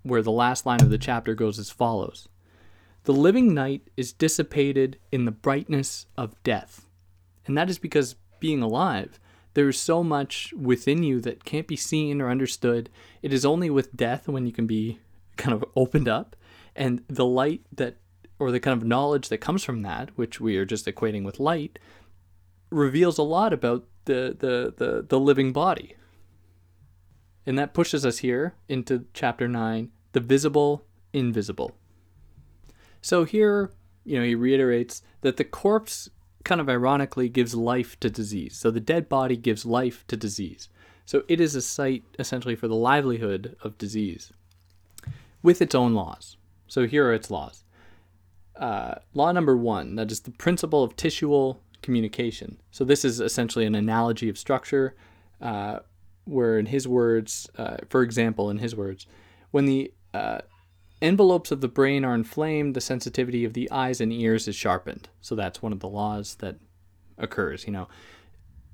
where 0.04 0.22
the 0.22 0.32
last 0.32 0.66
line 0.66 0.82
of 0.82 0.90
the 0.90 0.98
chapter 0.98 1.34
goes 1.34 1.58
as 1.60 1.70
follows 1.70 2.28
The 3.04 3.14
living 3.14 3.54
night 3.54 3.90
is 3.98 4.14
dissipated 4.14 4.98
in 5.12 5.26
the 5.26 5.32
brightness 5.32 6.06
of 6.18 6.42
death. 6.44 6.88
And 7.46 7.58
that 7.58 7.70
is 7.70 7.78
because 7.78 8.16
being 8.40 8.62
alive, 8.62 9.20
there 9.56 9.68
is 9.68 9.80
so 9.80 10.04
much 10.04 10.54
within 10.54 11.04
you 11.04 11.20
that 11.22 11.44
can't 11.44 11.68
be 11.68 11.76
seen 11.76 12.22
or 12.22 12.30
understood. 12.30 12.90
It 13.22 13.34
is 13.34 13.46
only 13.46 13.70
with 13.70 13.96
death 13.96 14.28
when 14.28 14.46
you 14.46 14.54
can 14.54 14.68
be 14.68 15.00
kind 15.36 15.54
of 15.54 15.66
opened 15.76 16.08
up. 16.08 16.36
And 16.76 17.04
the 17.08 17.26
light 17.26 17.62
that, 17.74 17.98
or 18.40 18.52
the 18.52 18.60
kind 18.60 18.82
of 18.82 18.88
knowledge 18.88 19.30
that 19.30 19.40
comes 19.40 19.64
from 19.64 19.82
that, 19.82 20.10
which 20.18 20.40
we 20.40 20.56
are 20.58 20.66
just 20.66 20.86
equating 20.86 21.26
with 21.26 21.40
light, 21.40 21.80
reveals 22.70 23.18
a 23.18 23.24
lot 23.24 23.52
about 23.54 23.86
the, 24.06 24.36
the, 24.38 24.74
the, 24.76 25.06
the 25.08 25.20
living 25.20 25.52
body. 25.52 25.96
And 27.46 27.60
that 27.60 27.74
pushes 27.74 28.06
us 28.06 28.20
here 28.20 28.56
into 28.70 29.06
chapter 29.14 29.48
9 29.48 29.92
the 30.14 30.20
visible, 30.20 30.86
invisible. 31.12 31.76
So 33.04 33.26
here, 33.26 33.70
you 34.06 34.18
know, 34.18 34.26
he 34.26 34.34
reiterates 34.34 35.04
that 35.22 35.36
the 35.36 35.44
corpse 35.44 36.10
kind 36.46 36.62
of 36.62 36.70
ironically 36.70 37.28
gives 37.28 37.54
life 37.54 38.00
to 38.00 38.10
disease. 38.10 38.56
So 38.56 38.72
the 38.72 38.80
dead 38.80 39.10
body 39.10 39.36
gives 39.36 39.66
life 39.66 40.06
to 40.08 40.18
disease. 40.18 40.70
So 41.06 41.24
it 41.28 41.42
is 41.42 41.54
a 41.54 41.62
site 41.62 42.06
essentially 42.18 42.56
for 42.56 42.70
the 42.70 42.76
livelihood 42.76 43.58
of 43.62 43.78
disease 43.78 44.32
with 45.42 45.62
its 45.62 45.76
own 45.76 45.94
laws. 45.94 46.38
So 46.68 46.88
here 46.88 47.06
are 47.08 47.14
its 47.14 47.30
laws. 47.30 47.66
Uh, 48.56 48.96
law 49.14 49.34
number 49.34 49.58
one 49.58 49.96
that 49.96 50.10
is 50.10 50.22
the 50.22 50.32
principle 50.32 50.82
of 50.82 50.96
tissual 50.96 51.60
communication. 51.82 52.58
So 52.72 52.86
this 52.86 53.04
is 53.04 53.20
essentially 53.20 53.66
an 53.66 53.76
analogy 53.76 54.30
of 54.30 54.38
structure, 54.38 54.96
uh, 55.42 55.80
where 56.24 56.58
in 56.58 56.68
his 56.68 56.88
words, 56.88 57.50
uh, 57.58 57.78
for 57.90 58.02
example, 58.02 58.50
in 58.50 58.60
his 58.60 58.76
words, 58.76 59.08
when 59.52 59.66
the 59.66 59.92
uh, 60.14 60.40
envelopes 61.04 61.52
of 61.52 61.62
the 61.62 61.68
brain 61.68 62.06
are 62.06 62.16
inflamed, 62.16 62.76
the 62.76 62.82
sensitivity 62.82 63.46
of 63.46 63.54
the 63.54 63.70
eyes 63.70 64.02
and 64.02 64.12
ears 64.12 64.48
is 64.48 64.56
sharpened. 64.56 65.10
So 65.22 65.36
that's 65.36 65.62
one 65.62 65.74
of 65.74 65.80
the 65.82 65.90
laws 65.90 66.36
that 66.36 66.56
occurs. 67.18 67.66
You 67.68 67.74
know, 67.74 67.88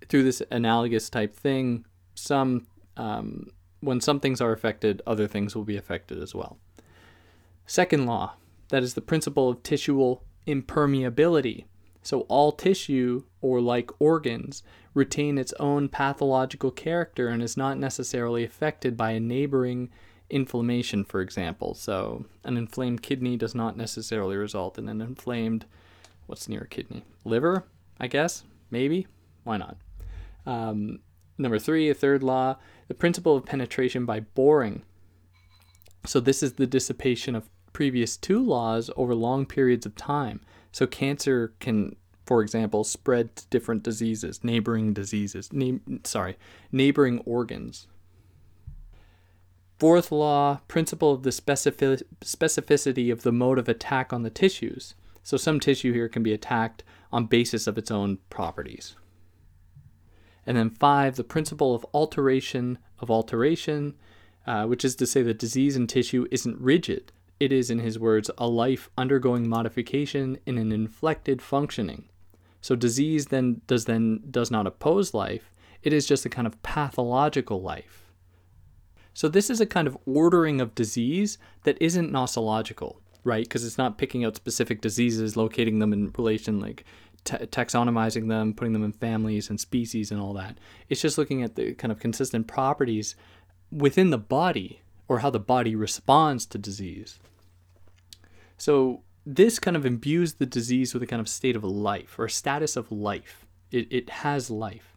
through 0.08 0.24
this 0.24 0.42
analogous 0.52 1.10
type 1.10 1.36
thing, 1.36 1.86
some 2.16 2.68
um, 2.96 3.48
when 3.82 4.02
some 4.02 4.20
things 4.20 4.42
are 4.42 4.52
affected, 4.52 5.02
other 5.08 5.28
things 5.28 5.56
will 5.56 5.64
be 5.64 5.78
affected 5.78 6.22
as 6.22 6.36
well. 6.36 6.58
Second 7.66 8.06
law, 8.06 8.36
that 8.70 8.84
is 8.84 8.94
the 8.94 9.02
principle 9.02 9.50
of 9.50 9.64
tissual 9.64 10.24
impermeability. 10.48 11.66
So 12.02 12.22
all 12.22 12.52
tissue, 12.52 13.24
or 13.42 13.62
like 13.62 13.92
organs, 14.00 14.64
retain 14.94 15.38
its 15.38 15.54
own 15.60 15.90
pathological 15.90 16.72
character 16.72 17.28
and 17.28 17.44
is 17.44 17.58
not 17.58 17.78
necessarily 17.78 18.44
affected 18.44 18.98
by 18.98 19.12
a 19.12 19.20
neighboring 19.20 19.90
inflammation, 20.30 21.04
for 21.04 21.22
example. 21.22 21.74
So, 21.74 22.26
an 22.44 22.58
inflamed 22.58 23.02
kidney 23.02 23.38
does 23.38 23.56
not 23.56 23.78
necessarily 23.78 24.36
result 24.36 24.78
in 24.78 24.88
an 24.88 25.02
inflamed, 25.02 25.66
what's 26.28 26.48
near 26.48 26.62
a 26.62 26.68
kidney? 26.68 27.04
Liver, 27.26 27.66
I 28.00 28.08
guess? 28.08 28.44
Maybe? 28.72 29.08
Why 29.44 29.58
not? 29.58 29.78
Um, 30.46 31.00
number 31.38 31.60
three, 31.60 31.90
a 31.90 31.94
third 31.94 32.24
law, 32.24 32.58
the 32.88 32.94
principle 32.94 33.36
of 33.36 33.46
penetration 33.46 34.06
by 34.06 34.22
boring. 34.22 34.84
So, 36.06 36.20
this 36.20 36.44
is 36.44 36.54
the 36.54 36.68
dissipation 36.68 37.36
of 37.36 37.50
previous 37.74 38.18
two 38.18 38.44
laws 38.44 38.90
over 38.96 39.14
long 39.16 39.46
periods 39.46 39.86
of 39.86 39.96
time. 39.96 40.42
So, 40.72 40.88
cancer 40.88 41.54
can, 41.60 41.96
for 42.26 42.42
example, 42.42 42.84
spread 42.84 43.36
to 43.36 43.48
different 43.48 43.84
diseases, 43.84 44.44
neighboring 44.44 44.94
diseases, 44.94 45.52
na- 45.52 45.80
sorry, 46.04 46.38
neighboring 46.72 47.20
organs. 47.26 47.88
Fourth 49.80 50.12
law, 50.12 50.60
principle 50.68 51.14
of 51.14 51.24
the 51.24 51.32
specific- 51.32 52.04
specificity 52.20 53.12
of 53.12 53.24
the 53.24 53.32
mode 53.32 53.58
of 53.58 53.70
attack 53.70 54.12
on 54.12 54.24
the 54.24 54.30
tissues. 54.30 54.94
So 55.24 55.38
some 55.38 55.60
tissue 55.60 55.94
here 55.94 56.10
can 56.10 56.22
be 56.22 56.34
attacked 56.34 56.84
on 57.14 57.28
basis 57.28 57.66
of 57.66 57.78
its 57.78 57.90
own 57.90 58.18
properties. 58.30 58.98
And 60.46 60.58
then 60.58 60.70
five, 60.70 61.16
the 61.16 61.24
principle 61.24 61.74
of 61.74 61.86
alteration 61.94 62.78
of 63.00 63.10
alteration, 63.10 63.96
uh, 64.46 64.66
which 64.66 64.84
is 64.84 64.96
to 64.98 65.06
say 65.06 65.22
that 65.24 65.40
disease 65.40 65.78
in 65.78 65.88
tissue 65.88 66.28
isn't 66.30 66.60
rigid. 66.60 67.14
It 67.40 67.54
is, 67.54 67.70
in 67.70 67.80
his 67.80 67.98
words, 67.98 68.30
a 68.38 68.48
life 68.48 68.90
undergoing 68.98 69.48
modification 69.48 70.40
in 70.46 70.58
an 70.58 70.74
inflected 70.74 71.42
functioning. 71.42 72.10
So 72.60 72.76
disease 72.76 73.28
then 73.28 73.62
does 73.68 73.86
then 73.86 74.24
does 74.30 74.52
not 74.52 74.68
oppose 74.68 75.14
life. 75.14 75.54
It 75.84 75.94
is 75.94 76.06
just 76.06 76.26
a 76.26 76.30
kind 76.30 76.48
of 76.48 76.62
pathological 76.64 77.62
life. 77.62 78.09
So 79.14 79.28
this 79.28 79.50
is 79.50 79.60
a 79.60 79.66
kind 79.66 79.88
of 79.88 79.98
ordering 80.06 80.62
of 80.62 80.76
disease 80.76 81.38
that 81.64 81.82
isn't 81.82 82.12
nosological, 82.12 82.98
right? 83.24 83.44
Because 83.44 83.66
it's 83.66 83.78
not 83.78 83.98
picking 83.98 84.24
out 84.24 84.36
specific 84.36 84.82
diseases, 84.82 85.36
locating 85.36 85.80
them 85.80 85.94
in 85.94 86.12
relation, 86.18 86.60
like 86.60 86.86
taxonomizing 87.26 88.30
them, 88.30 88.54
putting 88.54 88.74
them 88.74 88.84
in 88.84 88.94
families 88.94 89.50
and 89.50 89.60
species 89.60 90.12
and 90.12 90.22
all 90.22 90.34
that. 90.34 90.58
It's 90.88 91.02
just 91.02 91.18
looking 91.18 91.44
at 91.44 91.56
the 91.56 91.74
kind 91.74 91.92
of 91.92 92.00
consistent 92.00 92.48
properties 92.48 93.16
within 93.72 94.10
the 94.10 94.18
body 94.18 94.82
or 95.08 95.20
how 95.20 95.30
the 95.30 95.40
body 95.40 95.76
responds 95.76 96.46
to 96.48 96.58
disease. 96.58 97.20
So 98.58 99.04
this 99.26 99.60
kind 99.60 99.76
of 99.76 99.86
imbues 99.86 100.36
the 100.36 100.46
disease 100.46 100.94
with 100.94 101.04
a 101.04 101.08
kind 101.08 101.20
of 101.20 101.28
state 101.28 101.56
of 101.56 101.64
life 101.64 102.18
or 102.18 102.28
status 102.30 102.76
of 102.76 102.92
life. 102.92 103.46
It, 103.72 103.92
it 103.92 104.10
has 104.10 104.50
life 104.50 104.96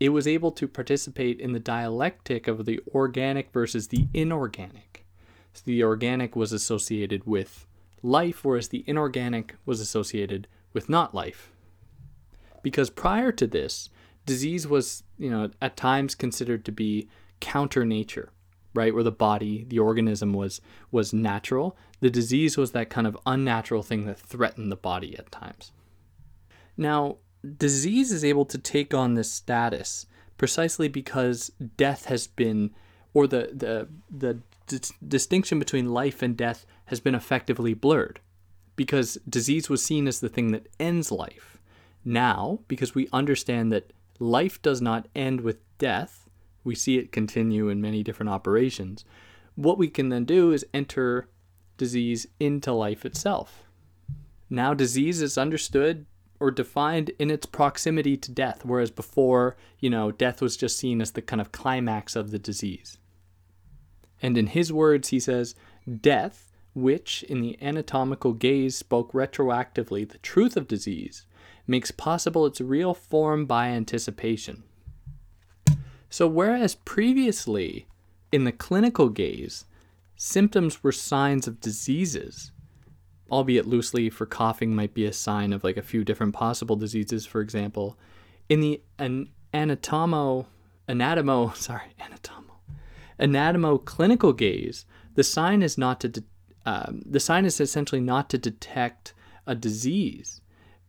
it 0.00 0.08
was 0.10 0.26
able 0.26 0.50
to 0.52 0.68
participate 0.68 1.40
in 1.40 1.52
the 1.52 1.60
dialectic 1.60 2.48
of 2.48 2.64
the 2.64 2.80
organic 2.94 3.52
versus 3.52 3.88
the 3.88 4.08
inorganic. 4.12 5.06
So 5.52 5.62
the 5.64 5.84
organic 5.84 6.34
was 6.34 6.52
associated 6.52 7.26
with 7.26 7.66
life, 8.02 8.44
whereas 8.44 8.68
the 8.68 8.84
inorganic 8.86 9.54
was 9.64 9.80
associated 9.80 10.48
with 10.72 10.88
not 10.88 11.14
life. 11.14 11.52
Because 12.62 12.90
prior 12.90 13.30
to 13.32 13.46
this, 13.46 13.88
disease 14.26 14.66
was, 14.66 15.04
you 15.18 15.30
know, 15.30 15.50
at 15.62 15.76
times 15.76 16.14
considered 16.14 16.64
to 16.64 16.72
be 16.72 17.08
counter 17.40 17.84
nature, 17.84 18.30
right? 18.74 18.92
Where 18.94 19.02
the 19.02 19.12
body, 19.12 19.64
the 19.68 19.78
organism 19.78 20.32
was 20.32 20.60
was 20.90 21.12
natural. 21.12 21.76
The 22.00 22.10
disease 22.10 22.56
was 22.56 22.72
that 22.72 22.90
kind 22.90 23.06
of 23.06 23.18
unnatural 23.26 23.82
thing 23.82 24.06
that 24.06 24.18
threatened 24.18 24.72
the 24.72 24.76
body 24.76 25.16
at 25.16 25.30
times. 25.30 25.72
Now, 26.76 27.18
disease 27.44 28.12
is 28.12 28.24
able 28.24 28.44
to 28.46 28.58
take 28.58 28.94
on 28.94 29.14
this 29.14 29.30
status 29.30 30.06
precisely 30.36 30.88
because 30.88 31.52
death 31.76 32.06
has 32.06 32.26
been, 32.26 32.70
or 33.12 33.26
the 33.26 33.50
the 33.52 33.88
the 34.10 34.40
d- 34.66 34.94
distinction 35.06 35.58
between 35.58 35.92
life 35.92 36.22
and 36.22 36.36
death 36.36 36.66
has 36.86 37.00
been 37.00 37.14
effectively 37.14 37.74
blurred, 37.74 38.20
because 38.76 39.18
disease 39.28 39.68
was 39.68 39.84
seen 39.84 40.06
as 40.06 40.20
the 40.20 40.28
thing 40.28 40.52
that 40.52 40.68
ends 40.80 41.12
life. 41.12 41.58
Now, 42.04 42.60
because 42.68 42.94
we 42.94 43.08
understand 43.12 43.72
that 43.72 43.92
life 44.18 44.60
does 44.60 44.82
not 44.82 45.08
end 45.14 45.40
with 45.40 45.58
death, 45.78 46.28
we 46.62 46.74
see 46.74 46.98
it 46.98 47.12
continue 47.12 47.68
in 47.68 47.80
many 47.80 48.02
different 48.02 48.30
operations. 48.30 49.04
What 49.54 49.78
we 49.78 49.88
can 49.88 50.08
then 50.08 50.24
do 50.24 50.52
is 50.52 50.66
enter 50.74 51.28
disease 51.76 52.26
into 52.38 52.72
life 52.72 53.04
itself. 53.04 53.64
Now, 54.50 54.74
disease 54.74 55.22
is 55.22 55.38
understood 55.38 56.06
or 56.44 56.50
defined 56.50 57.10
in 57.18 57.30
its 57.30 57.46
proximity 57.46 58.18
to 58.18 58.30
death, 58.30 58.66
whereas 58.66 58.90
before, 58.90 59.56
you 59.78 59.88
know, 59.88 60.12
death 60.12 60.42
was 60.42 60.58
just 60.58 60.76
seen 60.76 61.00
as 61.00 61.12
the 61.12 61.22
kind 61.22 61.40
of 61.40 61.52
climax 61.52 62.14
of 62.14 62.32
the 62.32 62.38
disease. 62.38 62.98
And 64.20 64.36
in 64.36 64.48
his 64.48 64.70
words, 64.70 65.08
he 65.08 65.18
says, 65.18 65.54
Death, 66.02 66.52
which 66.74 67.22
in 67.22 67.40
the 67.40 67.56
anatomical 67.62 68.34
gaze 68.34 68.76
spoke 68.76 69.12
retroactively 69.12 70.06
the 70.06 70.18
truth 70.18 70.54
of 70.54 70.68
disease, 70.68 71.24
makes 71.66 71.90
possible 71.90 72.44
its 72.44 72.60
real 72.60 72.92
form 72.92 73.46
by 73.46 73.68
anticipation. 73.68 74.64
So, 76.10 76.28
whereas 76.28 76.74
previously, 76.74 77.86
in 78.30 78.44
the 78.44 78.52
clinical 78.52 79.08
gaze, 79.08 79.64
symptoms 80.14 80.84
were 80.84 80.92
signs 80.92 81.48
of 81.48 81.60
diseases, 81.60 82.52
albeit 83.30 83.66
loosely, 83.66 84.10
for 84.10 84.26
coughing 84.26 84.74
might 84.74 84.94
be 84.94 85.04
a 85.06 85.12
sign 85.12 85.52
of 85.52 85.64
like 85.64 85.76
a 85.76 85.82
few 85.82 86.04
different 86.04 86.34
possible 86.34 86.76
diseases, 86.76 87.26
for 87.26 87.40
example. 87.40 87.98
In 88.48 88.60
the 88.60 88.82
an- 88.98 89.30
anatomo, 89.52 90.46
anatomo, 90.88 91.54
sorry, 91.56 91.94
anatomo, 92.00 92.56
anatomo 93.18 93.84
clinical 93.84 94.32
gaze, 94.32 94.84
the 95.14 95.24
sign 95.24 95.62
is 95.62 95.78
not 95.78 96.00
to, 96.00 96.08
de- 96.08 96.24
um, 96.66 97.02
the 97.06 97.20
sign 97.20 97.44
is 97.44 97.60
essentially 97.60 98.00
not 98.00 98.28
to 98.30 98.38
detect 98.38 99.14
a 99.46 99.54
disease, 99.54 100.40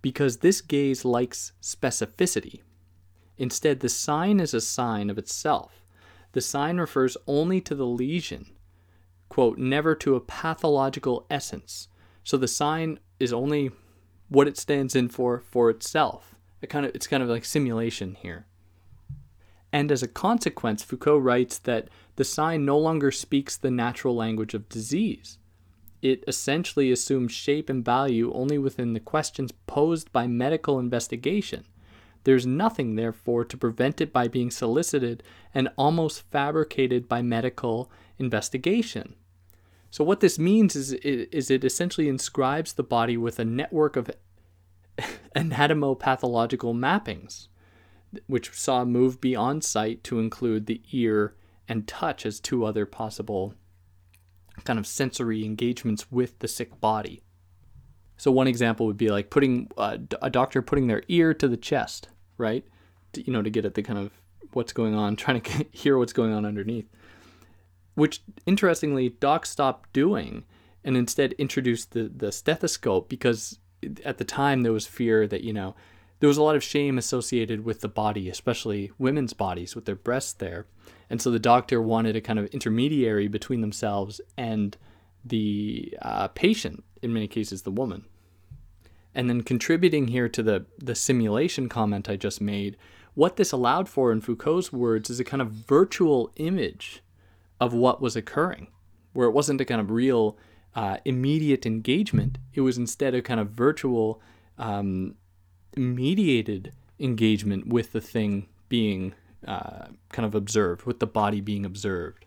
because 0.02 0.38
this 0.38 0.62
gaze 0.62 1.04
likes 1.04 1.52
specificity. 1.62 2.62
Instead, 3.38 3.80
the 3.80 3.90
sign 3.90 4.40
is 4.40 4.54
a 4.54 4.62
sign 4.62 5.10
of 5.10 5.18
itself. 5.18 5.86
The 6.32 6.42
sign 6.42 6.78
refers 6.78 7.18
only 7.28 7.60
to 7.62 7.76
the 7.76 7.86
lesion, 7.88 8.48
quote, 9.30 9.58
never 9.58 9.96
to 9.96 10.16
a 10.16 10.22
pathological 10.22 11.26
essence, 11.30 11.88
so 12.26 12.36
the 12.36 12.48
sign 12.48 13.00
is 13.20 13.32
only 13.32 13.72
what 14.28 14.48
it 14.48 14.58
stands 14.58 14.96
in 14.96 15.08
for 15.08 15.40
for 15.40 15.70
itself. 15.70 16.36
It 16.62 16.70
kind 16.70 16.86
of 16.86 16.94
it's 16.94 17.08
kind 17.08 17.24
of 17.24 17.30
like 17.30 17.46
simulation 17.46 18.16
here. 18.16 18.48
And 19.72 19.92
as 19.92 20.04
a 20.04 20.08
consequence, 20.08 20.84
Foucault 20.84 21.20
writes 21.20 21.60
that 21.60 21.90
the 22.16 22.24
sign 22.24 22.66
no 22.66 22.78
longer 22.78 23.12
speaks 23.12 23.56
the 23.56 23.72
natural 23.72 24.16
language 24.16 24.54
of 24.54 24.70
disease. 24.70 25.38
It 26.02 26.24
essentially 26.28 26.92
assumes 26.92 27.32
shape 27.32 27.70
and 27.70 27.84
value 27.84 28.34
only 28.34 28.58
within 28.58 28.94
the 28.94 29.00
questions 29.00 29.52
posed 29.68 30.12
by 30.12 30.28
medical 30.28 30.80
investigation. 30.80 31.66
There's 32.24 32.46
nothing, 32.48 32.96
therefore, 32.96 33.46
to 33.46 33.58
prevent 33.58 34.02
it 34.02 34.12
by 34.12 34.28
being 34.28 34.50
solicited 34.50 35.24
and 35.54 35.70
almost 35.78 36.24
fabricated 36.32 37.08
by 37.08 37.22
medical 37.22 37.92
investigation. 38.18 39.16
So 39.96 40.04
what 40.04 40.20
this 40.20 40.38
means 40.38 40.76
is 40.76 40.92
is 40.92 41.50
it 41.50 41.64
essentially 41.64 42.10
inscribes 42.10 42.74
the 42.74 42.84
body 42.84 43.16
with 43.16 43.40
a 43.40 43.46
network 43.46 43.96
of 43.96 44.12
anatomopathological 45.38 46.76
mappings, 46.76 47.48
which 48.28 48.52
saw 48.52 48.84
move 48.84 49.22
beyond 49.22 49.64
sight 49.64 50.04
to 50.04 50.20
include 50.20 50.66
the 50.66 50.82
ear 50.92 51.34
and 51.70 51.88
touch 51.88 52.26
as 52.26 52.42
two 52.42 52.66
other 52.66 52.86
possible 52.86 53.54
kind 54.66 54.78
of 54.78 54.86
sensory 54.86 55.46
engagements 55.46 56.12
with 56.12 56.40
the 56.40 56.50
sick 56.50 56.82
body. 56.82 57.24
So 58.18 58.34
one 58.34 58.48
example 58.48 58.88
would 58.88 58.98
be 58.98 59.08
like 59.08 59.30
putting 59.30 59.72
uh, 59.78 60.00
a 60.22 60.30
doctor 60.30 60.62
putting 60.62 60.88
their 60.88 61.04
ear 61.08 61.34
to 61.36 61.48
the 61.48 61.56
chest, 61.56 62.10
right? 62.38 62.66
To, 63.14 63.26
you 63.26 63.32
know, 63.32 63.42
to 63.42 63.50
get 63.50 63.64
at 63.64 63.76
the 63.76 63.82
kind 63.82 64.00
of 64.00 64.12
what's 64.52 64.74
going 64.74 64.94
on, 64.94 65.16
trying 65.16 65.40
to 65.40 65.66
hear 65.72 65.98
what's 65.98 66.12
going 66.12 66.34
on 66.34 66.46
underneath 66.46 66.90
which 67.96 68.22
interestingly 68.46 69.10
Doc 69.10 69.46
stopped 69.46 69.92
doing 69.92 70.44
and 70.84 70.96
instead 70.96 71.34
introduced 71.34 71.92
the, 71.92 72.12
the 72.16 72.32
stethoscope 72.32 73.10
because 73.10 73.60
at 74.04 74.18
the 74.18 74.24
time 74.24 74.62
there 74.62 74.72
was 74.72 74.86
fear 74.86 75.28
that, 75.28 75.44
you 75.44 75.54
know, 75.54 75.76
there 76.20 76.28
was 76.28 76.38
a 76.38 76.44
lot 76.44 76.56
of 76.56 76.64
shame 76.64 76.98
associated 76.98 77.66
with 77.66 77.82
the 77.82 77.88
body, 77.88 78.30
especially 78.30 78.92
women's 78.98 79.34
bodies 79.34 79.76
with 79.76 79.86
their 79.86 79.96
breasts 79.96 80.34
there. 80.34 80.66
And 81.10 81.22
so 81.22 81.30
the 81.30 81.40
doctor 81.40 81.82
wanted 81.82 82.16
a 82.16 82.22
kind 82.22 82.40
of 82.40 82.48
intermediary 82.48 83.28
between 83.28 83.62
themselves 83.62 84.22
and 84.38 84.78
the 85.24 85.94
uh, 86.02 86.28
patient, 86.30 86.84
in 87.02 87.14
many 87.14 87.28
cases, 87.28 87.64
the 87.64 87.72
woman. 87.72 88.06
And 89.14 89.30
then 89.30 89.44
contributing 89.44 90.08
here 90.08 90.30
to 90.30 90.44
the, 90.44 90.66
the 90.78 90.96
simulation 90.96 91.70
comment 91.70 92.10
I 92.10 92.16
just 92.16 92.42
made, 92.42 92.78
what 93.14 93.38
this 93.38 93.52
allowed 93.52 93.88
for, 93.88 94.12
in 94.12 94.22
Foucault's 94.22 94.74
words, 94.74 95.10
is 95.10 95.20
a 95.20 95.24
kind 95.24 95.42
of 95.42 95.52
virtual 95.52 96.32
image 96.36 97.02
of 97.60 97.74
what 97.74 98.02
was 98.02 98.16
occurring, 98.16 98.68
where 99.14 99.28
it 99.28 99.34
wasn't 99.34 99.62
a 99.62 99.66
kind 99.66 99.82
of 99.82 99.92
real 99.92 100.38
uh, 100.76 100.98
immediate 101.06 101.66
engagement. 101.66 102.38
It 102.54 102.62
was 102.62 102.78
instead 102.78 103.14
a 103.14 103.22
kind 103.22 103.40
of 103.40 103.50
virtual, 103.50 104.22
um, 104.58 105.16
mediated 105.76 106.74
engagement 107.00 107.68
with 107.68 107.92
the 107.92 108.02
thing 108.02 108.48
being 108.70 109.14
uh, 109.48 109.88
kind 110.10 110.26
of 110.26 110.36
observed, 110.36 110.84
with 110.84 111.00
the 111.00 111.08
body 111.08 111.42
being 111.42 111.66
observed. 111.66 112.26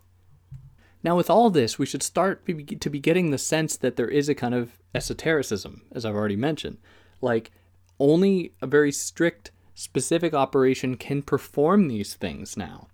Now, 1.01 1.15
with 1.15 1.29
all 1.29 1.49
this, 1.49 1.79
we 1.79 1.85
should 1.85 2.03
start 2.03 2.45
to 2.45 2.89
be 2.89 2.99
getting 2.99 3.31
the 3.31 3.37
sense 3.37 3.77
that 3.77 3.95
there 3.95 4.09
is 4.09 4.27
a 4.27 4.35
kind 4.35 4.53
of 4.53 4.79
esotericism, 4.93 5.83
as 5.93 6.05
I've 6.05 6.15
already 6.15 6.35
mentioned. 6.35 6.77
Like, 7.21 7.51
only 7.99 8.53
a 8.61 8.67
very 8.67 8.91
strict, 8.91 9.51
specific 9.75 10.33
operation 10.33 10.95
can 10.95 11.21
perform 11.21 11.87
these 11.87 12.15
things 12.15 12.57
now. 12.57 12.87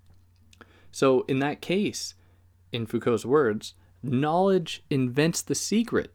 So, 0.92 1.22
in 1.22 1.40
that 1.40 1.62
case, 1.62 2.14
in 2.72 2.86
Foucault's 2.86 3.26
words, 3.26 3.74
knowledge 4.04 4.84
invents 4.90 5.42
the 5.42 5.56
secret, 5.56 6.14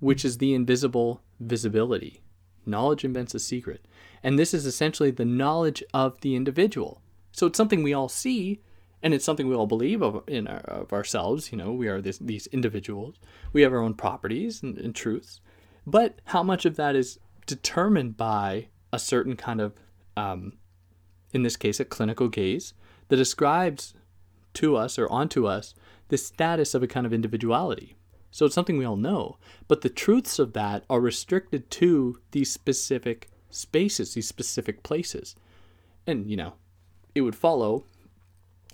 which 0.00 0.24
is 0.24 0.38
the 0.38 0.54
invisible 0.54 1.22
visibility. 1.40 2.22
Knowledge 2.64 3.04
invents 3.04 3.34
a 3.34 3.38
secret. 3.38 3.86
And 4.22 4.38
this 4.38 4.52
is 4.52 4.66
essentially 4.66 5.10
the 5.10 5.24
knowledge 5.24 5.82
of 5.94 6.20
the 6.20 6.34
individual. 6.34 7.00
So 7.32 7.46
it's 7.46 7.56
something 7.56 7.82
we 7.82 7.94
all 7.94 8.08
see, 8.08 8.60
and 9.02 9.14
it's 9.14 9.24
something 9.24 9.46
we 9.46 9.54
all 9.54 9.66
believe 9.66 10.02
of 10.02 10.24
in 10.26 10.48
our, 10.48 10.60
of 10.60 10.92
ourselves. 10.92 11.52
You 11.52 11.58
know, 11.58 11.72
we 11.72 11.88
are 11.88 12.00
this, 12.00 12.18
these 12.18 12.46
individuals. 12.48 13.16
We 13.52 13.62
have 13.62 13.72
our 13.72 13.82
own 13.82 13.94
properties 13.94 14.62
and, 14.62 14.78
and 14.78 14.94
truths. 14.94 15.40
But 15.86 16.20
how 16.24 16.42
much 16.42 16.64
of 16.64 16.76
that 16.76 16.96
is 16.96 17.18
determined 17.46 18.16
by 18.16 18.68
a 18.92 18.98
certain 18.98 19.36
kind 19.36 19.60
of, 19.60 19.74
um, 20.16 20.54
in 21.32 21.42
this 21.42 21.56
case, 21.56 21.78
a 21.78 21.84
clinical 21.84 22.28
gaze 22.28 22.74
that 23.08 23.20
ascribes 23.20 23.94
to 24.54 24.76
us 24.76 24.98
or 24.98 25.08
onto 25.10 25.46
us 25.46 25.74
the 26.08 26.18
status 26.18 26.74
of 26.74 26.82
a 26.82 26.86
kind 26.86 27.06
of 27.06 27.12
individuality. 27.12 27.96
So 28.30 28.46
it's 28.46 28.54
something 28.54 28.76
we 28.76 28.84
all 28.84 28.96
know, 28.96 29.38
but 29.66 29.80
the 29.80 29.88
truths 29.88 30.38
of 30.38 30.52
that 30.52 30.84
are 30.90 31.00
restricted 31.00 31.70
to 31.72 32.20
these 32.32 32.50
specific 32.50 33.30
spaces, 33.50 34.14
these 34.14 34.28
specific 34.28 34.82
places. 34.82 35.34
And, 36.06 36.30
you 36.30 36.36
know, 36.36 36.54
it 37.14 37.22
would 37.22 37.34
follow 37.34 37.84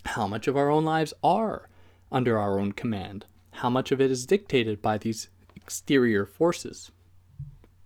how 0.05 0.27
much 0.27 0.49
of 0.49 0.57
our 0.57 0.69
own 0.69 0.85
lives 0.85 1.15
are 1.23 1.69
under 2.11 2.39
our 2.39 2.59
own 2.59 2.73
command, 2.73 3.27
how 3.53 3.71
much 3.71 3.93
of 3.93 4.01
it 4.01 4.11
is 4.11 4.27
dictated 4.27 4.83
by 4.83 4.99
these 4.99 5.29
exterior 5.55 6.27
forces. 6.27 6.91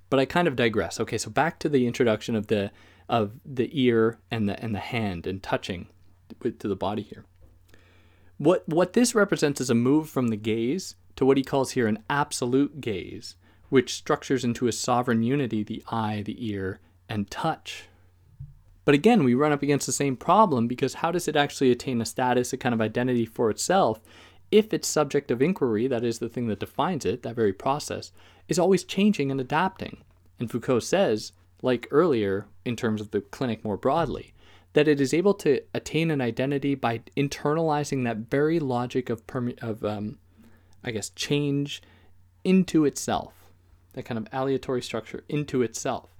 But 0.08 0.20
I 0.20 0.24
kind 0.24 0.48
of 0.48 0.56
digress. 0.56 0.98
Okay, 1.00 1.18
so 1.18 1.30
back 1.30 1.58
to 1.58 1.68
the 1.68 1.86
introduction 1.86 2.34
of 2.34 2.46
the 2.46 2.70
of 3.08 3.32
the 3.44 3.68
ear 3.72 4.18
and 4.30 4.48
the 4.48 4.60
and 4.62 4.74
the 4.74 4.80
hand 4.80 5.26
and 5.26 5.42
touching 5.42 5.86
to 6.42 6.68
the 6.68 6.76
body 6.76 7.02
here. 7.02 7.24
What 8.38 8.68
what 8.68 8.92
this 8.92 9.14
represents 9.14 9.60
is 9.60 9.70
a 9.70 9.74
move 9.74 10.10
from 10.10 10.28
the 10.28 10.36
gaze 10.36 10.96
to 11.16 11.24
what 11.24 11.38
he 11.38 11.42
calls 11.42 11.70
here 11.72 11.86
an 11.86 12.02
absolute 12.10 12.80
gaze, 12.80 13.36
which 13.70 13.94
structures 13.94 14.44
into 14.44 14.66
a 14.66 14.72
sovereign 14.72 15.22
unity 15.22 15.62
the 15.62 15.82
eye, 15.88 16.22
the 16.22 16.46
ear, 16.46 16.80
and 17.08 17.30
touch. 17.30 17.88
But 18.84 18.94
again, 18.94 19.24
we 19.24 19.34
run 19.34 19.52
up 19.52 19.62
against 19.62 19.86
the 19.86 19.92
same 19.92 20.16
problem 20.16 20.68
because 20.68 20.94
how 20.94 21.10
does 21.10 21.26
it 21.26 21.34
actually 21.34 21.72
attain 21.72 22.00
a 22.00 22.04
status, 22.04 22.52
a 22.52 22.56
kind 22.56 22.74
of 22.74 22.80
identity 22.80 23.26
for 23.26 23.50
itself, 23.50 24.00
if 24.52 24.72
its 24.72 24.86
subject 24.86 25.30
of 25.30 25.42
inquiry, 25.42 25.88
that 25.88 26.04
is 26.04 26.18
the 26.18 26.28
thing 26.28 26.46
that 26.46 26.60
defines 26.60 27.04
it, 27.04 27.22
that 27.22 27.34
very 27.34 27.52
process, 27.52 28.12
is 28.48 28.58
always 28.58 28.84
changing 28.84 29.30
and 29.30 29.40
adapting? 29.40 30.04
And 30.38 30.50
Foucault 30.50 30.80
says, 30.80 31.32
like 31.62 31.88
earlier 31.90 32.46
in 32.64 32.76
terms 32.76 33.00
of 33.00 33.10
the 33.10 33.22
clinic 33.22 33.64
more 33.64 33.76
broadly, 33.76 34.34
that 34.76 34.86
it 34.86 35.00
is 35.00 35.14
able 35.14 35.32
to 35.32 35.58
attain 35.72 36.10
an 36.10 36.20
identity 36.20 36.74
by 36.74 36.98
internalizing 37.16 38.04
that 38.04 38.18
very 38.18 38.60
logic 38.60 39.08
of, 39.08 39.26
perme- 39.26 39.56
of 39.62 39.82
um, 39.82 40.18
I 40.84 40.90
guess, 40.90 41.08
change 41.08 41.80
into 42.44 42.84
itself, 42.84 43.32
that 43.94 44.04
kind 44.04 44.18
of 44.18 44.28
aleatory 44.34 44.82
structure 44.82 45.24
into 45.30 45.62
itself. 45.62 46.10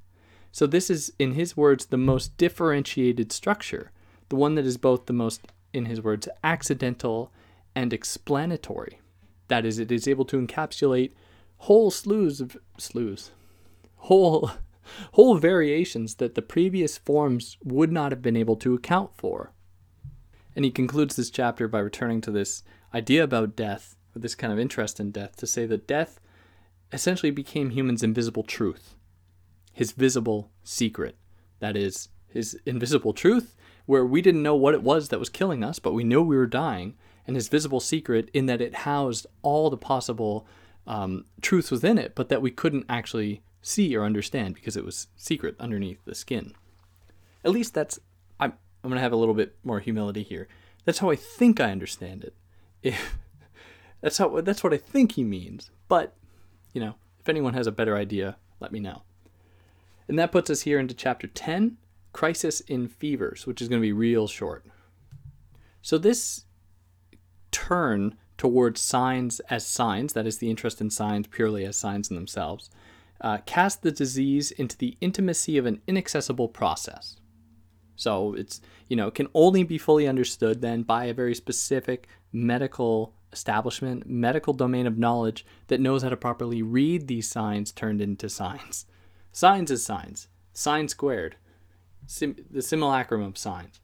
So, 0.52 0.66
this 0.66 0.88
is, 0.88 1.12
in 1.18 1.32
his 1.32 1.54
words, 1.54 1.84
the 1.84 1.98
most 1.98 2.34
differentiated 2.38 3.30
structure, 3.30 3.90
the 4.30 4.36
one 4.36 4.54
that 4.54 4.64
is 4.64 4.78
both 4.78 5.04
the 5.04 5.12
most, 5.12 5.42
in 5.74 5.84
his 5.84 6.00
words, 6.00 6.26
accidental 6.42 7.30
and 7.74 7.92
explanatory. 7.92 9.00
That 9.48 9.66
is, 9.66 9.78
it 9.78 9.92
is 9.92 10.08
able 10.08 10.24
to 10.24 10.40
encapsulate 10.40 11.12
whole 11.58 11.90
slews 11.90 12.40
of 12.40 12.56
slews, 12.78 13.32
whole 13.96 14.52
whole 15.12 15.36
variations 15.36 16.16
that 16.16 16.34
the 16.34 16.42
previous 16.42 16.98
forms 16.98 17.56
would 17.62 17.92
not 17.92 18.12
have 18.12 18.22
been 18.22 18.36
able 18.36 18.56
to 18.56 18.74
account 18.74 19.10
for. 19.16 19.52
And 20.54 20.64
he 20.64 20.70
concludes 20.70 21.16
this 21.16 21.30
chapter 21.30 21.68
by 21.68 21.80
returning 21.80 22.20
to 22.22 22.30
this 22.30 22.62
idea 22.94 23.22
about 23.22 23.56
death, 23.56 23.96
or 24.14 24.20
this 24.20 24.34
kind 24.34 24.52
of 24.52 24.58
interest 24.58 24.98
in 24.98 25.10
death, 25.10 25.36
to 25.36 25.46
say 25.46 25.66
that 25.66 25.86
death 25.86 26.18
essentially 26.92 27.30
became 27.30 27.70
human's 27.70 28.02
invisible 28.02 28.42
truth, 28.42 28.94
his 29.72 29.92
visible 29.92 30.50
secret. 30.64 31.16
That 31.58 31.76
is, 31.76 32.08
his 32.28 32.58
invisible 32.64 33.12
truth, 33.12 33.56
where 33.86 34.04
we 34.04 34.22
didn't 34.22 34.42
know 34.42 34.56
what 34.56 34.74
it 34.74 34.82
was 34.82 35.08
that 35.08 35.18
was 35.18 35.28
killing 35.28 35.62
us, 35.62 35.78
but 35.78 35.92
we 35.92 36.04
knew 36.04 36.22
we 36.22 36.36
were 36.36 36.46
dying, 36.46 36.94
and 37.26 37.36
his 37.36 37.48
visible 37.48 37.80
secret 37.80 38.30
in 38.32 38.46
that 38.46 38.60
it 38.60 38.74
housed 38.74 39.26
all 39.42 39.68
the 39.68 39.76
possible 39.76 40.46
um, 40.86 41.24
truths 41.40 41.70
within 41.70 41.98
it, 41.98 42.14
but 42.14 42.28
that 42.28 42.42
we 42.42 42.50
couldn't 42.50 42.86
actually 42.88 43.42
see 43.66 43.96
or 43.96 44.04
understand 44.04 44.54
because 44.54 44.76
it 44.76 44.84
was 44.84 45.08
secret 45.16 45.56
underneath 45.58 46.04
the 46.04 46.14
skin. 46.14 46.52
At 47.44 47.50
least 47.50 47.74
that's 47.74 47.98
I'm 48.38 48.52
I'm 48.82 48.90
gonna 48.90 49.00
have 49.00 49.12
a 49.12 49.16
little 49.16 49.34
bit 49.34 49.56
more 49.64 49.80
humility 49.80 50.22
here. 50.22 50.46
That's 50.84 50.98
how 50.98 51.10
I 51.10 51.16
think 51.16 51.60
I 51.60 51.72
understand 51.72 52.22
it. 52.22 52.34
If 52.82 53.18
that's 54.00 54.18
how 54.18 54.40
that's 54.40 54.62
what 54.62 54.72
I 54.72 54.78
think 54.78 55.12
he 55.12 55.24
means. 55.24 55.70
But 55.88 56.14
you 56.72 56.80
know, 56.80 56.94
if 57.20 57.28
anyone 57.28 57.54
has 57.54 57.66
a 57.66 57.72
better 57.72 57.96
idea, 57.96 58.36
let 58.60 58.72
me 58.72 58.80
know. 58.80 59.02
And 60.08 60.18
that 60.18 60.32
puts 60.32 60.50
us 60.50 60.62
here 60.62 60.78
into 60.78 60.94
chapter 60.94 61.26
10, 61.26 61.78
Crisis 62.12 62.60
in 62.60 62.86
Fevers, 62.86 63.46
which 63.46 63.60
is 63.60 63.68
going 63.68 63.80
to 63.80 63.86
be 63.86 63.92
real 63.92 64.28
short. 64.28 64.64
So 65.82 65.98
this 65.98 66.44
turn 67.50 68.16
towards 68.38 68.80
signs 68.80 69.40
as 69.50 69.66
signs, 69.66 70.12
that 70.12 70.26
is 70.26 70.38
the 70.38 70.50
interest 70.50 70.80
in 70.80 70.90
signs 70.90 71.26
purely 71.26 71.64
as 71.64 71.76
signs 71.76 72.08
in 72.08 72.14
themselves, 72.14 72.70
uh, 73.20 73.38
cast 73.46 73.82
the 73.82 73.92
disease 73.92 74.50
into 74.50 74.76
the 74.76 74.96
intimacy 75.00 75.58
of 75.58 75.66
an 75.66 75.80
inaccessible 75.86 76.48
process. 76.48 77.16
So 77.96 78.34
it's, 78.34 78.60
you 78.88 78.96
know, 78.96 79.10
can 79.10 79.28
only 79.34 79.62
be 79.62 79.78
fully 79.78 80.06
understood 80.06 80.60
then 80.60 80.82
by 80.82 81.06
a 81.06 81.14
very 81.14 81.34
specific 81.34 82.06
medical 82.32 83.14
establishment, 83.32 84.06
medical 84.06 84.52
domain 84.52 84.86
of 84.86 84.98
knowledge 84.98 85.44
that 85.68 85.80
knows 85.80 86.02
how 86.02 86.10
to 86.10 86.16
properly 86.16 86.62
read 86.62 87.06
these 87.06 87.28
signs 87.28 87.72
turned 87.72 88.00
into 88.00 88.28
signs. 88.28 88.86
Signs 89.32 89.70
is 89.70 89.84
signs, 89.84 90.28
sign 90.52 90.88
squared, 90.88 91.36
sim- 92.06 92.36
the 92.50 92.62
simulacrum 92.62 93.22
of 93.22 93.36
signs. 93.36 93.80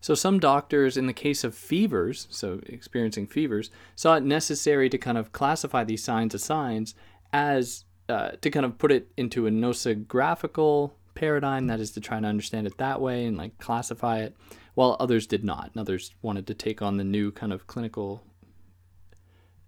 So 0.00 0.14
some 0.14 0.38
doctors, 0.38 0.98
in 0.98 1.06
the 1.06 1.14
case 1.14 1.44
of 1.44 1.54
fevers, 1.54 2.26
so 2.30 2.60
experiencing 2.66 3.26
fevers, 3.26 3.70
saw 3.96 4.16
it 4.16 4.22
necessary 4.22 4.90
to 4.90 4.98
kind 4.98 5.16
of 5.16 5.32
classify 5.32 5.82
these 5.82 6.04
signs 6.04 6.34
as 6.34 6.44
signs 6.44 6.94
as 7.32 7.86
uh, 8.08 8.30
to 8.40 8.50
kind 8.50 8.66
of 8.66 8.78
put 8.78 8.92
it 8.92 9.10
into 9.16 9.46
a 9.46 9.50
nosographical 9.50 10.92
paradigm, 11.14 11.68
that 11.68 11.80
is 11.80 11.92
to 11.92 12.00
try 12.00 12.20
to 12.20 12.26
understand 12.26 12.66
it 12.66 12.78
that 12.78 13.00
way 13.00 13.24
and 13.24 13.36
like 13.36 13.58
classify 13.58 14.18
it, 14.18 14.36
while 14.74 14.96
others 14.98 15.26
did 15.26 15.44
not. 15.44 15.70
And 15.72 15.80
others 15.80 16.12
wanted 16.22 16.46
to 16.48 16.54
take 16.54 16.82
on 16.82 16.96
the 16.96 17.04
new 17.04 17.30
kind 17.30 17.52
of 17.52 17.66
clinical 17.66 18.22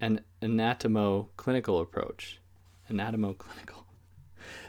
and 0.00 0.22
anatomo 0.42 1.28
clinical 1.36 1.80
approach. 1.80 2.40
Anatomo 2.90 3.36
clinical. 3.36 3.86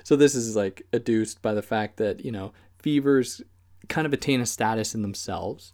So 0.04 0.16
this 0.16 0.36
is 0.36 0.56
like 0.56 0.84
adduced 0.94 1.42
by 1.42 1.54
the 1.54 1.62
fact 1.62 1.98
that, 1.98 2.24
you 2.24 2.32
know, 2.32 2.54
fevers 2.80 3.42
kind 3.90 4.08
of 4.08 4.14
attain 4.14 4.42
a 4.42 4.46
status 4.46 4.96
in 4.96 5.02
themselves 5.02 5.74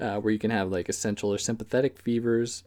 uh, 0.00 0.16
where 0.18 0.32
you 0.32 0.38
can 0.38 0.50
have 0.50 0.70
like 0.70 0.88
essential 0.88 1.32
or 1.32 1.38
sympathetic 1.38 1.98
fevers, 1.98 2.64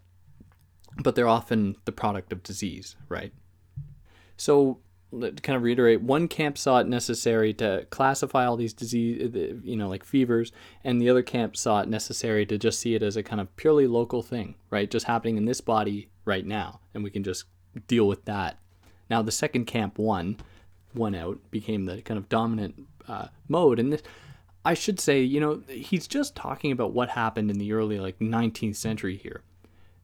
but 1.03 1.15
they're 1.15 1.27
often 1.27 1.75
the 1.85 1.91
product 1.91 2.31
of 2.31 2.43
disease, 2.43 2.95
right? 3.09 3.33
So, 4.37 4.79
to 5.11 5.31
kind 5.31 5.55
of 5.55 5.63
reiterate, 5.63 6.01
one 6.01 6.27
camp 6.27 6.57
saw 6.57 6.79
it 6.79 6.87
necessary 6.87 7.53
to 7.53 7.85
classify 7.89 8.45
all 8.45 8.57
these 8.57 8.73
disease, 8.73 9.31
you 9.63 9.75
know, 9.75 9.87
like 9.87 10.03
fevers, 10.03 10.51
and 10.83 11.01
the 11.01 11.09
other 11.09 11.23
camp 11.23 11.55
saw 11.55 11.81
it 11.81 11.87
necessary 11.87 12.45
to 12.45 12.57
just 12.57 12.79
see 12.79 12.93
it 12.93 13.01
as 13.01 13.15
a 13.15 13.23
kind 13.23 13.39
of 13.39 13.55
purely 13.55 13.87
local 13.87 14.21
thing, 14.21 14.55
right? 14.69 14.91
Just 14.91 15.05
happening 15.05 15.37
in 15.37 15.45
this 15.45 15.61
body 15.61 16.09
right 16.25 16.45
now, 16.45 16.81
and 16.93 17.03
we 17.03 17.09
can 17.09 17.23
just 17.23 17.45
deal 17.87 18.07
with 18.07 18.25
that. 18.25 18.59
Now, 19.09 19.21
the 19.21 19.31
second 19.31 19.65
camp 19.65 19.97
won, 19.97 20.37
won 20.93 21.15
out, 21.15 21.39
became 21.51 21.85
the 21.85 22.01
kind 22.01 22.17
of 22.17 22.27
dominant 22.27 22.75
uh, 23.07 23.27
mode, 23.47 23.79
and 23.79 23.93
this, 23.93 24.03
I 24.65 24.73
should 24.73 24.99
say, 24.99 25.21
you 25.21 25.39
know, 25.39 25.63
he's 25.69 26.07
just 26.07 26.35
talking 26.35 26.73
about 26.73 26.91
what 26.91 27.09
happened 27.09 27.49
in 27.49 27.57
the 27.57 27.71
early 27.71 27.99
like 27.99 28.19
19th 28.19 28.75
century 28.75 29.15
here. 29.15 29.41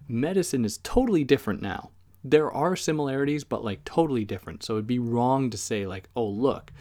Medicine 0.07 0.63
is 0.63 0.77
totally 0.77 1.25
different 1.25 1.61
now 1.61 1.91
there 2.23 2.51
are 2.51 2.75
similarities, 2.75 3.43
but 3.43 3.63
like 3.63 3.83
totally 3.83 4.25
different. 4.25 4.63
So 4.63 4.73
it'd 4.73 4.87
be 4.87 4.99
wrong 4.99 5.49
to 5.49 5.57
say 5.57 5.85
like, 5.85 6.09
oh 6.15 6.27
look, 6.27 6.71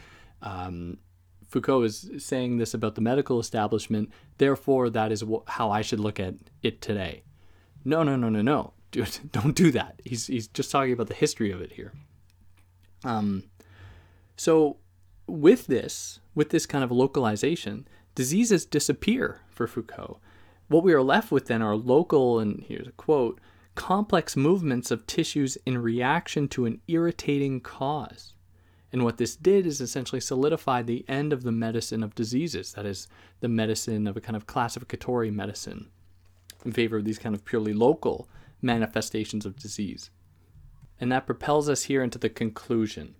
um, 0.41 0.97
Foucault 1.47 1.83
is 1.83 2.09
saying 2.17 2.57
this 2.57 2.73
about 2.73 2.95
the 2.95 3.01
medical 3.01 3.39
establishment. 3.39 4.11
Therefore, 4.37 4.89
that 4.89 5.11
is 5.11 5.21
wh- 5.21 5.47
how 5.47 5.69
I 5.69 5.81
should 5.81 5.99
look 5.99 6.19
at 6.19 6.35
it 6.61 6.81
today. 6.81 7.23
No, 7.85 8.03
no, 8.03 8.15
no, 8.15 8.29
no, 8.29 8.41
no. 8.41 8.73
Dude, 8.91 9.31
don't 9.31 9.55
do 9.55 9.71
that. 9.71 9.99
He's 10.05 10.27
he's 10.27 10.47
just 10.47 10.71
talking 10.71 10.93
about 10.93 11.07
the 11.07 11.15
history 11.15 11.51
of 11.51 11.61
it 11.61 11.73
here. 11.73 11.93
Um, 13.03 13.43
so 14.35 14.77
with 15.27 15.67
this, 15.67 16.19
with 16.35 16.49
this 16.51 16.65
kind 16.65 16.83
of 16.83 16.91
localization, 16.91 17.87
diseases 18.15 18.65
disappear 18.65 19.41
for 19.49 19.67
Foucault. 19.67 20.19
What 20.67 20.83
we 20.83 20.93
are 20.93 21.01
left 21.01 21.31
with 21.31 21.47
then 21.47 21.61
are 21.61 21.75
local, 21.75 22.39
and 22.39 22.63
here's 22.67 22.87
a 22.87 22.91
quote 22.91 23.39
complex 23.75 24.35
movements 24.35 24.91
of 24.91 25.07
tissues 25.07 25.57
in 25.65 25.77
reaction 25.77 26.47
to 26.49 26.65
an 26.65 26.81
irritating 26.87 27.59
cause. 27.59 28.33
And 28.91 29.03
what 29.03 29.17
this 29.17 29.35
did 29.35 29.65
is 29.65 29.81
essentially 29.81 30.21
solidify 30.21 30.83
the 30.83 31.03
end 31.07 31.33
of 31.33 31.41
the 31.41 31.51
medicine 31.51 32.03
of 32.03 32.13
diseases, 32.13 32.73
that 32.73 32.85
is, 32.85 33.07
the 33.39 33.47
medicine 33.47 34.05
of 34.05 34.15
a 34.15 34.21
kind 34.21 34.35
of 34.35 34.45
classificatory 34.45 35.31
medicine, 35.31 35.89
in 36.63 36.71
favor 36.71 36.97
of 36.97 37.05
these 37.05 37.17
kind 37.17 37.33
of 37.33 37.43
purely 37.43 37.73
local 37.73 38.29
manifestations 38.61 39.45
of 39.45 39.57
disease. 39.57 40.11
And 41.01 41.11
that 41.11 41.25
propels 41.25 41.69
us 41.69 41.83
here 41.83 42.03
into 42.03 42.19
the 42.19 42.29
conclusion. 42.29 43.15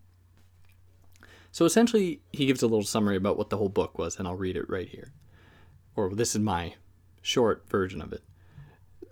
So 1.51 1.65
essentially, 1.65 2.21
he 2.31 2.45
gives 2.45 2.61
a 2.61 2.67
little 2.67 2.85
summary 2.85 3.15
about 3.15 3.37
what 3.37 3.49
the 3.49 3.57
whole 3.57 3.69
book 3.69 3.97
was, 3.97 4.17
and 4.17 4.27
I'll 4.27 4.35
read 4.35 4.55
it 4.55 4.69
right 4.69 4.87
here. 4.87 5.11
Or 5.95 6.13
this 6.13 6.35
is 6.35 6.41
my 6.41 6.75
short 7.21 7.67
version 7.67 8.01
of 8.01 8.13
it. 8.13 8.23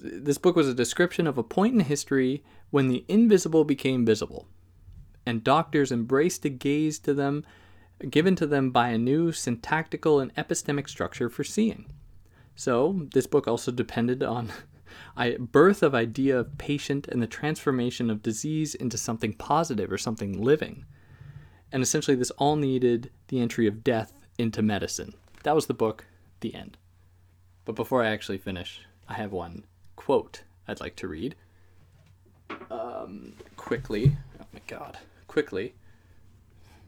This 0.03 0.37
book 0.37 0.55
was 0.55 0.67
a 0.67 0.73
description 0.73 1.27
of 1.27 1.37
a 1.37 1.43
point 1.43 1.75
in 1.75 1.81
history 1.81 2.43
when 2.71 2.87
the 2.87 3.05
invisible 3.07 3.63
became 3.63 4.05
visible, 4.05 4.47
and 5.25 5.43
doctors 5.43 5.91
embraced 5.91 6.43
a 6.45 6.49
gaze 6.49 6.97
to 6.99 7.13
them 7.13 7.45
given 8.09 8.35
to 8.35 8.47
them 8.47 8.71
by 8.71 8.89
a 8.89 8.97
new 8.97 9.31
syntactical 9.31 10.19
and 10.19 10.33
epistemic 10.35 10.89
structure 10.89 11.29
for 11.29 11.43
seeing. 11.43 11.85
So, 12.55 13.07
this 13.13 13.27
book 13.27 13.47
also 13.47 13.71
depended 13.71 14.23
on 14.23 14.51
birth 15.39 15.83
of 15.83 15.93
idea 15.93 16.39
of 16.39 16.57
patient 16.57 17.07
and 17.07 17.21
the 17.21 17.27
transformation 17.27 18.09
of 18.09 18.23
disease 18.23 18.75
into 18.75 18.97
something 18.97 19.33
positive 19.33 19.91
or 19.91 19.97
something 19.97 20.41
living. 20.41 20.85
And 21.71 21.81
essentially, 21.81 22.15
this 22.15 22.31
all 22.31 22.55
needed 22.55 23.11
the 23.27 23.39
entry 23.39 23.67
of 23.67 23.83
death 23.83 24.13
into 24.37 24.61
medicine. 24.61 25.13
That 25.43 25.55
was 25.55 25.67
the 25.67 25.73
book, 25.73 26.05
the 26.41 26.53
end. 26.55 26.77
But 27.65 27.75
before 27.75 28.03
I 28.03 28.09
actually 28.09 28.39
finish, 28.39 28.81
I 29.07 29.13
have 29.13 29.31
one 29.31 29.65
quote 30.05 30.41
I'd 30.67 30.79
like 30.79 30.95
to 30.97 31.07
read. 31.07 31.35
Um, 32.71 33.33
quickly. 33.55 34.17
Oh 34.39 34.45
my 34.51 34.61
god. 34.67 34.97
Quickly. 35.27 35.75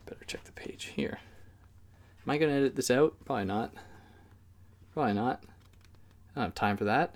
Better 0.06 0.26
check 0.26 0.44
the 0.46 0.52
page 0.52 0.86
here. 0.96 1.20
Am 2.26 2.32
I 2.32 2.38
going 2.38 2.52
to 2.52 2.58
edit 2.58 2.76
this 2.76 2.90
out? 2.90 3.16
Probably 3.26 3.46
not. 3.46 3.72
Probably 4.94 5.14
not. 5.14 5.44
I 6.36 6.40
don't 6.40 6.44
have 6.46 6.56
time 6.56 6.76
for 6.76 6.86
that. 6.86 7.14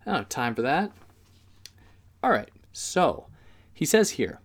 I 0.00 0.10
don't 0.10 0.14
have 0.16 0.28
time 0.28 0.54
for 0.54 0.62
that. 0.62 0.90
All 2.22 2.30
right. 2.30 2.50
So, 2.72 3.26
he 3.72 3.84
says 3.84 4.10
here 4.10 4.40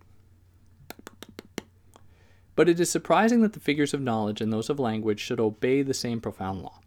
But 2.55 2.69
it 2.69 2.79
is 2.79 2.91
surprising 2.91 3.41
that 3.41 3.53
the 3.53 3.59
figures 3.59 3.93
of 3.93 4.01
knowledge 4.01 4.41
and 4.41 4.53
those 4.53 4.69
of 4.69 4.79
language 4.79 5.19
should 5.19 5.39
obey 5.39 5.81
the 5.81 5.93
same 5.93 6.21
profound 6.21 6.61
law, 6.61 6.79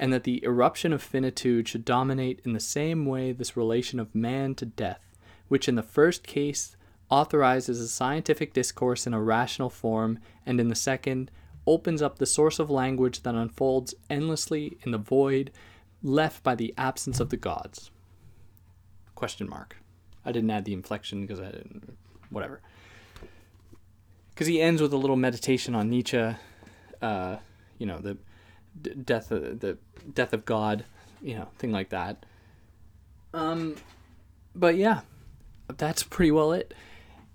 and 0.00 0.14
that 0.14 0.24
the 0.24 0.42
eruption 0.42 0.94
of 0.94 1.02
finitude 1.02 1.68
should 1.68 1.84
dominate 1.84 2.40
in 2.42 2.54
the 2.54 2.58
same 2.58 3.04
way 3.04 3.32
this 3.32 3.54
relation 3.54 4.00
of 4.00 4.14
man 4.14 4.54
to 4.54 4.64
death, 4.64 5.14
which 5.48 5.68
in 5.68 5.74
the 5.74 5.82
first 5.82 6.26
case 6.26 6.74
authorizes 7.10 7.78
a 7.78 7.86
scientific 7.86 8.54
discourse 8.54 9.06
in 9.06 9.12
a 9.12 9.20
rational 9.20 9.68
form, 9.68 10.18
and 10.46 10.58
in 10.58 10.68
the 10.68 10.74
second, 10.74 11.30
opens 11.66 12.00
up 12.00 12.18
the 12.18 12.24
source 12.24 12.58
of 12.58 12.70
language 12.70 13.22
that 13.24 13.34
unfolds 13.34 13.94
endlessly 14.08 14.78
in 14.86 14.90
the 14.90 14.98
void 14.98 15.50
left 16.02 16.42
by 16.42 16.54
the 16.54 16.72
absence 16.78 17.20
of 17.20 17.28
the 17.28 17.36
gods. 17.36 17.90
Question 19.14 19.50
mark. 19.50 19.76
I 20.24 20.32
didn't 20.32 20.50
add 20.50 20.64
the 20.64 20.72
inflection 20.72 21.20
because 21.20 21.40
I 21.40 21.50
didn't. 21.50 21.98
Whatever. 22.30 22.62
Because 24.30 24.46
he 24.46 24.62
ends 24.62 24.80
with 24.80 24.94
a 24.94 24.96
little 24.96 25.16
meditation 25.16 25.74
on 25.74 25.90
Nietzsche, 25.90 26.34
uh, 27.02 27.36
you 27.76 27.84
know, 27.84 27.98
the 27.98 28.16
d- 28.82 28.94
death, 28.94 29.30
of, 29.30 29.60
the 29.60 29.78
death 30.12 30.32
of 30.32 30.44
God, 30.44 30.84
you 31.22 31.34
know, 31.34 31.48
thing 31.58 31.72
like 31.72 31.90
that. 31.90 32.24
Um, 33.32 33.76
but 34.54 34.76
yeah, 34.76 35.00
that's 35.76 36.02
pretty 36.02 36.30
well 36.30 36.52
it. 36.52 36.74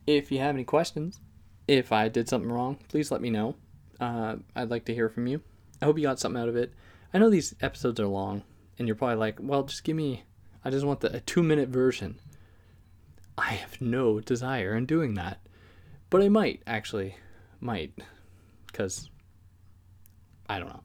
If 0.08 0.32
you 0.32 0.40
have 0.40 0.56
any 0.56 0.64
questions, 0.64 1.20
if 1.68 1.92
I 1.92 2.10
did 2.10 2.30
something 2.30 2.52
wrong, 2.52 2.78
please 2.90 3.12
let 3.12 3.22
me 3.22 3.30
know. 3.30 3.56
Uh, 4.00 4.36
I'd 4.56 4.70
like 4.70 4.86
to 4.86 4.94
hear 4.94 5.10
from 5.10 5.28
you. 5.28 5.42
I 5.82 5.86
hope 5.86 5.98
you 5.98 6.04
got 6.04 6.20
something 6.20 6.42
out 6.42 6.50
of 6.50 6.56
it. 6.56 6.74
I 7.14 7.18
know 7.18 7.30
these 7.30 7.56
episodes 7.62 8.00
are 8.00 8.08
long, 8.08 8.44
and 8.78 8.88
you're 8.88 8.96
probably 8.96 9.16
like, 9.16 9.38
well, 9.40 9.64
just 9.64 9.84
give 9.84 9.96
me, 9.96 10.24
I 10.64 10.70
just 10.70 10.86
want 10.86 11.00
the, 11.00 11.16
a 11.16 11.20
two 11.22 11.44
minute 11.44 11.70
version. 11.70 12.20
I 13.38 13.54
have 13.54 13.82
no 13.82 14.20
desire 14.20 14.76
in 14.76 14.86
doing 14.86 15.16
that. 15.16 15.40
But 16.10 16.22
I 16.22 16.30
might, 16.30 16.62
actually. 16.68 17.16
Might. 17.60 17.94
Because 18.68 19.10
I 20.48 20.60
don't 20.60 20.70
know. 20.70 20.84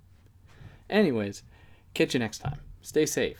Anyways, 0.91 1.43
catch 1.95 2.15
you 2.15 2.21
next 2.21 2.39
time. 2.39 2.59
Stay 2.83 3.07
safe. 3.07 3.39